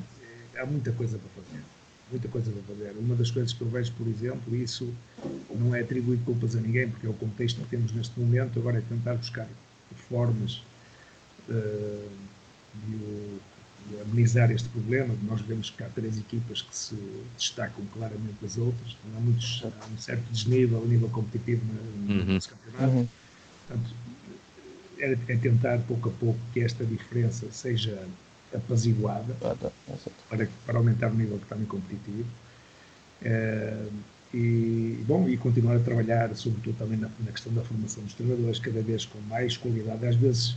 há 0.57 0.65
muita 0.65 0.91
coisa 0.91 1.17
para 1.17 1.43
fazer. 1.43 1.63
Muita 2.11 2.27
coisa 2.27 2.51
para 2.51 2.75
fazer. 2.75 2.97
Uma 2.97 3.15
das 3.15 3.29
coisas 3.29 3.53
que 3.53 3.61
eu 3.61 3.69
vejo, 3.69 3.91
por 3.93 4.07
exemplo, 4.07 4.55
isso 4.55 4.91
não 5.49 5.75
é 5.75 5.81
atribuir 5.81 6.19
culpas 6.25 6.55
a 6.55 6.59
ninguém, 6.59 6.89
porque 6.89 7.05
é 7.05 7.09
o 7.09 7.13
contexto 7.13 7.61
que 7.61 7.67
temos 7.67 7.91
neste 7.91 8.19
momento, 8.19 8.59
agora 8.59 8.79
é 8.79 8.81
tentar 8.81 9.15
buscar 9.15 9.47
formas 10.07 10.61
uh, 11.49 12.09
de 12.87 13.39
o 13.95 14.01
amenizar 14.01 14.51
este 14.51 14.69
problema. 14.69 15.13
Nós 15.23 15.41
vemos 15.41 15.69
que 15.69 15.83
há 15.83 15.89
três 15.89 16.17
equipas 16.17 16.61
que 16.61 16.75
se 16.75 16.95
destacam 17.37 17.83
claramente 17.93 18.35
das 18.41 18.57
outras. 18.57 18.97
Há, 19.15 19.19
muitos, 19.19 19.63
há 19.63 19.85
um 19.85 19.97
certo 19.97 20.23
desnível 20.31 20.81
a 20.83 20.85
nível 20.85 21.09
competitivo 21.09 21.61
no, 21.65 22.13
uhum. 22.13 22.33
nosso 22.33 22.49
campeonato. 22.49 22.97
Uhum. 22.97 23.07
Portanto, 23.67 23.95
é, 24.99 25.11
é, 25.27 25.37
tentar 25.37 25.79
pouco 25.79 26.09
a 26.09 26.11
pouco 26.11 26.39
que 26.53 26.59
esta 26.59 26.85
diferença 26.85 27.47
seja 27.51 28.05
apaziguada 28.53 29.35
ah, 29.41 29.55
tá. 29.59 29.71
para, 30.29 30.49
para 30.65 30.77
aumentar 30.77 31.11
o 31.11 31.15
nível 31.15 31.39
também 31.47 31.65
competitivo. 31.65 32.27
É, 33.21 33.85
e, 34.33 35.03
bom, 35.07 35.27
e 35.27 35.37
continuar 35.37 35.77
a 35.77 35.79
trabalhar, 35.79 36.35
sobretudo 36.35 36.77
também 36.77 36.97
na, 36.97 37.09
na, 37.19 37.31
questão 37.31 37.51
da 37.53 37.63
formação 37.63 38.03
dos 38.03 38.13
treinadores, 38.13 38.59
cada 38.59 38.81
vez 38.81 39.05
com 39.05 39.19
mais 39.21 39.57
qualidade, 39.57 40.05
às 40.05 40.15
vezes 40.15 40.55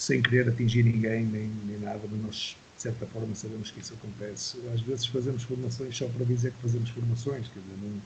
sem 0.00 0.22
querer 0.22 0.48
atingir 0.48 0.82
ninguém 0.82 1.26
nem, 1.26 1.50
nem 1.66 1.78
nada, 1.78 2.00
mas 2.10 2.22
nós, 2.22 2.56
de 2.74 2.82
certa 2.82 3.04
forma, 3.04 3.34
sabemos 3.34 3.70
que 3.70 3.80
isso 3.80 3.92
acontece. 3.92 4.56
Às 4.72 4.80
vezes 4.80 5.04
fazemos 5.04 5.42
formações 5.42 5.94
só 5.94 6.06
para 6.06 6.24
dizer 6.24 6.52
que 6.52 6.62
fazemos 6.62 6.88
formações, 6.88 7.48
quer 7.48 7.60
dizer, 7.60 7.76
não, 7.82 8.00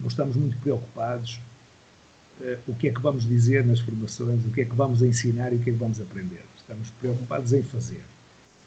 não 0.00 0.08
estamos 0.08 0.36
muito 0.36 0.56
preocupados 0.60 1.38
uh, 2.40 2.58
o 2.66 2.74
que 2.74 2.88
é 2.88 2.92
que 2.94 3.00
vamos 3.00 3.28
dizer 3.28 3.62
nas 3.66 3.78
formações, 3.78 4.42
o 4.46 4.50
que 4.52 4.62
é 4.62 4.64
que 4.64 4.74
vamos 4.74 5.02
ensinar 5.02 5.52
e 5.52 5.56
o 5.56 5.58
que 5.58 5.68
é 5.68 5.72
que 5.74 5.78
vamos 5.78 6.00
aprender. 6.00 6.42
Estamos 6.56 6.88
preocupados 6.98 7.52
em 7.52 7.62
fazer. 7.62 8.02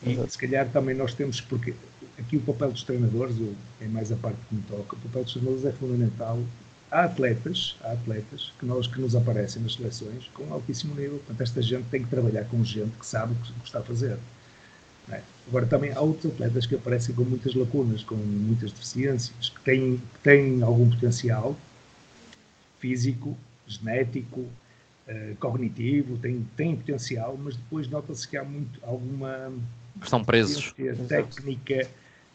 E 0.05 0.15
se 0.29 0.37
calhar 0.37 0.69
também 0.69 0.95
nós 0.95 1.15
temos, 1.15 1.41
porque 1.41 1.73
aqui 2.19 2.37
o 2.37 2.41
papel 2.41 2.71
dos 2.71 2.83
treinadores, 2.83 3.35
é 3.81 3.87
mais 3.87 4.11
a 4.11 4.15
parte 4.17 4.37
que 4.47 4.53
me 4.53 4.61
toca, 4.61 4.95
o 4.95 4.99
papel 4.99 5.23
dos 5.23 5.33
treinadores 5.33 5.65
é 5.65 5.71
fundamental. 5.71 6.39
Há 6.89 7.03
atletas, 7.03 7.75
há 7.81 7.91
atletas 7.91 8.53
que, 8.59 8.65
nós, 8.65 8.87
que 8.87 8.99
nos 9.01 9.15
aparecem 9.15 9.61
nas 9.61 9.73
seleções 9.73 10.29
com 10.33 10.51
altíssimo 10.53 10.95
nível. 10.95 11.17
Portanto, 11.17 11.41
esta 11.41 11.61
gente 11.61 11.85
tem 11.89 12.01
que 12.01 12.09
trabalhar 12.09 12.45
com 12.45 12.63
gente 12.63 12.91
que 12.97 13.05
sabe 13.05 13.33
o 13.33 13.35
que 13.35 13.65
está 13.65 13.79
a 13.79 13.83
fazer. 13.83 14.17
É? 15.09 15.21
Agora, 15.47 15.65
também 15.65 15.91
há 15.91 16.01
outros 16.01 16.33
atletas 16.33 16.65
que 16.65 16.75
aparecem 16.75 17.15
com 17.15 17.23
muitas 17.23 17.53
lacunas, 17.55 18.03
com 18.03 18.15
muitas 18.15 18.71
deficiências, 18.71 19.49
que 19.49 19.61
têm, 19.61 19.97
que 19.97 20.19
têm 20.21 20.61
algum 20.61 20.89
potencial 20.89 21.57
físico, 22.79 23.37
genético, 23.65 24.41
uh, 24.41 25.35
cognitivo, 25.39 26.17
têm, 26.17 26.45
têm 26.55 26.75
potencial, 26.75 27.37
mas 27.41 27.55
depois 27.55 27.87
nota-se 27.87 28.27
que 28.27 28.37
há 28.37 28.43
muito, 28.43 28.79
alguma. 28.83 29.51
Estão 30.01 30.23
presos. 30.23 30.73
Técnica 31.07 31.87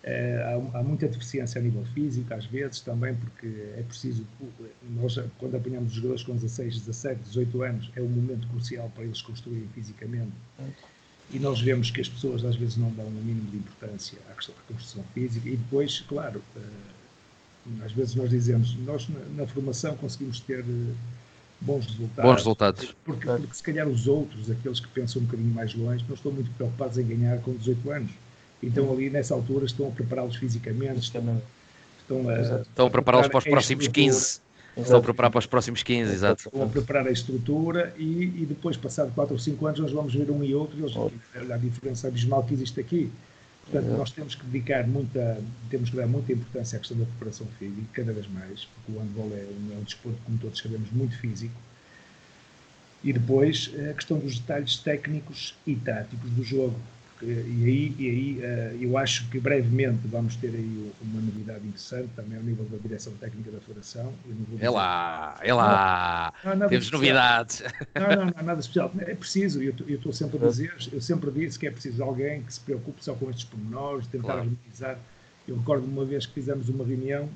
há, 0.04 0.78
há, 0.78 0.82
muita 0.82 1.06
deficiência 1.06 1.60
a 1.60 1.62
nível 1.62 1.84
físico, 1.94 2.34
às 2.34 2.44
vezes 2.46 2.80
também, 2.80 3.14
porque 3.14 3.46
é 3.76 3.82
preciso. 3.82 4.26
Nós, 4.90 5.18
quando 5.38 5.56
apanhamos 5.56 5.90
os 5.90 5.94
jogadores 5.94 6.22
com 6.24 6.34
16, 6.34 6.80
17, 6.80 7.20
18 7.22 7.62
anos, 7.62 7.90
é 7.94 8.02
um 8.02 8.08
momento 8.08 8.48
crucial 8.48 8.90
para 8.94 9.04
eles 9.04 9.22
construírem 9.22 9.68
fisicamente. 9.74 10.32
E 11.30 11.38
nós 11.38 11.60
vemos 11.60 11.90
que 11.90 12.00
as 12.00 12.08
pessoas 12.08 12.44
às 12.44 12.56
vezes 12.56 12.76
não 12.76 12.90
dão 12.90 13.06
o 13.06 13.08
um 13.08 13.12
mínimo 13.12 13.50
de 13.50 13.56
importância 13.58 14.18
à, 14.30 14.34
construção 14.34 15.04
física. 15.14 15.48
E 15.48 15.56
depois, 15.56 16.00
claro, 16.00 16.42
uh, 16.56 17.84
às 17.84 17.92
vezes 17.92 18.14
nós 18.16 18.28
dizemos, 18.28 18.76
nós 18.78 19.08
na, 19.36 19.46
formação 19.46 19.96
conseguimos 19.96 20.40
ter 20.40 20.60
uh, 20.60 20.94
bons 21.60 21.86
resultados. 21.86 22.30
Bons 22.30 22.36
resultados. 22.36 22.96
Porque, 23.04 23.26
porque 23.26 23.54
se 23.54 23.62
calhar 23.62 23.88
os 23.88 24.06
outros, 24.06 24.50
aqueles 24.50 24.80
que 24.80 24.88
pensam 24.88 25.22
um 25.22 25.24
bocadinho 25.24 25.54
mais 25.54 25.74
longe, 25.74 26.04
não 26.06 26.16
estão 26.16 26.32
muito 26.32 26.50
preocupados 26.50 26.98
em 26.98 27.06
ganhar 27.06 27.40
com 27.40 27.54
18 27.54 27.90
anos 27.90 28.10
então 28.62 28.90
ali 28.92 29.11
nessa 29.11 29.35
altura 29.35 29.66
estão 29.66 29.88
a 29.88 29.90
prepará-los 29.90 30.37
fisicamente, 30.37 31.01
estão, 31.01 31.42
estão 32.01 32.29
a, 32.29 32.61
estão 32.61 32.87
a 32.87 32.90
prepará-los 32.90 33.29
para 33.29 33.38
os 33.38 33.44
próximos 33.44 33.88
15. 33.88 34.40
Estão 34.77 34.98
a 34.98 35.03
preparar 35.03 35.31
para 35.31 35.38
os 35.38 35.46
próximos 35.46 35.83
15, 35.83 36.12
exato. 36.12 36.42
Estão 36.46 36.62
a 36.62 36.66
preparar 36.66 37.07
a 37.07 37.11
estrutura 37.11 37.94
e, 37.98 38.22
e 38.22 38.46
depois, 38.48 38.77
passado 38.77 39.12
4 39.14 39.35
ou 39.35 39.38
5 39.38 39.66
anos, 39.66 39.81
nós 39.81 39.92
vamos 39.92 40.14
ver 40.14 40.31
um 40.31 40.42
e 40.42 40.55
outro 40.55 40.79
e 40.79 40.83
eles, 40.83 40.96
olha 40.96 41.55
a 41.55 41.59
diferença 41.59 42.09
abismal 42.09 42.42
que 42.44 42.55
existe 42.55 42.81
aqui. 42.81 43.11
Portanto, 43.64 43.96
nós 43.96 44.11
temos 44.11 44.35
que 44.35 44.44
dedicar 44.46 44.87
muita, 44.87 45.38
temos 45.70 45.90
que 45.90 45.96
dar 45.96 46.07
muita 46.07 46.33
importância 46.33 46.77
à 46.77 46.79
questão 46.81 46.98
da 46.98 47.05
preparação 47.05 47.46
física, 47.59 47.87
cada 47.92 48.12
vez 48.12 48.27
mais, 48.29 48.64
porque 48.64 48.92
o 48.92 49.01
handball 49.01 49.31
é 49.33 49.44
um, 49.44 49.75
é 49.75 49.79
um 49.79 49.83
desporto, 49.83 50.18
como 50.25 50.38
todos 50.38 50.59
sabemos, 50.59 50.90
muito 50.90 51.16
físico. 51.18 51.55
E 53.05 53.12
depois 53.12 53.70
a 53.90 53.94
questão 53.94 54.18
dos 54.18 54.38
detalhes 54.38 54.77
técnicos 54.79 55.55
e 55.66 55.77
táticos 55.77 56.31
do 56.31 56.42
jogo. 56.42 56.77
E 57.24 57.64
aí, 57.64 57.94
e 57.98 58.08
aí 58.08 58.40
eh, 58.42 58.76
eu 58.80 58.98
acho 58.98 59.28
que 59.30 59.38
brevemente 59.38 60.00
vamos 60.08 60.35
ter 60.35 60.48
aí 60.48 60.92
uma 61.00 61.20
novidade 61.20 61.64
interessante 61.66 62.08
também 62.16 62.37
ao 62.37 62.42
nível 62.42 62.64
da 62.64 62.78
direção 62.78 63.12
técnica 63.14 63.50
da 63.52 63.61
Federação. 63.61 64.12
É 64.58 64.68
lá, 64.68 65.38
é 65.40 65.54
lá, 65.54 66.32
não, 66.44 66.56
não, 66.56 66.68
temos 66.68 66.90
novidades. 66.90 67.62
Não, 67.94 68.16
não, 68.16 68.32
não, 68.37 68.42
nada 68.42 68.61
especial. 68.61 68.92
É 68.98 69.14
preciso, 69.14 69.62
eu 69.62 69.72
estou 69.88 70.12
sempre 70.12 70.44
a 70.44 70.48
dizer, 70.48 70.74
eu 70.92 71.00
sempre 71.00 71.30
disse 71.30 71.58
que 71.58 71.66
é 71.68 71.70
preciso 71.70 72.02
alguém 72.02 72.42
que 72.42 72.52
se 72.52 72.61
preocupe 72.61 73.04
só 73.04 73.14
com 73.14 73.30
estes 73.30 73.44
pormenores, 73.44 74.08
tentar 74.08 74.24
claro. 74.24 74.40
harmonizar. 74.40 74.98
Eu 75.46 75.56
recordo 75.56 75.87
uma 75.87 76.04
vez 76.04 76.26
que 76.26 76.35
fizemos 76.35 76.68
uma 76.68 76.85
reunião 76.85 77.28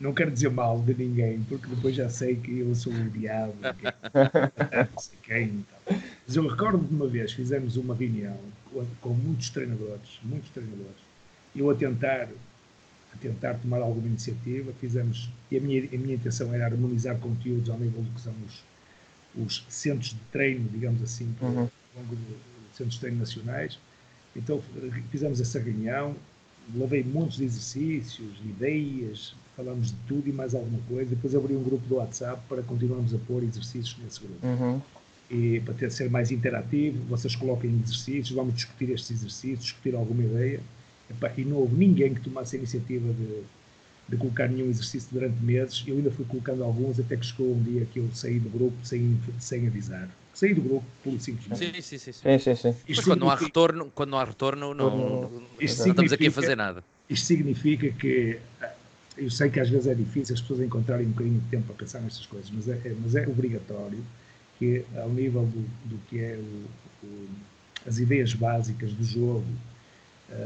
não 0.00 0.14
quero 0.14 0.30
dizer 0.30 0.50
mal 0.50 0.80
de 0.80 0.94
ninguém, 0.94 1.42
porque 1.42 1.66
depois 1.66 1.94
já 1.94 2.08
sei 2.08 2.34
que 2.34 2.60
eu 2.60 2.74
sou 2.74 2.90
o 2.90 3.10
diabo, 3.10 3.54
não 3.62 4.98
sei 4.98 5.18
quem. 5.22 5.44
Então. 5.44 6.00
Mas 6.30 6.36
eu 6.36 6.46
recordo 6.46 6.86
de 6.86 6.94
uma 6.94 7.08
vez, 7.08 7.32
fizemos 7.32 7.76
uma 7.76 7.92
reunião 7.92 8.38
com, 9.02 9.12
muitos 9.12 9.50
treinadores, 9.50 10.20
muitos 10.22 10.48
treinadores, 10.50 10.94
eu 11.56 11.68
a 11.68 11.74
tentar, 11.74 12.28
a 13.12 13.16
tentar 13.20 13.54
tomar 13.54 13.78
alguma 13.78 14.06
iniciativa, 14.06 14.72
fizemos, 14.80 15.28
e 15.50 15.56
a 15.56 15.60
minha, 15.60 15.82
a 15.92 15.98
minha 15.98 16.14
intenção 16.14 16.54
era 16.54 16.66
harmonizar 16.66 17.18
conteúdos 17.18 17.68
ao 17.68 17.76
nível 17.80 18.02
do 18.02 18.10
que 18.12 18.20
são 18.20 18.32
os, 18.46 18.62
os 19.44 19.66
centros 19.68 20.10
de 20.10 20.20
treino, 20.30 20.68
digamos 20.68 21.02
assim, 21.02 21.34
uhum. 21.42 21.68
longo 21.96 22.14
de 22.14 22.76
centros 22.76 22.94
de 22.94 23.00
treino 23.00 23.18
nacionais. 23.18 23.76
Então 24.36 24.62
fizemos 25.10 25.40
essa 25.40 25.58
reunião, 25.58 26.14
levei 26.72 27.02
muitos 27.02 27.40
exercícios, 27.40 28.38
ideias, 28.44 29.34
falamos 29.56 29.88
de 29.88 29.96
tudo 30.06 30.28
e 30.28 30.32
mais 30.32 30.54
alguma 30.54 30.80
coisa. 30.82 31.10
Depois 31.10 31.34
abri 31.34 31.56
um 31.56 31.64
grupo 31.64 31.84
do 31.88 31.96
WhatsApp 31.96 32.40
para 32.48 32.62
continuarmos 32.62 33.12
a 33.12 33.18
pôr 33.18 33.42
exercícios 33.42 33.96
nesse 34.00 34.20
grupo. 34.20 34.46
Uhum. 34.46 34.80
E 35.30 35.60
para 35.60 35.74
ter, 35.74 35.92
ser 35.92 36.10
mais 36.10 36.32
interativo, 36.32 37.04
vocês 37.08 37.36
coloquem 37.36 37.70
exercícios, 37.84 38.30
vamos 38.30 38.54
discutir 38.54 38.90
estes 38.90 39.12
exercícios, 39.12 39.62
discutir 39.62 39.94
alguma 39.94 40.24
ideia. 40.24 40.60
E 41.36 41.44
não 41.44 41.58
houve 41.58 41.76
ninguém 41.76 42.14
que 42.14 42.20
tomasse 42.20 42.56
a 42.56 42.58
iniciativa 42.58 43.12
de, 43.12 43.42
de 44.08 44.16
colocar 44.16 44.48
nenhum 44.48 44.68
exercício 44.68 45.08
durante 45.12 45.40
meses. 45.40 45.84
Eu 45.86 45.96
ainda 45.96 46.10
fui 46.10 46.24
colocando 46.24 46.64
alguns, 46.64 46.98
até 46.98 47.16
que 47.16 47.26
chegou 47.26 47.54
um 47.54 47.62
dia 47.62 47.86
que 47.92 48.00
eu 48.00 48.08
saí 48.12 48.40
do 48.40 48.48
grupo 48.50 48.76
sem, 48.82 49.20
sem 49.38 49.68
avisar. 49.68 50.08
Saí 50.34 50.52
do 50.52 50.62
grupo 50.62 50.84
por 51.04 51.20
simplesmente. 51.20 51.58
Sim, 51.58 51.82
sim, 51.82 51.98
sim. 51.98 52.12
sim. 52.12 52.38
sim, 52.38 52.54
sim, 52.56 52.72
sim. 52.72 52.76
Mas 52.88 53.04
quando 53.04 53.20
não 53.20 53.30
há 53.30 53.36
retorno, 53.36 53.90
quando 53.94 54.10
não, 54.10 54.18
há 54.18 54.24
retorno 54.24 54.74
não, 54.74 54.90
não, 54.90 55.30
não 55.30 55.40
estamos 55.60 56.12
aqui 56.12 56.26
a 56.26 56.32
fazer 56.32 56.56
nada. 56.56 56.82
Isto 57.08 57.26
significa 57.26 57.88
que 57.90 58.38
eu 59.16 59.30
sei 59.30 59.50
que 59.50 59.60
às 59.60 59.68
vezes 59.68 59.86
é 59.86 59.94
difícil 59.94 60.34
as 60.34 60.40
pessoas 60.40 60.60
encontrarem 60.60 61.06
um 61.06 61.10
bocadinho 61.10 61.40
de 61.40 61.48
tempo 61.48 61.66
para 61.66 61.74
pensar 61.74 62.00
nestas 62.00 62.26
coisas, 62.26 62.50
mas 62.50 62.68
é, 62.68 62.80
é 62.84 62.96
mas 63.00 63.14
é 63.14 63.28
obrigatório 63.28 64.02
que, 64.60 64.84
ao 64.96 65.08
nível 65.08 65.46
do, 65.46 65.62
do 65.88 65.98
que 66.08 66.20
é 66.20 66.36
o, 66.36 67.06
o, 67.06 67.28
as 67.88 67.98
ideias 67.98 68.34
básicas 68.34 68.92
do 68.92 69.02
jogo, 69.02 69.46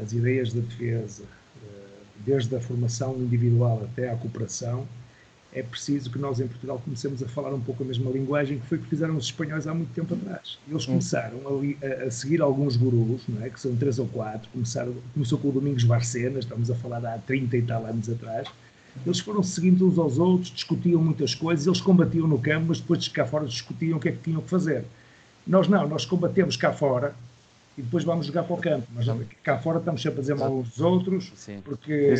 as 0.01 0.13
ideias 0.13 0.53
da 0.53 0.61
defesa, 0.61 1.25
eh, 1.61 1.87
desde 2.25 2.55
a 2.55 2.61
formação 2.61 3.17
individual 3.17 3.83
até 3.83 4.09
à 4.09 4.15
cooperação, 4.15 4.87
é 5.53 5.61
preciso 5.61 6.09
que 6.09 6.17
nós 6.17 6.39
em 6.39 6.47
Portugal 6.47 6.81
comecemos 6.83 7.21
a 7.21 7.27
falar 7.27 7.53
um 7.53 7.61
pouco 7.61 7.83
a 7.83 7.85
mesma 7.85 8.09
linguagem 8.09 8.59
que 8.59 8.65
foi 8.65 8.77
que 8.77 8.87
fizeram 8.87 9.15
os 9.15 9.25
espanhóis 9.25 9.67
há 9.67 9.73
muito 9.73 9.93
tempo 9.93 10.13
atrás. 10.13 10.57
Eles 10.67 10.83
hum. 10.83 10.87
começaram 10.87 11.39
a, 11.47 12.05
a, 12.05 12.11
seguir 12.11 12.41
alguns 12.41 12.77
gurus, 12.77 13.21
não 13.27 13.43
é? 13.43 13.49
que 13.49 13.59
são 13.59 13.75
três 13.75 13.99
ou 13.99 14.07
quatro, 14.07 14.49
começaram, 14.49 14.95
começou 15.13 15.37
com 15.37 15.49
o 15.49 15.51
Domingos 15.51 15.83
Barcenas, 15.83 16.45
estamos 16.45 16.71
a 16.71 16.75
falar 16.75 17.05
há 17.05 17.17
30 17.19 17.57
e 17.57 17.61
tal 17.61 17.85
anos 17.85 18.09
atrás, 18.09 18.49
eles 19.05 19.19
foram 19.19 19.43
seguindo 19.43 19.87
uns 19.87 19.97
aos 19.97 20.17
outros, 20.17 20.51
discutiam 20.51 21.01
muitas 21.01 21.33
coisas, 21.33 21.65
eles 21.65 21.81
combatiam 21.81 22.27
no 22.27 22.39
campo, 22.39 22.67
mas 22.69 22.79
depois 22.79 23.03
de 23.03 23.09
cá 23.09 23.25
fora 23.25 23.45
discutiam 23.45 23.97
o 23.97 23.99
que 23.99 24.09
é 24.09 24.11
que 24.11 24.19
tinham 24.19 24.41
que 24.41 24.49
fazer. 24.49 24.85
Nós 25.45 25.67
não, 25.67 25.87
nós 25.87 26.05
combatemos 26.05 26.55
cá 26.55 26.71
fora 26.71 27.15
e 27.77 27.81
depois 27.81 28.03
vamos 28.03 28.25
jogar 28.25 28.43
para 28.43 28.55
o 28.55 28.57
campo, 28.57 28.87
mas 28.93 29.05
cá 29.43 29.57
fora 29.57 29.79
estamos 29.79 30.01
sempre 30.01 30.19
a 30.19 30.21
dizer 30.21 30.35
mal 30.35 30.55
uns 30.55 30.69
dos 30.69 30.79
outros, 30.79 31.31
Sim. 31.35 31.59
porque 31.63 32.13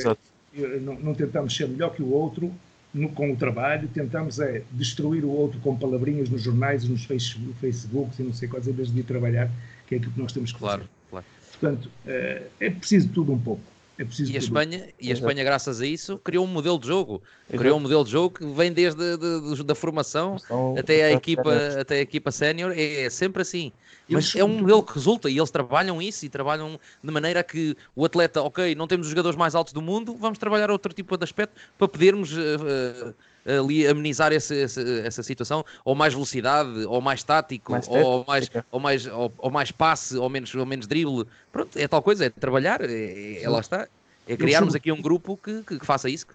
não, 0.81 0.99
não 0.99 1.13
tentamos 1.13 1.55
ser 1.55 1.67
melhor 1.67 1.93
que 1.93 2.03
o 2.03 2.11
outro, 2.11 2.51
no, 2.93 3.09
com 3.09 3.31
o 3.31 3.35
trabalho, 3.35 3.87
tentamos 3.87 4.39
é 4.39 4.63
destruir 4.71 5.23
o 5.25 5.29
outro 5.29 5.59
com 5.59 5.75
palavrinhas 5.75 6.29
nos 6.29 6.41
jornais, 6.41 6.87
nos 6.87 7.03
Facebook, 7.05 7.53
Facebooks 7.59 8.19
e 8.19 8.23
não 8.23 8.33
sei 8.33 8.47
quais, 8.47 8.67
em 8.67 8.71
vez 8.71 8.91
de 8.91 8.99
ir 8.99 9.03
trabalhar, 9.03 9.49
que 9.87 9.95
é 9.95 9.97
aquilo 9.97 10.13
que 10.13 10.19
nós 10.19 10.31
temos 10.31 10.51
que 10.51 10.59
claro, 10.59 10.81
fazer. 10.81 10.91
Claro. 11.09 11.25
Portanto, 11.59 11.89
é, 12.05 12.43
é 12.59 12.69
preciso 12.69 13.09
tudo 13.09 13.33
um 13.33 13.39
pouco. 13.39 13.63
É 13.97 14.05
e 14.27 14.35
a 14.35 14.39
Espanha, 14.39 14.89
e 14.99 15.09
a 15.09 15.13
Espanha, 15.13 15.43
graças 15.43 15.79
a 15.79 15.85
isso, 15.85 16.17
criou 16.17 16.43
um 16.43 16.47
modelo 16.47 16.77
de 16.77 16.87
jogo. 16.87 17.23
Exato. 17.47 17.59
Criou 17.59 17.77
um 17.77 17.79
modelo 17.79 18.03
de 18.03 18.11
jogo 18.11 18.37
que 18.37 18.45
vem 18.45 18.71
desde 18.71 19.17
de, 19.17 19.55
de, 19.55 19.63
da 19.63 19.73
formação 19.73 20.35
até 20.77 21.05
a 21.05 21.11
equipa, 21.13 21.53
até 21.79 21.95
a 21.95 22.01
equipa 22.01 22.29
sénior. 22.29 22.73
É, 22.75 23.03
é, 23.03 23.09
sempre 23.09 23.41
assim. 23.41 23.71
Mas 24.09 24.35
é 24.35 24.43
um 24.43 24.59
modelo 24.59 24.83
que 24.83 24.93
resulta 24.93 25.29
e 25.29 25.37
eles 25.37 25.49
trabalham 25.49 26.01
isso 26.01 26.25
e 26.25 26.29
trabalham 26.29 26.79
de 27.03 27.11
maneira 27.11 27.41
que 27.41 27.75
o 27.95 28.05
atleta, 28.05 28.41
ok, 28.41 28.75
não 28.75 28.85
temos 28.85 29.07
os 29.07 29.11
jogadores 29.11 29.37
mais 29.37 29.55
altos 29.55 29.73
do 29.73 29.81
mundo, 29.81 30.15
vamos 30.15 30.37
trabalhar 30.37 30.69
outro 30.69 30.93
tipo 30.93 31.17
de 31.17 31.23
aspecto 31.23 31.55
para 31.77 31.87
podermos 31.87 32.31
uh, 32.33 33.15
ali 33.45 33.87
amenizar 33.87 34.31
esse, 34.33 34.55
esse, 34.55 34.99
essa 35.01 35.23
situação? 35.23 35.63
Ou 35.83 35.95
mais 35.95 36.13
velocidade, 36.13 36.85
ou 36.85 37.01
mais 37.01 37.23
tático, 37.23 37.71
Mais 37.71 37.87
ou, 37.87 38.25
mais, 38.25 38.49
ou, 38.71 38.79
mais, 38.79 39.05
ou, 39.07 39.33
ou 39.37 39.51
mais 39.51 39.71
passe, 39.71 40.17
ou 40.17 40.29
menos, 40.29 40.53
ou 40.55 40.65
menos 40.65 40.87
drible? 40.87 41.25
Pronto, 41.51 41.77
é 41.77 41.87
tal 41.87 42.01
coisa, 42.01 42.25
é 42.25 42.29
trabalhar, 42.29 42.81
é, 42.81 43.43
é- 43.43 43.49
lá 43.49 43.59
está. 43.59 43.87
É 44.27 44.35
criarmos 44.35 44.73
aqui 44.73 44.91
um 44.91 45.01
grupo 45.01 45.37
que, 45.37 45.63
que, 45.63 45.79
que 45.79 45.85
faça 45.85 46.09
isso. 46.09 46.25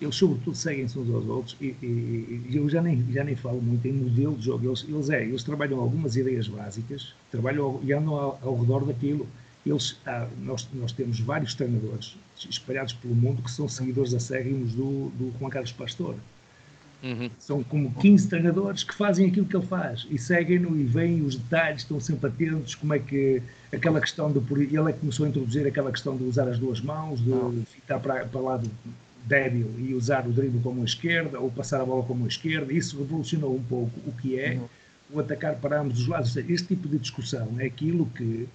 Eles, 0.00 0.14
sobretudo, 0.16 0.54
seguem-se 0.54 0.98
uns 0.98 1.08
aos 1.14 1.24
outros 1.26 1.56
e, 1.60 1.68
e- 1.82 2.42
e 2.50 2.56
eu 2.56 2.68
já 2.68 2.82
nem, 2.82 3.10
já 3.10 3.24
nem 3.24 3.34
falo 3.34 3.62
muito 3.62 3.86
em 3.86 3.92
modelo 3.92 4.36
de 4.36 4.44
jogo. 4.44 4.66
Eles, 4.66 4.84
eles, 4.86 5.08
é, 5.10 5.24
eles 5.24 5.42
trabalham 5.42 5.80
algumas 5.80 6.16
ideias 6.16 6.48
básicas 6.48 7.14
trabalham 7.30 7.80
e 7.82 7.92
andam 7.92 8.14
ao, 8.14 8.38
ao 8.42 8.56
redor 8.60 8.84
daquilo. 8.84 9.26
Eles, 9.64 9.98
ah, 10.06 10.28
nós, 10.38 10.68
nós 10.74 10.92
temos 10.92 11.18
vários 11.20 11.54
treinadores 11.54 12.16
espalhados 12.48 12.92
pelo 12.92 13.14
mundo 13.14 13.42
que 13.42 13.50
são 13.50 13.68
seguidores 13.68 14.12
acérrimos 14.14 14.74
do, 14.74 15.08
do 15.10 15.32
Juan 15.38 15.48
Carlos 15.50 15.72
Pastor. 15.72 16.14
Uhum. 17.06 17.30
São 17.38 17.62
como 17.62 17.94
15 17.94 18.28
treinadores 18.28 18.82
que 18.82 18.92
fazem 18.92 19.28
aquilo 19.28 19.46
que 19.46 19.56
ele 19.56 19.66
faz 19.66 20.06
e 20.10 20.18
seguem-no 20.18 20.76
e 20.76 20.82
veem 20.82 21.22
os 21.22 21.36
detalhes, 21.36 21.82
estão 21.82 22.00
sempre 22.00 22.28
atentos, 22.28 22.74
como 22.74 22.92
é 22.94 22.98
que 22.98 23.40
aquela 23.72 24.00
questão 24.00 24.32
de 24.32 24.38
ele 24.38 24.90
é 24.90 24.92
que 24.92 24.98
começou 24.98 25.24
a 25.24 25.28
introduzir 25.28 25.66
aquela 25.66 25.92
questão 25.92 26.16
de 26.16 26.24
usar 26.24 26.48
as 26.48 26.58
duas 26.58 26.80
mãos, 26.80 27.20
de 27.22 27.64
ficar 27.66 28.00
para, 28.00 28.26
para 28.26 28.40
o 28.40 28.44
lado 28.44 28.68
débil 29.24 29.72
e 29.78 29.94
usar 29.94 30.26
o 30.26 30.32
drible 30.32 30.60
como 30.60 30.82
a 30.82 30.84
esquerda 30.84 31.38
ou 31.38 31.50
passar 31.50 31.80
a 31.80 31.84
bola 31.84 32.02
como 32.02 32.24
a 32.24 32.28
esquerda. 32.28 32.72
Isso 32.72 32.98
revolucionou 32.98 33.54
um 33.54 33.62
pouco 33.62 34.00
o 34.06 34.12
que 34.12 34.38
é 34.38 34.58
o 35.10 35.20
atacar 35.20 35.54
para 35.56 35.80
ambos 35.80 36.00
os 36.00 36.08
lados. 36.08 36.36
Este 36.36 36.68
tipo 36.68 36.88
de 36.88 36.98
discussão 36.98 37.54
é 37.58 37.66
aquilo 37.66 38.06
que 38.06 38.48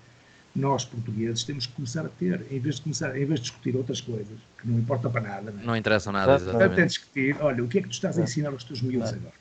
nós 0.56 0.84
portugueses 0.84 1.44
temos 1.44 1.66
que 1.66 1.74
começar 1.74 2.06
a 2.06 2.10
ter, 2.10 2.46
em 2.52 2.60
vez 2.60 2.76
de 2.76 2.82
começar, 2.82 3.16
em 3.18 3.26
vez 3.26 3.40
de 3.40 3.46
discutir 3.48 3.76
outras 3.76 4.02
coisas 4.02 4.38
que 4.60 4.68
não 4.68 4.78
importa 4.80 5.10
para 5.10 5.22
nada. 5.22 5.52
Não 5.52 5.60
é? 5.62 5.66
Não 5.66 5.76
interessa 5.78 6.12
nada, 6.12 6.36
exatamente. 6.36 6.88
discutir, 6.88 7.38
olha, 7.42 7.64
o 7.64 7.68
que 7.68 7.80
é 7.80 7.82
que 7.82 7.88
tu 7.88 7.94
estás 7.94 8.18
a 8.20 8.22
ensinar 8.22 8.50
aos 8.50 8.64
teus 8.64 8.82
miúdos 8.82 9.14
agora? 9.14 9.34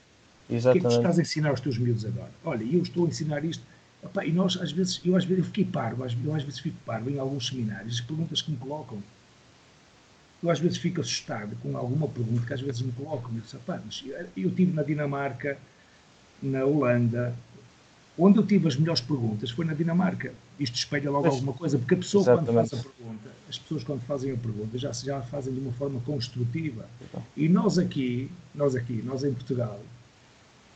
O 0.48 0.48
que 0.48 0.54
é 0.54 0.58
que 0.58 0.62
tu 0.62 0.86
Exatamente. 0.86 0.96
estás 0.96 1.18
a 1.18 1.22
ensinar 1.22 1.48
aos 1.50 1.60
teus 1.60 1.78
miúdos 1.78 2.04
agora? 2.04 2.30
Olha, 2.44 2.62
eu 2.64 2.82
estou 2.82 3.06
a 3.06 3.08
ensinar 3.08 3.44
isto. 3.44 3.64
Epá, 4.02 4.24
e 4.24 4.32
nós, 4.32 4.56
às 4.56 4.72
vezes, 4.72 5.00
eu 5.04 5.14
às 5.16 5.24
vezes 5.24 5.40
eu 5.40 5.44
fiquei 5.46 5.64
parvo, 5.64 6.04
às- 6.04 6.16
eu 6.24 6.34
às 6.34 6.42
vezes 6.42 6.60
fico 6.60 6.76
parvo 6.86 7.10
em 7.10 7.18
alguns 7.18 7.48
seminários, 7.48 7.94
as 7.94 8.00
perguntas 8.00 8.40
que 8.40 8.50
me 8.50 8.56
colocam. 8.56 9.02
Eu 10.42 10.48
às 10.48 10.58
vezes 10.58 10.78
fico 10.78 11.00
assustado 11.00 11.54
com 11.62 11.76
alguma 11.76 12.08
pergunta 12.08 12.46
que 12.46 12.54
às 12.54 12.60
vezes 12.60 12.80
me 12.80 12.92
colocam. 12.92 13.30
Eu, 13.34 13.40
disse, 13.42 13.56
"Epá, 13.56 13.80
mas 13.84 14.02
eu, 14.06 14.16
eu 14.36 14.48
estive 14.48 14.72
na 14.72 14.82
Dinamarca, 14.82 15.58
na 16.42 16.64
Holanda, 16.64 17.34
onde 18.18 18.38
eu 18.38 18.46
tive 18.46 18.66
as 18.68 18.76
melhores 18.76 19.00
perguntas 19.02 19.50
foi 19.50 19.64
na 19.66 19.74
Dinamarca. 19.74 20.32
Isto 20.60 20.74
espelha 20.76 21.10
logo 21.10 21.22
Pois, 21.22 21.34
alguma 21.34 21.52
coisa, 21.54 21.78
porque 21.78 21.94
a 21.94 21.96
pessoa 21.96 22.22
quando 22.22 22.42
exatamente. 22.42 22.70
faz 22.70 22.80
a 22.86 22.88
pergunta, 22.90 23.30
as 23.48 23.58
pessoas 23.58 23.82
quando 23.84 24.00
fazem 24.02 24.32
a 24.32 24.36
pergunta 24.36 24.76
já, 24.78 24.92
já 24.92 25.16
a 25.18 25.22
fazem 25.22 25.54
de 25.54 25.58
uma 25.60 25.72
forma 25.72 25.98
construtiva. 26.00 26.84
E 27.34 27.48
nós 27.48 27.78
aqui, 27.78 28.30
nós 28.54 28.76
aqui, 28.76 29.00
nós 29.02 29.24
em 29.24 29.32
Portugal, 29.32 29.80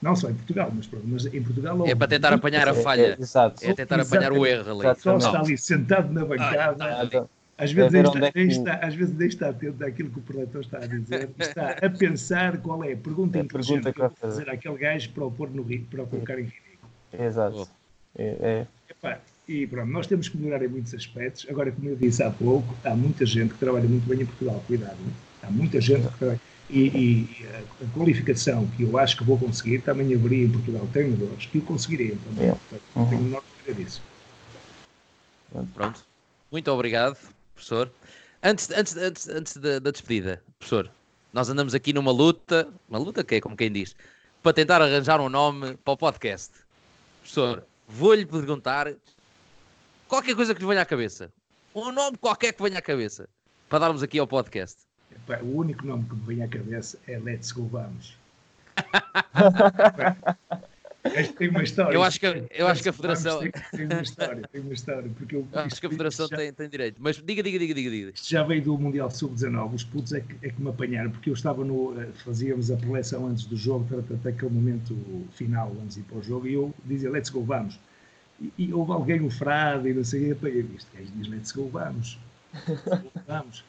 não 0.01 0.16
só 0.16 0.30
em 0.30 0.35
Portugal, 0.35 0.72
mas, 0.74 0.87
pronto, 0.87 1.05
mas 1.07 1.26
em 1.26 1.43
Portugal... 1.43 1.87
É 1.87 1.95
para 1.95 2.09
tentar 2.09 2.32
apanhar 2.32 2.66
a 2.66 2.70
É, 2.70 2.74
falha. 2.82 3.03
é, 3.18 3.20
exato. 3.20 3.62
É 3.62 3.74
tentar 3.74 4.01
apanhar 4.01 4.32
o 4.32 4.47
erro 4.47 4.70
ali. 4.70 4.80
Exato. 4.80 5.01
Só 5.03 5.11
Não. 5.12 5.18
está 5.18 5.41
ali 5.41 5.59
sentado 5.59 6.12
na 6.12 6.24
bancada, 6.24 6.76
Nada. 6.78 7.28
às 7.59 7.70
É 7.70 7.74
vezes, 7.74 7.95
está, 7.95 8.26
é 8.26 8.32
que 8.32 8.41
está- 8.41 8.74
às 8.87 8.95
vezes 8.95 9.14
nem 9.16 9.28
está 9.28 9.49
atento 9.51 9.85
àquilo 9.85 10.09
que 10.11 10.18
o 10.18 10.22
preletor 10.22 10.62
está 10.62 10.78
a 10.78 10.87
dizer, 10.87 11.28
está 11.39 11.70
a 11.82 11.91
pensar 11.91 12.57
qual 12.59 12.82
é 12.85 12.93
a 12.95 12.97
pergunta 12.97 13.37
É 13.37 13.43
a 13.43 13.45
inteligente 13.45 13.82
pergunta 13.82 13.93
que 13.93 14.01
eu 14.01 14.11
que 14.11 14.20
vou 14.20 14.30
vai 14.30 14.30
fazer 14.30 14.51
àquele 14.51 14.78
gajo 14.78 15.11
para 15.11 15.24
o 15.26 15.30
pôr 15.30 15.51
no 15.51 15.62
ri- 15.62 15.87
para 15.91 16.03
o 16.03 16.07
colocar 16.07 16.39
em 16.39 16.45
ridículo. 16.45 16.91
Exato. 17.12 17.68
É, 18.16 18.24
é. 18.24 18.66
Epá, 18.91 19.18
e 19.49 19.67
pronto, 19.67 19.91
nós 19.91 20.07
temos 20.07 20.29
que 20.29 20.37
melhorar 20.39 20.65
em 20.65 20.69
muitos 20.69 20.95
aspectos. 20.95 21.47
Agora, 21.49 21.71
como 21.73 21.89
eu 21.89 21.97
disse 21.97 22.23
há 22.23 22.31
pouco, 22.31 22.75
há 22.85 22.95
muita 22.95 23.27
gente 23.27 23.53
que 23.55 23.59
trabalha 23.59 23.89
muito 23.89 24.07
bem 24.09 24.23
em 24.23 24.27
Portugal, 24.27 24.63
cuidado. 24.67 24.97
né? 24.97 25.13
Há 25.43 25.51
muita 25.51 25.81
gente 25.81 26.09
que 26.09 26.19
trabalha. 26.19 26.41
E, 26.71 26.81
e- 26.89 27.47
a, 27.49 27.85
a 27.85 27.89
qualificação 27.93 28.67
que 28.77 28.83
eu 28.85 28.97
acho 28.99 29.19
que 29.19 29.25
vou 29.25 29.39
conseguir, 29.39 29.81
também 29.83 30.15
haveria 30.15 30.45
em 30.47 30.51
Portugal 30.51 30.89
treinadores 30.93 31.45
que 31.47 31.59
o 31.59 31.63
conseguiriam 31.63 32.17
também. 32.19 32.49
É. 32.49 32.53
Portanto, 32.53 32.83
não 32.97 33.07
tenho 33.09 33.21
a 33.21 33.25
menor 33.25 33.43
dúvida 33.59 33.85
disso. 33.85 34.03
Pronto. 35.75 36.05
Muito 36.51 36.71
obrigado, 36.71 37.17
professor. 37.55 37.91
Antes, 38.43 38.71
antes, 38.71 38.97
antes, 38.97 39.29
antes 39.29 39.57
da, 39.57 39.79
da 39.79 39.91
despedida, 39.91 40.43
professor, 40.59 40.91
nós 41.33 41.49
andamos 41.49 41.75
aqui 41.75 41.93
numa 41.93 42.11
luta, 42.13 42.69
uma 42.89 42.99
luta 42.99 43.23
que 43.25 43.37
é 43.37 43.41
como 43.41 43.57
quem 43.57 43.71
diz, 43.71 43.95
para 44.43 44.53
tentar 44.53 44.81
arranjar 44.83 45.21
um 45.21 45.29
nome 45.29 45.77
para 45.85 45.93
o 45.95 45.97
podcast. 45.97 46.51
Professor, 47.21 47.65
vou-lhe 47.89 48.27
perguntar 48.27 48.93
qualquer 50.15 50.37
coisa 50.37 50.55
que 50.55 50.61
lhe 50.61 50.67
venha 50.69 50.83
à 50.83 50.87
cabeça. 50.87 51.33
Um 51.75 51.91
nome 51.91 52.17
qualquer 52.19 52.53
que 52.53 52.62
venha 52.62 52.79
à 52.79 52.83
cabeça. 52.83 53.29
Para 53.69 53.81
darmos 53.81 54.03
aqui 54.03 54.19
ao 54.19 54.27
podcast. 54.29 54.77
O 55.43 55.59
único 55.59 55.85
nome 55.87 56.05
que 56.09 56.15
me 56.15 56.21
vem 56.23 56.43
à 56.45 56.49
cabeça 56.49 56.99
é 57.09 57.19
Let's 57.19 57.51
Go 57.51 57.67
Vamos. 57.67 58.17
Tem 61.37 61.49
uma 61.51 61.62
história. 61.62 61.95
Eu 61.95 62.03
acho 62.03 62.19
que, 62.19 62.27
eu 62.51 62.67
acho 62.67 62.83
que 62.83 62.89
a 62.89 62.93
Federação. 62.93 63.41
Tem, 63.41 63.51
tem 63.51 63.85
uma 63.87 64.01
história, 64.03 64.49
tem 64.51 64.61
uma 64.62 64.73
história. 64.73 65.11
Porque 65.19 65.37
eu, 65.37 65.47
Acho 65.53 65.79
que 65.81 65.87
a 65.87 65.91
Federação 65.91 66.27
já- 66.29 66.37
tem, 66.39 66.51
tem 66.53 66.67
direito. 66.69 66.97
Mas 66.99 67.17
diga, 67.17 67.43
diga, 67.43 67.59
diga, 67.59 67.75
diga, 67.75 67.91
diga. 67.91 68.11
Isto 68.15 68.31
já 68.31 68.43
veio 68.43 68.62
do 68.62 68.79
Mundial 68.79 69.11
Sub-19, 69.11 69.75
os 69.75 69.85
putos 69.85 70.15
é 70.15 70.21
que, 70.21 70.35
é 70.43 70.49
que 70.49 70.62
me 70.62 70.71
apanharam, 70.71 71.11
porque 71.11 71.29
eu 71.29 71.35
estava 71.35 71.62
no. 71.62 72.01
eh, 72.01 72.09
Fazíamos 72.25 72.71
a 72.71 72.77
preleção 72.79 73.27
antes 73.27 73.45
do 73.45 73.55
jogo, 73.57 73.87
até 74.15 74.31
aquele 74.31 74.51
momento 74.51 74.97
final, 75.33 75.71
antes 75.83 75.97
de 75.97 76.01
ir 76.01 76.05
para 76.05 76.17
o 76.19 76.23
jogo, 76.23 76.47
e 76.47 76.55
eu 76.55 76.73
dizia 76.87 77.11
let's 77.11 77.29
go, 77.29 77.45
vamos. 77.45 77.79
E, 78.41 78.53
e 78.59 78.74
houve 78.74 78.93
alguém, 78.93 79.20
um 79.20 79.30
frade, 79.30 79.89
e 79.89 79.95
não 79.95 80.05
sei 80.05 80.32
o 80.32 80.37
que, 80.37 80.47
eu 80.47 80.62
disse, 80.62 80.76
este 80.76 80.97
gajo 80.97 81.12
diz 81.16 81.28
let's 81.28 81.53
go, 81.53 81.68
vamos. 81.68 82.18
Let's 82.68 82.82
go, 83.03 83.11
vamos. 83.26 83.64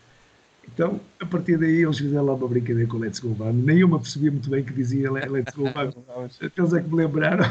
Então, 0.67 0.99
a 1.19 1.25
partir 1.25 1.57
daí, 1.57 1.83
eles 1.83 1.97
fizeram 1.99 2.25
lá 2.25 2.33
uma 2.33 2.47
brincadeira 2.47 2.89
com 2.89 2.97
let's 2.97 3.19
go, 3.19 3.33
vamos. 3.33 3.63
Nem 3.63 3.79
eu 3.79 3.87
me 3.87 3.99
percebia 3.99 4.31
muito 4.31 4.49
bem 4.49 4.63
que 4.63 4.73
dizia 4.73 5.11
le- 5.11 5.25
let's 5.27 5.53
go, 5.55 5.71
vamos. 5.71 5.95
Vamos. 6.07 6.39
Eles 6.41 6.73
é 6.73 6.81
que 6.81 6.89
me 6.89 6.95
lembraram. 6.95 7.45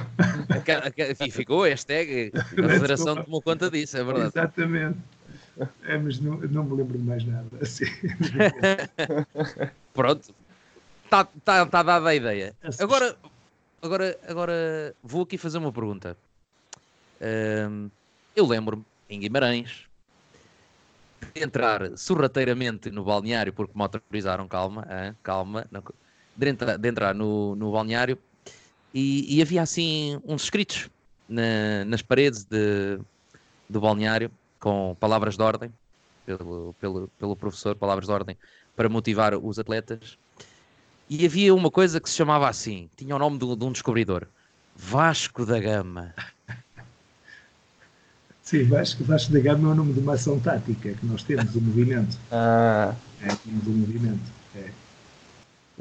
E 1.24 1.30
ficou 1.30 1.64
a 1.64 1.68
hashtag. 1.68 2.32
A 2.34 2.68
Federação 2.68 3.22
tomou 3.22 3.40
conta 3.40 3.70
disso, 3.70 3.96
é 3.96 4.04
verdade. 4.04 4.28
Exatamente. 4.28 4.98
É, 5.86 5.96
mas 5.96 6.18
não, 6.18 6.36
não 6.38 6.64
me 6.64 6.76
lembro 6.76 6.98
de 6.98 7.04
mais 7.04 7.24
nada. 7.24 7.46
Assim. 7.62 7.84
Pronto. 9.92 10.34
Está 11.04 11.24
tá, 11.44 11.66
tá 11.66 11.82
dada 11.82 12.08
a 12.08 12.14
ideia. 12.14 12.54
Agora, 12.80 13.16
agora, 13.80 14.18
agora 14.26 14.94
vou 15.02 15.22
aqui 15.22 15.38
fazer 15.38 15.58
uma 15.58 15.72
pergunta. 15.72 16.16
Ahm, 17.24 17.90
eu 18.36 18.46
lembro-me, 18.46 18.84
em 19.08 19.20
Guimarães, 19.20 19.88
de 21.34 21.42
entrar 21.42 21.96
sorrateiramente 21.96 22.90
no 22.90 23.04
balneário, 23.04 23.52
porque 23.52 23.72
me 23.76 23.82
autorizaram, 23.82 24.48
calma, 24.48 24.86
hã, 24.88 25.16
calma, 25.22 25.66
de 26.36 26.48
entrar, 26.48 26.76
de 26.78 26.88
entrar 26.88 27.14
no, 27.14 27.54
no 27.56 27.72
balneário 27.72 28.18
e, 28.94 29.36
e 29.38 29.42
havia 29.42 29.62
assim 29.62 30.20
uns 30.24 30.44
escritos 30.44 30.90
na- 31.28 31.84
nas 31.86 32.02
paredes 32.02 32.44
de, 32.46 32.98
do 33.68 33.80
balneário 33.80 34.32
com 34.60 34.96
palavras 35.00 35.36
de 35.36 35.42
ordem 35.44 35.74
pelo, 36.26 36.74
pelo, 36.76 37.08
pelo 37.18 37.36
professor, 37.36 37.76
palavras 37.76 38.06
de 38.08 38.12
ordem 38.14 38.38
para 38.76 38.88
motivar 38.88 39.34
os 39.36 39.58
atletas. 39.58 40.18
E 41.08 41.26
havia 41.26 41.54
uma 41.54 41.70
coisa 41.70 42.00
que 42.00 42.10
se 42.10 42.16
chamava 42.16 42.48
assim, 42.48 42.90
tinha 42.96 43.16
o 43.16 43.18
nome 43.18 43.38
de, 43.38 43.44
um- 43.44 43.56
de 43.56 43.64
um 43.64 43.72
descobridor, 43.72 44.28
Vasco 44.74 45.46
da 45.46 45.60
Gama. 45.60 46.14
Sim, 48.44 48.64
Vasco, 48.64 49.02
Vasco 49.04 49.32
da 49.32 49.40
Gama 49.40 49.70
é 49.70 49.72
o 49.72 49.74
nome 49.74 49.94
de 49.94 50.00
uma 50.00 50.14
ação 50.14 50.38
tática 50.38 50.92
que 50.92 51.06
nós 51.06 51.22
temos, 51.22 51.54
o 51.56 51.60
movimento. 51.62 52.18
Ah, 52.30 52.94
É, 53.22 53.28
temos 53.28 53.66
um 53.66 53.72
movimento. 53.72 54.20
É. 54.54 54.68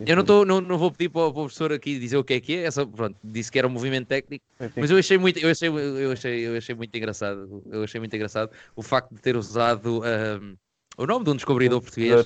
Eu 0.08 0.16
não, 0.16 0.24
tô, 0.24 0.46
não, 0.46 0.62
não 0.62 0.78
vou 0.78 0.90
pedir 0.90 1.10
para 1.10 1.26
o 1.26 1.34
professor 1.34 1.74
aqui 1.74 2.00
dizer 2.00 2.18
o 2.18 2.24
que 2.24 2.34
é 2.34 2.40
que 2.40 2.56
é, 2.56 2.64
é 2.64 2.72
só, 2.72 2.86
pronto, 2.86 3.16
disse 3.24 3.52
que 3.52 3.60
era 3.60 3.68
um 3.68 3.72
movimento 3.72 4.08
técnico, 4.08 4.44
mas 4.76 4.90
eu 4.90 4.98
achei 4.98 5.18
muito, 5.20 5.38
eu 5.40 5.52
achei, 5.52 5.70
eu 5.70 6.12
achei, 6.12 6.48
eu 6.48 6.58
achei 6.58 6.74
muito 6.74 6.96
engraçado, 6.96 7.62
eu 7.70 7.84
achei 7.84 8.00
muito 8.00 8.16
engraçado 8.16 8.50
o 8.76 8.82
facto 8.82 9.14
de 9.14 9.22
ter 9.22 9.36
usado 9.36 10.02
ahm, 10.04 10.56
o 10.98 11.06
nome 11.06 11.26
de 11.26 11.32
um 11.32 11.36
descobridor 11.36 11.80
português, 11.80 12.26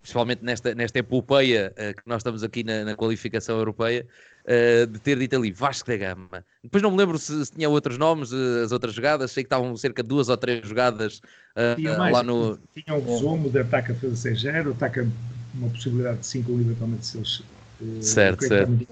principalmente 0.00 0.42
nesta, 0.42 0.74
nesta 0.74 0.98
epopeia 0.98 1.72
eh, 1.76 1.92
que 1.92 2.02
nós 2.06 2.20
estamos 2.20 2.42
aqui 2.42 2.64
na, 2.64 2.84
na 2.84 2.96
qualificação 2.96 3.58
europeia, 3.58 4.06
eh, 4.48 4.86
de 4.86 4.98
ter 4.98 5.18
dito 5.18 5.36
ali 5.36 5.52
Vasco 5.52 5.88
da 5.88 5.96
Gama. 5.96 6.44
Depois 6.62 6.82
não 6.82 6.90
me 6.90 6.96
lembro 6.96 7.18
se, 7.18 7.44
se 7.44 7.52
tinha 7.52 7.68
outros 7.68 7.98
nomes, 7.98 8.32
eh, 8.32 8.64
as 8.64 8.72
outras 8.72 8.94
jogadas, 8.94 9.30
sei 9.30 9.42
que 9.44 9.46
estavam 9.46 9.76
cerca 9.76 10.02
de 10.02 10.08
duas 10.08 10.28
ou 10.28 10.36
três 10.36 10.66
jogadas 10.66 11.20
eh, 11.54 11.76
mais, 11.98 12.12
lá 12.12 12.22
no. 12.22 12.58
tinha 12.74 12.96
um 12.96 13.04
resumo 13.04 13.50
de 13.50 13.58
ataque 13.60 13.90
a 13.90 13.94
defesa 13.94 14.16
6-0, 14.16 14.72
ataque 14.72 15.00
a 15.00 15.06
uma 15.54 15.68
possibilidade 15.70 16.18
de 16.20 16.26
5-1 16.26 16.60
eventualmente 16.60 17.06
se 17.06 17.16
eles. 17.18 17.42
Certo, 18.00 18.44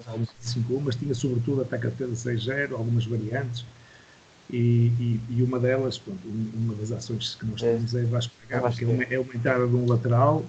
alguns 0.07 0.29
de 0.39 0.47
5-1, 0.47 0.79
mas 0.79 0.95
tinha 0.95 1.13
sobretudo 1.13 1.61
ataque 1.61 1.87
a 1.87 1.89
defesa 1.89 2.15
6-0, 2.15 2.73
algumas 2.73 3.05
variantes. 3.05 3.65
E, 4.49 4.91
e, 4.97 5.19
e 5.29 5.43
uma 5.43 5.59
delas, 5.59 5.97
pronto, 5.97 6.25
um- 6.25 6.51
uma 6.55 6.73
das 6.75 6.91
ações 6.91 7.35
que 7.35 7.45
nós 7.45 7.61
É. 7.61 7.73
temos 7.73 7.93
é 7.93 8.03
Vasco 8.03 8.31
da 8.47 8.55
Gama, 8.55 8.71
que 8.73 8.85
é 8.85 8.87
uma, 8.87 9.03
é 9.03 9.19
uma 9.19 9.35
entrada 9.35 9.67
de 9.67 9.75
um 9.75 9.85
lateral, 9.85 10.45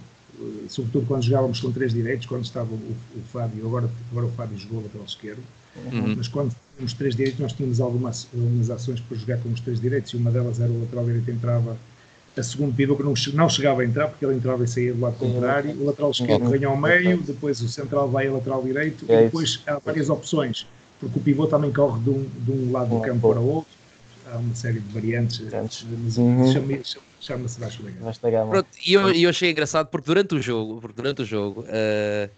sobretudo 0.69 1.07
quando 1.07 1.23
jogávamos 1.23 1.61
com 1.61 1.73
três 1.73 1.93
direitos, 1.93 2.27
quando 2.27 2.45
estava 2.45 2.73
o, 2.73 2.77
o 2.77 3.21
Fábio, 3.33 3.67
agora, 3.67 3.91
agora 4.11 4.27
o 4.27 4.31
Fábio 4.33 4.59
jogou 4.59 4.83
lateral 4.83 5.07
esquerdo, 5.07 5.43
Uhum. 5.93 6.17
mas 6.17 6.27
quando 6.27 6.53
tínhamos 6.75 6.93
três 6.95 7.15
direitos 7.15 7.41
nós 7.41 7.53
tínhamos 7.53 7.81
algumas, 7.81 8.27
algumas 8.35 8.69
ações 8.69 9.01
para 9.01 9.17
jogar 9.17 9.39
com 9.39 9.49
os 9.51 9.61
três 9.61 9.81
direitos 9.81 10.13
e 10.13 10.17
uma 10.17 10.31
delas 10.31 10.59
era 10.59 10.71
o 10.71 10.81
lateral 10.81 11.05
direito 11.05 11.31
entrava 11.31 11.77
a 12.37 12.43
segundo 12.43 12.75
pivô 12.75 12.97
que 12.97 13.03
não, 13.03 13.15
não 13.35 13.49
chegava 13.49 13.83
a 13.83 13.85
entrar, 13.85 14.09
porque 14.09 14.25
ele 14.25 14.35
entrava 14.35 14.63
e 14.63 14.69
saía 14.69 14.95
do 14.95 15.01
lado 15.01 15.17
contrário, 15.17 15.73
o 15.73 15.85
lateral 15.85 16.11
esquerdo 16.13 16.49
vem 16.49 16.65
ao 16.65 16.77
meio, 16.77 17.21
depois 17.23 17.61
o 17.61 17.69
central 17.69 18.09
vai 18.09 18.29
ao 18.29 18.35
lateral 18.35 18.63
direito, 18.63 19.05
e 19.05 19.25
depois 19.25 19.61
há 19.67 19.79
várias 19.79 20.09
opções, 20.09 20.65
porque 21.01 21.19
o 21.19 21.23
pivô 21.23 21.49
também 21.49 21.73
corre 21.73 22.01
de 22.01 22.11
um, 22.11 22.27
de 22.45 22.53
um 22.53 22.71
lado 22.71 22.91
do 22.91 23.01
campo 23.01 23.29
para 23.29 23.41
o 23.41 23.47
outro, 23.49 23.71
há 24.31 24.37
uma 24.37 24.55
série 24.55 24.79
de 24.79 24.93
variantes, 24.93 25.43
mas 25.51 26.17
uhum. 26.17 26.47
Chama-se 27.21 27.61
Vasta 27.61 28.31
Gama. 28.31 28.65
E 28.85 28.93
eu, 28.93 29.11
eu 29.11 29.31
achei 29.31 29.51
engraçado 29.51 29.89
porque 29.89 30.07
durante 30.07 30.35
o 30.35 30.43
jogo, 30.43 30.81
porque 30.81 30.97
durante 30.97 31.23
o 31.23 31.25
jogo 31.25 31.63
uh, 31.63 32.31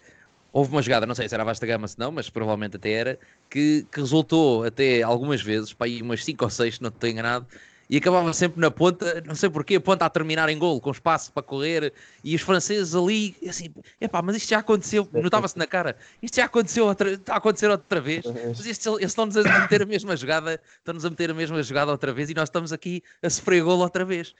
houve 0.52 0.72
uma 0.72 0.82
jogada, 0.82 1.06
não 1.06 1.14
sei 1.14 1.28
se 1.28 1.34
era 1.34 1.44
vasta 1.44 1.66
gama 1.66 1.86
se 1.86 1.98
não, 1.98 2.10
mas 2.10 2.28
provavelmente 2.28 2.76
até 2.76 2.90
era, 2.90 3.18
que, 3.48 3.86
que 3.90 4.00
resultou 4.00 4.64
até 4.64 5.02
algumas 5.02 5.42
vezes, 5.42 5.72
para 5.72 5.86
aí 5.86 6.02
umas 6.02 6.24
5 6.24 6.44
ou 6.44 6.50
6, 6.50 6.74
se 6.76 6.82
não 6.82 6.88
estou 6.88 7.08
enganado, 7.08 7.46
e 7.88 7.96
acabava 7.96 8.32
sempre 8.32 8.60
na 8.60 8.70
ponta, 8.70 9.20
não 9.26 9.34
sei 9.34 9.50
porquê, 9.50 9.74
a 9.74 9.80
ponta 9.80 10.04
a 10.04 10.10
terminar 10.10 10.48
em 10.48 10.56
gol, 10.56 10.80
com 10.80 10.92
espaço 10.92 11.32
para 11.32 11.42
correr, 11.42 11.92
e 12.22 12.36
os 12.36 12.40
franceses 12.40 12.94
ali, 12.94 13.34
assim, 13.48 13.74
epá, 14.00 14.22
mas 14.22 14.36
isto 14.36 14.48
já 14.48 14.58
aconteceu, 14.60 15.08
notava-se 15.12 15.58
na 15.58 15.66
cara, 15.66 15.96
isto 16.22 16.36
já 16.36 16.44
aconteceu 16.44 16.86
outra, 16.86 17.12
está 17.12 17.34
a 17.34 17.38
acontecer 17.38 17.68
outra 17.68 18.00
vez, 18.00 18.24
mas 18.24 18.64
isto, 18.64 18.96
eles 18.98 19.10
estão-nos 19.10 19.36
a 19.36 19.42
meter 19.42 19.82
a 19.82 19.86
mesma 19.86 20.16
jogada, 20.16 20.60
estão-nos 20.78 21.04
a 21.04 21.10
meter 21.10 21.30
a 21.30 21.34
mesma 21.34 21.60
jogada 21.64 21.90
outra 21.90 22.12
vez, 22.12 22.30
e 22.30 22.34
nós 22.34 22.48
estamos 22.48 22.72
aqui 22.72 23.02
a 23.20 23.28
sofrer 23.28 23.62
gol 23.64 23.80
outra 23.80 24.04
vez. 24.04 24.34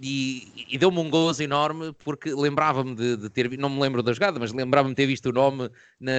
E, 0.00 0.66
e 0.70 0.78
deu-me 0.78 0.98
um 0.98 1.08
gozo 1.08 1.42
enorme 1.42 1.94
porque 2.04 2.32
lembrava-me 2.34 2.94
de, 2.94 3.16
de, 3.16 3.28
ter 3.28 3.56
não 3.58 3.68
me 3.68 3.80
lembro 3.80 4.02
da 4.02 4.12
jogada, 4.12 4.38
mas 4.38 4.52
lembrava-me 4.52 4.94
de 4.94 4.96
ter 4.96 5.06
visto 5.06 5.26
o 5.26 5.32
nome 5.32 5.70
na, 6.00 6.12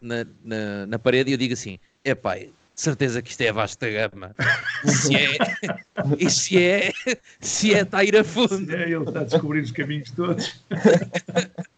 na, 0.00 0.26
na, 0.42 0.86
na, 0.86 0.98
parede 0.98 1.30
e 1.30 1.34
eu 1.34 1.38
digo 1.38 1.52
assim: 1.52 1.78
epá, 2.04 2.36
de 2.36 2.50
certeza 2.74 3.20
que 3.20 3.30
isto 3.30 3.40
é 3.42 3.48
a 3.48 3.52
vasta 3.52 3.90
gama. 3.90 4.34
Se 4.86 5.14
é, 5.14 5.36
e 6.18 6.30
se 6.30 6.62
é, 6.62 6.92
se 7.40 7.74
é, 7.74 7.82
está 7.82 7.98
a 7.98 8.04
ir 8.04 8.16
a 8.16 8.24
fundo. 8.24 8.66
Se 8.66 8.74
é, 8.74 8.90
ele 8.90 9.04
está 9.04 9.20
a 9.20 9.24
descobrir 9.24 9.60
os 9.60 9.70
caminhos 9.70 10.10
todos. 10.10 10.64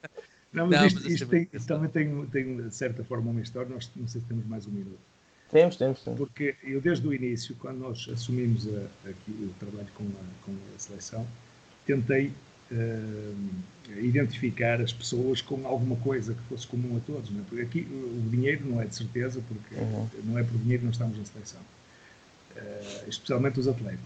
Não, 0.53 0.67
mas 0.69 0.81
não, 0.81 0.87
isto, 0.87 1.01
mas 1.03 1.12
isto 1.12 1.27
tem, 1.27 1.45
também 1.67 1.91
tem, 1.91 2.27
tem, 2.29 2.57
de 2.57 2.75
certa 2.75 3.05
forma, 3.05 3.31
uma 3.31 3.43
história. 3.43 3.69
Nós 3.69 3.93
não 3.95 4.09
sei 4.09 4.23
se 4.23 4.27
temos 4.27 4.47
mais 4.47 4.67
um 4.67 4.71
minuto. 4.71 4.99
Temos, 5.51 5.76
temos, 5.76 6.01
temos. 6.03 6.18
Porque 6.18 6.57
eu, 6.62 6.80
desde 6.80 7.07
o 7.07 7.14
início, 7.14 7.55
quando 7.57 7.78
nós 7.78 8.09
assumimos 8.12 8.66
a, 8.68 9.11
aqui 9.11 9.30
o 9.30 9.55
trabalho 9.61 9.88
com 9.94 10.05
a, 10.05 10.44
com 10.44 10.53
a 10.53 10.78
seleção, 10.78 11.26
tentei 11.86 12.32
uh, 12.72 13.36
identificar 14.03 14.80
as 14.80 14.92
pessoas 14.92 15.40
com 15.40 15.66
alguma 15.66 15.97
coisa 15.97 16.34
que 16.34 16.42
fosse 16.49 16.66
comum 16.66 16.97
a 16.97 17.01
todos. 17.01 17.30
Não 17.30 17.40
é? 17.40 17.44
Porque 17.49 17.62
aqui 17.62 17.88
o 17.90 18.28
dinheiro 18.30 18.66
não 18.66 18.82
é 18.82 18.86
de 18.86 18.97
certeza, 18.97 19.40
porque 19.47 19.74
uhum. 19.76 20.09
não 20.24 20.38
é 20.38 20.42
por 20.42 20.59
dinheiro 20.59 20.80
que 20.80 20.86
não 20.86 20.92
estamos 20.92 21.16
na 21.16 21.24
seleção. 21.24 21.61
Uh, 22.57 23.09
especialmente 23.09 23.61
os 23.61 23.68
atletas. 23.68 24.01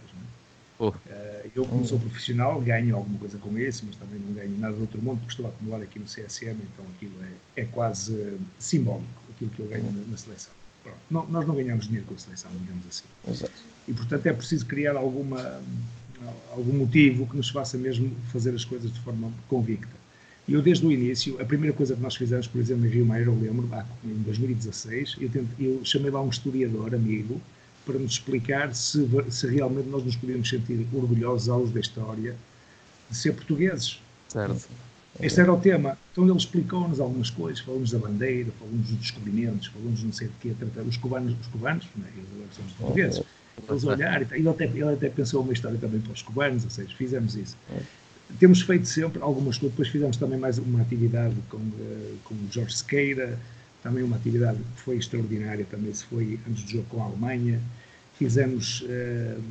Não 0.79 0.89
é? 0.89 0.91
uh, 0.91 1.51
eu, 1.55 1.65
como 1.65 1.87
sou 1.87 1.99
profissional, 1.99 2.61
ganho 2.61 2.97
alguma 2.97 3.19
coisa 3.19 3.39
com 3.39 3.59
isso, 3.59 3.85
mas 3.87 3.97
também 3.97 4.19
não 4.19 4.35
ganho 4.35 4.59
nada 4.59 4.75
de 4.75 4.81
outro 4.83 5.01
mundo, 5.01 5.19
porque 5.21 5.33
estou 5.33 5.47
a 5.47 5.49
acumular 5.49 5.81
aqui 5.83 5.99
no 5.99 6.05
CSM, 6.05 6.59
então 6.75 6.85
aquilo 6.97 7.15
é, 7.23 7.63
é 7.63 7.65
quase 7.65 8.39
simbólico, 8.59 9.09
aquilo 9.35 9.51
que 9.51 9.61
eu 9.61 9.67
ganho 9.69 9.91
na, 9.91 10.05
na 10.11 10.17
seleção. 10.19 10.60
Pronto, 10.83 10.99
não, 11.11 11.27
nós 11.29 11.47
não 11.47 11.55
ganhamos 11.55 11.87
dinheiro 11.87 12.07
com 12.07 12.15
a 12.15 12.19
seleção, 12.19 12.51
digamos 12.61 12.87
assim. 12.87 13.05
Exato. 13.29 13.53
E, 13.87 13.93
portanto, 13.93 14.27
é 14.27 14.33
preciso 14.33 14.67
criar 14.67 14.97
alguma 14.97 15.61
algum 16.51 16.73
motivo 16.73 17.27
que 17.27 17.37
nos 17.37 17.49
faça 17.49 17.79
mesmo 17.79 18.15
fazer 18.33 18.55
as 18.55 18.65
coisas 18.65 18.93
de 18.93 19.01
forma 19.01 19.33
convicta. 19.49 20.01
E 20.47 20.53
eu, 20.53 20.63
desde 20.63 20.85
o 20.85 20.91
início, 20.91 21.41
a 21.41 21.45
primeira 21.45 21.75
coisa 21.75 21.95
que 21.95 22.03
nós 22.03 22.17
fizemos, 22.17 22.47
por 22.47 22.61
exemplo, 22.61 22.87
em 22.87 22.89
Rio 22.89 23.07
Maior, 23.07 23.29
eu 23.29 23.35
lembro, 23.35 23.69
em 24.05 24.23
2016, 24.23 25.17
eu, 25.21 25.31
tente, 25.31 25.49
eu 25.59 25.81
chamei 25.85 26.11
lá 26.11 26.21
um 26.21 26.29
historiador 26.29 26.95
amigo 26.95 27.41
para 27.87 27.99
nos 27.99 28.13
explicar 28.13 28.75
se, 28.75 29.07
se 29.31 29.47
realmente 29.47 29.89
nós 29.89 30.05
nos 30.05 30.17
podíamos 30.17 30.49
sentir 30.49 30.87
orgulhosos 30.93 31.49
aos 31.49 31.71
da 31.71 31.81
história 31.81 32.35
de 33.09 33.17
ser 33.17 33.33
portugueses. 33.33 34.01
Certo. 34.29 34.69
Este 35.19 35.41
era 35.41 35.53
o 35.53 35.61
tema. 35.61 35.99
Então 36.13 36.25
ele 36.25 36.37
explicou-nos 36.37 37.01
algumas 37.01 37.31
coisas, 37.31 37.61
falou-nos 37.61 37.91
da 37.91 37.99
bandeira, 37.99 38.51
falou-nos 38.59 38.89
dos 38.89 38.99
descobrimentos, 38.99 39.67
falou-nos 39.69 40.03
não 40.03 40.13
sei 40.13 40.29
de 40.29 40.35
quê, 40.41 40.55
os 40.87 40.97
cubanos, 40.97 41.35
os 41.41 41.47
cubanos, 41.49 41.87
não 41.97 42.07
é? 42.07 42.09
eles 42.09 42.29
agora 42.33 42.49
são 42.53 42.65
os 42.65 42.73
portugueses 42.73 43.25
eles 43.69 43.85
olhar. 43.85 44.23
Ele 44.33 44.49
até, 44.49 44.65
ele 44.65 44.93
até 44.93 45.09
pensou 45.09 45.43
uma 45.43 45.53
história 45.53 45.79
também 45.79 46.01
para 46.01 46.13
os 46.13 46.23
cubanos, 46.23 46.65
ou 46.65 46.71
seja, 46.71 46.89
fizemos 46.97 47.35
isso. 47.35 47.57
Temos 48.39 48.63
feito 48.63 48.87
sempre 48.87 49.21
algumas 49.23 49.59
coisas, 49.59 49.73
depois 49.73 49.89
fizemos 49.89 50.17
também 50.17 50.39
mais 50.39 50.59
uma 50.59 50.81
atividade 50.81 51.35
com, 51.49 51.57
uh, 51.57 52.17
com 52.25 52.35
o 52.35 52.49
Jorge 52.51 52.77
Sequeira, 52.77 53.39
também 53.83 54.05
uma 54.05 54.17
atividade 54.17 54.59
que 54.59 54.83
foi 54.83 54.97
extraordinária, 54.99 55.67
também 55.69 55.93
se 55.93 56.05
foi 56.05 56.39
antes 56.49 56.63
do 56.65 56.71
jogo 56.71 56.87
com 56.89 57.03
a 57.03 57.07
Alemanha. 57.07 57.61
Fizemos, 58.17 58.83
uh, 58.83 59.43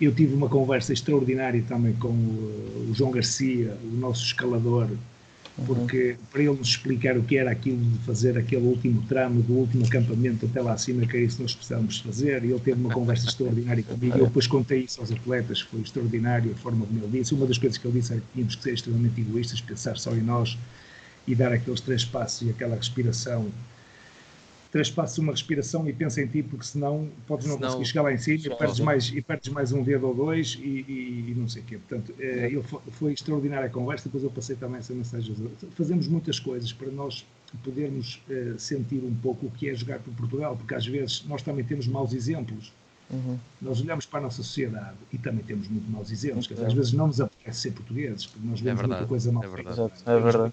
eu 0.00 0.12
tive 0.12 0.34
uma 0.34 0.48
conversa 0.48 0.92
extraordinária 0.92 1.62
também 1.68 1.92
com 1.94 2.08
o, 2.08 2.90
João 2.94 3.10
Garcia, 3.10 3.76
o 3.82 3.96
nosso 3.96 4.24
escalador, 4.24 4.88
porque 5.66 6.16
para 6.32 6.42
ele 6.42 6.52
nos 6.52 6.68
explicar 6.68 7.16
o 7.16 7.22
que 7.22 7.36
era 7.36 7.50
aquilo 7.50 7.78
de 7.78 7.98
fazer 8.00 8.36
aquele 8.36 8.66
último 8.66 9.02
tramo 9.08 9.40
do 9.40 9.52
último 9.52 9.86
acampamento 9.86 10.46
até 10.46 10.60
lá 10.60 10.72
acima, 10.72 11.06
que 11.06 11.16
é 11.16 11.20
isso 11.20 11.36
que 11.36 11.42
nós 11.42 11.54
precisávamos 11.54 11.98
fazer, 12.00 12.44
e 12.44 12.50
ele 12.50 12.60
teve 12.60 12.80
uma 12.80 12.92
conversa 12.92 13.28
extraordinária 13.28 13.82
comigo, 13.84 14.18
eu 14.18 14.26
depois 14.26 14.48
contei 14.48 14.80
isso 14.80 15.00
aos 15.00 15.12
atletas, 15.12 15.60
foi 15.60 15.80
extraordinário 15.80 16.50
a 16.50 16.56
forma 16.56 16.84
como 16.84 16.98
ele 16.98 17.18
disse, 17.18 17.34
uma 17.34 17.46
das 17.46 17.58
coisas 17.58 17.78
que 17.78 17.86
ele 17.86 18.00
disse 18.00 18.12
era 18.12 18.20
que 18.20 18.26
tínhamos 18.32 18.56
que 18.56 18.62
ser 18.64 18.74
extremamente 18.74 19.20
egoístas, 19.20 19.60
pensar 19.60 19.96
só 19.96 20.12
em 20.12 20.22
nós 20.22 20.58
e 21.26 21.34
dar 21.34 21.52
aqueles 21.52 21.80
três 21.80 22.04
passos 22.04 22.48
e 22.48 22.50
aquela 22.50 22.74
respiração 22.74 23.48
três 24.74 24.90
passos, 24.90 25.18
uma 25.18 25.30
respiração 25.30 25.88
e 25.88 25.92
pensa 25.92 26.20
em 26.20 26.26
ti, 26.26 26.42
porque 26.42 26.64
senão 26.64 27.08
podes 27.28 27.46
não 27.46 27.54
senão, 27.54 27.68
conseguir 27.68 27.86
chegar 27.86 28.02
lá 28.02 28.12
em 28.12 28.18
cima 28.18 28.38
e 28.38 28.56
perdes, 28.56 28.80
mais, 28.80 29.08
e 29.08 29.22
perdes 29.22 29.52
mais 29.52 29.70
um 29.70 29.84
dedo 29.84 30.08
ou 30.08 30.12
dois 30.12 30.58
e, 30.60 30.66
e, 30.66 31.26
e 31.30 31.34
não 31.36 31.48
sei 31.48 31.62
o 31.62 31.64
quê. 31.64 31.78
Portanto, 31.78 32.12
é, 32.18 32.46
ele 32.46 32.60
foi, 32.60 32.80
foi 32.90 33.12
extraordinária 33.12 33.68
a 33.68 33.70
conversa, 33.70 34.06
depois 34.06 34.24
eu 34.24 34.30
passei 34.32 34.56
também 34.56 34.78
essa 34.78 34.92
mensagem. 34.92 35.32
Fazemos 35.76 36.08
muitas 36.08 36.40
coisas 36.40 36.72
para 36.72 36.90
nós 36.90 37.24
podermos 37.62 38.20
uh, 38.28 38.58
sentir 38.58 38.98
um 39.04 39.14
pouco 39.14 39.46
o 39.46 39.50
que 39.52 39.68
é 39.68 39.74
jogar 39.76 40.00
por 40.00 40.12
Portugal, 40.12 40.56
porque 40.56 40.74
às 40.74 40.84
vezes 40.84 41.24
nós 41.28 41.40
também 41.40 41.64
temos 41.64 41.86
maus 41.86 42.12
exemplos. 42.12 42.72
Uhum. 43.12 43.38
Nós 43.62 43.80
olhamos 43.80 44.06
para 44.06 44.18
a 44.18 44.22
nossa 44.22 44.42
sociedade 44.42 44.96
e 45.12 45.18
também 45.18 45.44
temos 45.44 45.68
muito 45.68 45.88
maus 45.88 46.10
exemplos. 46.10 46.50
Uhum. 46.50 46.66
Às 46.66 46.72
vezes 46.72 46.92
não 46.92 47.06
nos 47.06 47.20
apetece 47.20 47.60
ser 47.60 47.70
portugueses, 47.70 48.26
porque 48.26 48.44
nós 48.44 48.58
é 48.58 48.64
vemos 48.64 48.82
é 48.82 48.86
muita 48.88 49.06
coisa 49.06 49.30
mal 49.30 49.44
é 49.44 49.48
feita. 49.48 49.92
É 50.04 50.18
verdade 50.18 50.52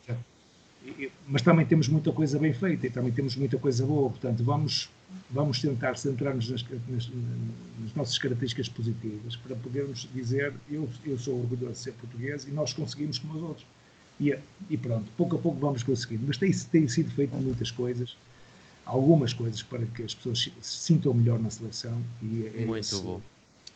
mas 1.28 1.42
também 1.42 1.66
temos 1.66 1.88
muita 1.88 2.12
coisa 2.12 2.40
bem 2.40 2.54
feita 2.54 2.88
e 2.88 2.90
também 2.90 3.12
temos 3.12 3.36
muita 3.36 3.58
coisa 3.58 3.86
boa, 3.86 4.10
portanto 4.10 4.44
vamos, 4.44 4.90
vamos 5.30 5.60
tentar 5.60 5.96
centrar-nos 5.96 6.50
nas, 6.50 6.66
nas, 6.88 7.10
nas, 7.80 7.96
nossas 7.96 8.18
características 8.18 8.68
positivas 8.68 9.36
para 9.36 9.56
podermos 9.56 10.08
dizer 10.14 10.54
eu, 10.70 10.90
eu 11.06 11.18
sou 11.18 11.40
orgulhoso 11.40 11.74
de 11.74 11.78
ser 11.78 11.92
português 11.94 12.48
e 12.48 12.52
nós 12.52 12.74
conseguimos 12.74 13.20
como 13.20 13.36
os 13.36 13.44
outros. 13.44 13.66
E, 14.20 14.38
e 14.70 14.78
pronto, 14.78 15.06
pouco 15.18 15.36
a 15.36 15.40
pouco 15.40 15.60
vamos 15.60 15.84
conseguindo, 15.84 16.24
mas 16.28 16.38
tem, 16.38 16.52
tem 16.52 16.88
sido 16.88 17.12
feito 17.12 17.36
muitas 17.36 17.72
coisas, 17.72 18.16
algumas 18.86 19.34
coisas 19.34 19.64
para 19.64 19.86
que 19.86 20.04
as 20.04 20.14
pessoas 20.14 20.52
se 20.62 20.78
sintam 20.78 21.14
melhor 21.14 21.40
na 21.40 21.50
seleção 21.50 22.02
e 22.22 22.52
é, 22.56 22.66
Muito 22.66 22.80
esse, 22.80 23.02
bom. 23.02 23.22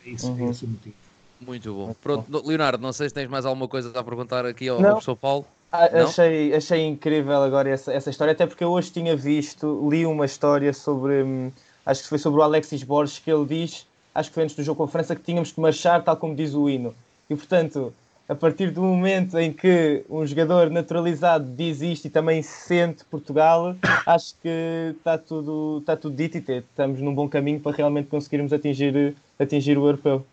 É, 0.06 0.10
esse, 0.10 0.26
uhum. 0.26 0.47
é 0.47 0.51
esse 0.51 0.66
o 0.66 0.68
motivo. 0.68 0.95
Muito 1.41 1.74
bom. 1.74 1.95
Pronto, 2.01 2.47
Leonardo, 2.47 2.82
não 2.82 2.93
sei 2.93 3.10
se 3.10 3.16
tens 3.16 3.30
mais 3.30 3.45
alguma 3.45 3.68
coisa 3.68 3.91
a 3.97 4.03
perguntar 4.03 4.45
aqui 4.45 4.68
ao, 4.70 4.78
ao 4.78 4.84
professor 4.84 5.16
Paulo. 5.16 5.45
Achei, 5.72 6.53
achei 6.53 6.86
incrível 6.86 7.43
agora 7.43 7.70
essa, 7.70 7.91
essa 7.91 8.09
história, 8.09 8.32
até 8.32 8.45
porque 8.45 8.63
eu 8.63 8.72
hoje 8.72 8.91
tinha 8.91 9.16
visto, 9.16 9.88
li 9.89 10.05
uma 10.05 10.26
história 10.26 10.72
sobre, 10.72 11.24
hum, 11.24 11.51
acho 11.86 12.03
que 12.03 12.09
foi 12.09 12.18
sobre 12.18 12.39
o 12.39 12.43
Alexis 12.43 12.84
Borges, 12.84 13.20
que 13.20 13.32
ele 13.32 13.45
diz, 13.45 13.86
acho 14.13 14.30
que 14.30 14.36
foi 14.36 14.43
antes 14.43 14.55
do 14.55 14.63
jogo 14.63 14.78
com 14.78 14.84
a 14.84 14.88
França, 14.88 15.16
que 15.16 15.22
tínhamos 15.22 15.51
que 15.51 15.59
marchar 15.59 16.03
tal 16.03 16.16
como 16.16 16.36
diz 16.36 16.53
o 16.53 16.70
hino. 16.70 16.95
E 17.30 17.36
portanto, 17.36 17.93
a 18.28 18.34
partir 18.34 18.72
do 18.72 18.82
momento 18.82 19.38
em 19.38 19.51
que 19.53 20.03
um 20.09 20.26
jogador 20.26 20.70
naturalizado 20.70 21.45
diz 21.55 21.82
isto 21.82 22.05
e 22.05 22.09
também 22.09 22.41
sente 22.41 23.05
Portugal, 23.05 23.76
acho 24.05 24.36
que 24.41 24.95
está 24.97 25.18
tudo, 25.18 25.80
está 25.80 25.95
tudo 25.95 26.16
dito 26.16 26.38
e 26.38 26.57
estamos 26.57 27.01
num 27.01 27.13
bom 27.13 27.28
caminho 27.30 27.59
para 27.59 27.76
realmente 27.76 28.07
conseguirmos 28.07 28.51
atingir, 28.51 29.16
atingir 29.39 29.78
o 29.78 29.86
europeu. 29.86 30.26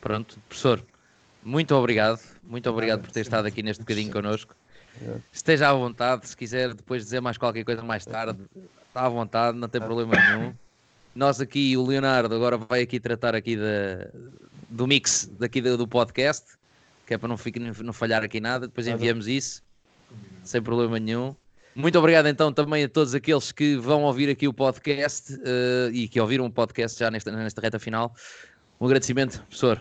Pronto, 0.00 0.38
professor, 0.48 0.82
muito 1.48 1.74
obrigado. 1.74 2.20
Muito 2.42 2.68
obrigado 2.68 3.00
por 3.00 3.10
ter 3.10 3.20
estado 3.20 3.46
aqui 3.46 3.62
neste 3.62 3.80
bocadinho 3.80 4.12
connosco. 4.12 4.54
Esteja 5.32 5.70
à 5.70 5.72
vontade, 5.72 6.28
se 6.28 6.36
quiser 6.36 6.74
depois 6.74 7.04
dizer 7.04 7.20
mais 7.20 7.38
qualquer 7.38 7.64
coisa 7.64 7.82
mais 7.82 8.04
tarde, 8.04 8.38
está 8.86 9.06
à 9.06 9.08
vontade, 9.08 9.56
não 9.56 9.68
tem 9.68 9.80
problema 9.80 10.14
nenhum. 10.14 10.54
Nós 11.14 11.40
aqui, 11.40 11.74
o 11.76 11.86
Leonardo, 11.86 12.34
agora 12.34 12.58
vai 12.58 12.82
aqui 12.82 13.00
tratar 13.00 13.34
aqui 13.34 13.56
da, 13.56 14.10
do 14.68 14.86
mix 14.86 15.30
daqui 15.38 15.62
do, 15.62 15.76
do, 15.78 15.88
podcast, 15.88 16.44
que 17.06 17.14
é 17.14 17.18
para 17.18 17.28
não, 17.28 17.38
ficar, 17.38 17.60
não 17.60 17.92
falhar 17.92 18.22
aqui 18.22 18.40
nada, 18.40 18.66
depois 18.66 18.86
enviamos 18.86 19.26
isso, 19.26 19.62
sem 20.44 20.60
problema 20.60 20.98
nenhum. 20.98 21.34
Muito 21.74 21.98
obrigado 21.98 22.26
então 22.26 22.52
também 22.52 22.84
a 22.84 22.88
todos 22.88 23.14
aqueles 23.14 23.52
que 23.52 23.76
vão 23.76 24.02
ouvir 24.02 24.28
aqui 24.28 24.46
o 24.46 24.52
podcast 24.52 25.32
uh, 25.32 25.90
e 25.92 26.08
que 26.08 26.20
ouviram 26.20 26.44
o 26.44 26.50
podcast 26.50 26.98
já 26.98 27.10
nesta, 27.10 27.30
nesta 27.30 27.60
reta 27.60 27.78
final. 27.78 28.14
Um 28.80 28.86
agradecimento, 28.86 29.40
professor. 29.42 29.80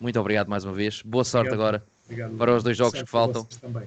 Muito 0.00 0.18
obrigado 0.20 0.48
mais 0.48 0.64
uma 0.64 0.72
vez. 0.72 1.02
Boa 1.02 1.24
sorte 1.24 1.48
obrigado. 1.48 1.60
agora 1.60 1.84
obrigado, 2.04 2.36
para 2.36 2.56
os 2.56 2.62
dois 2.62 2.76
jogos 2.76 3.00
que 3.00 3.08
faltam. 3.08 3.44
Também. 3.60 3.86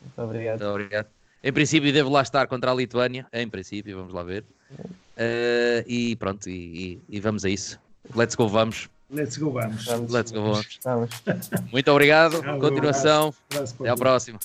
Muito 0.00 0.22
obrigado. 0.22 0.60
Muito 0.60 0.70
obrigado. 0.70 1.06
Em 1.44 1.52
princípio, 1.52 1.92
devo 1.92 2.10
lá 2.10 2.22
estar 2.22 2.46
contra 2.46 2.70
a 2.70 2.74
Lituânia. 2.74 3.26
Em 3.32 3.48
princípio, 3.48 3.96
vamos 3.96 4.14
lá 4.14 4.22
ver. 4.22 4.44
Uh, 4.72 5.84
e 5.86 6.16
pronto, 6.16 6.48
e, 6.48 7.00
e, 7.10 7.16
e, 7.16 7.20
vamos 7.20 7.44
a 7.44 7.50
isso. 7.50 7.78
Let's 8.14 8.34
go, 8.34 8.48
vamos. 8.48 8.88
Let's 9.10 9.36
go, 9.36 9.50
vamos. 9.50 9.84
Vamos. 9.84 10.12
Let's 10.12 10.32
go, 10.32 10.42
vamos. 10.42 10.80
Vamos. 10.82 11.10
Muito 11.70 11.90
obrigado, 11.90 12.42
continuação, 12.58 13.34
abraço, 13.50 13.74
abraço 13.74 13.76
até 13.80 13.88
à 13.90 13.96
próxima. 13.96 14.38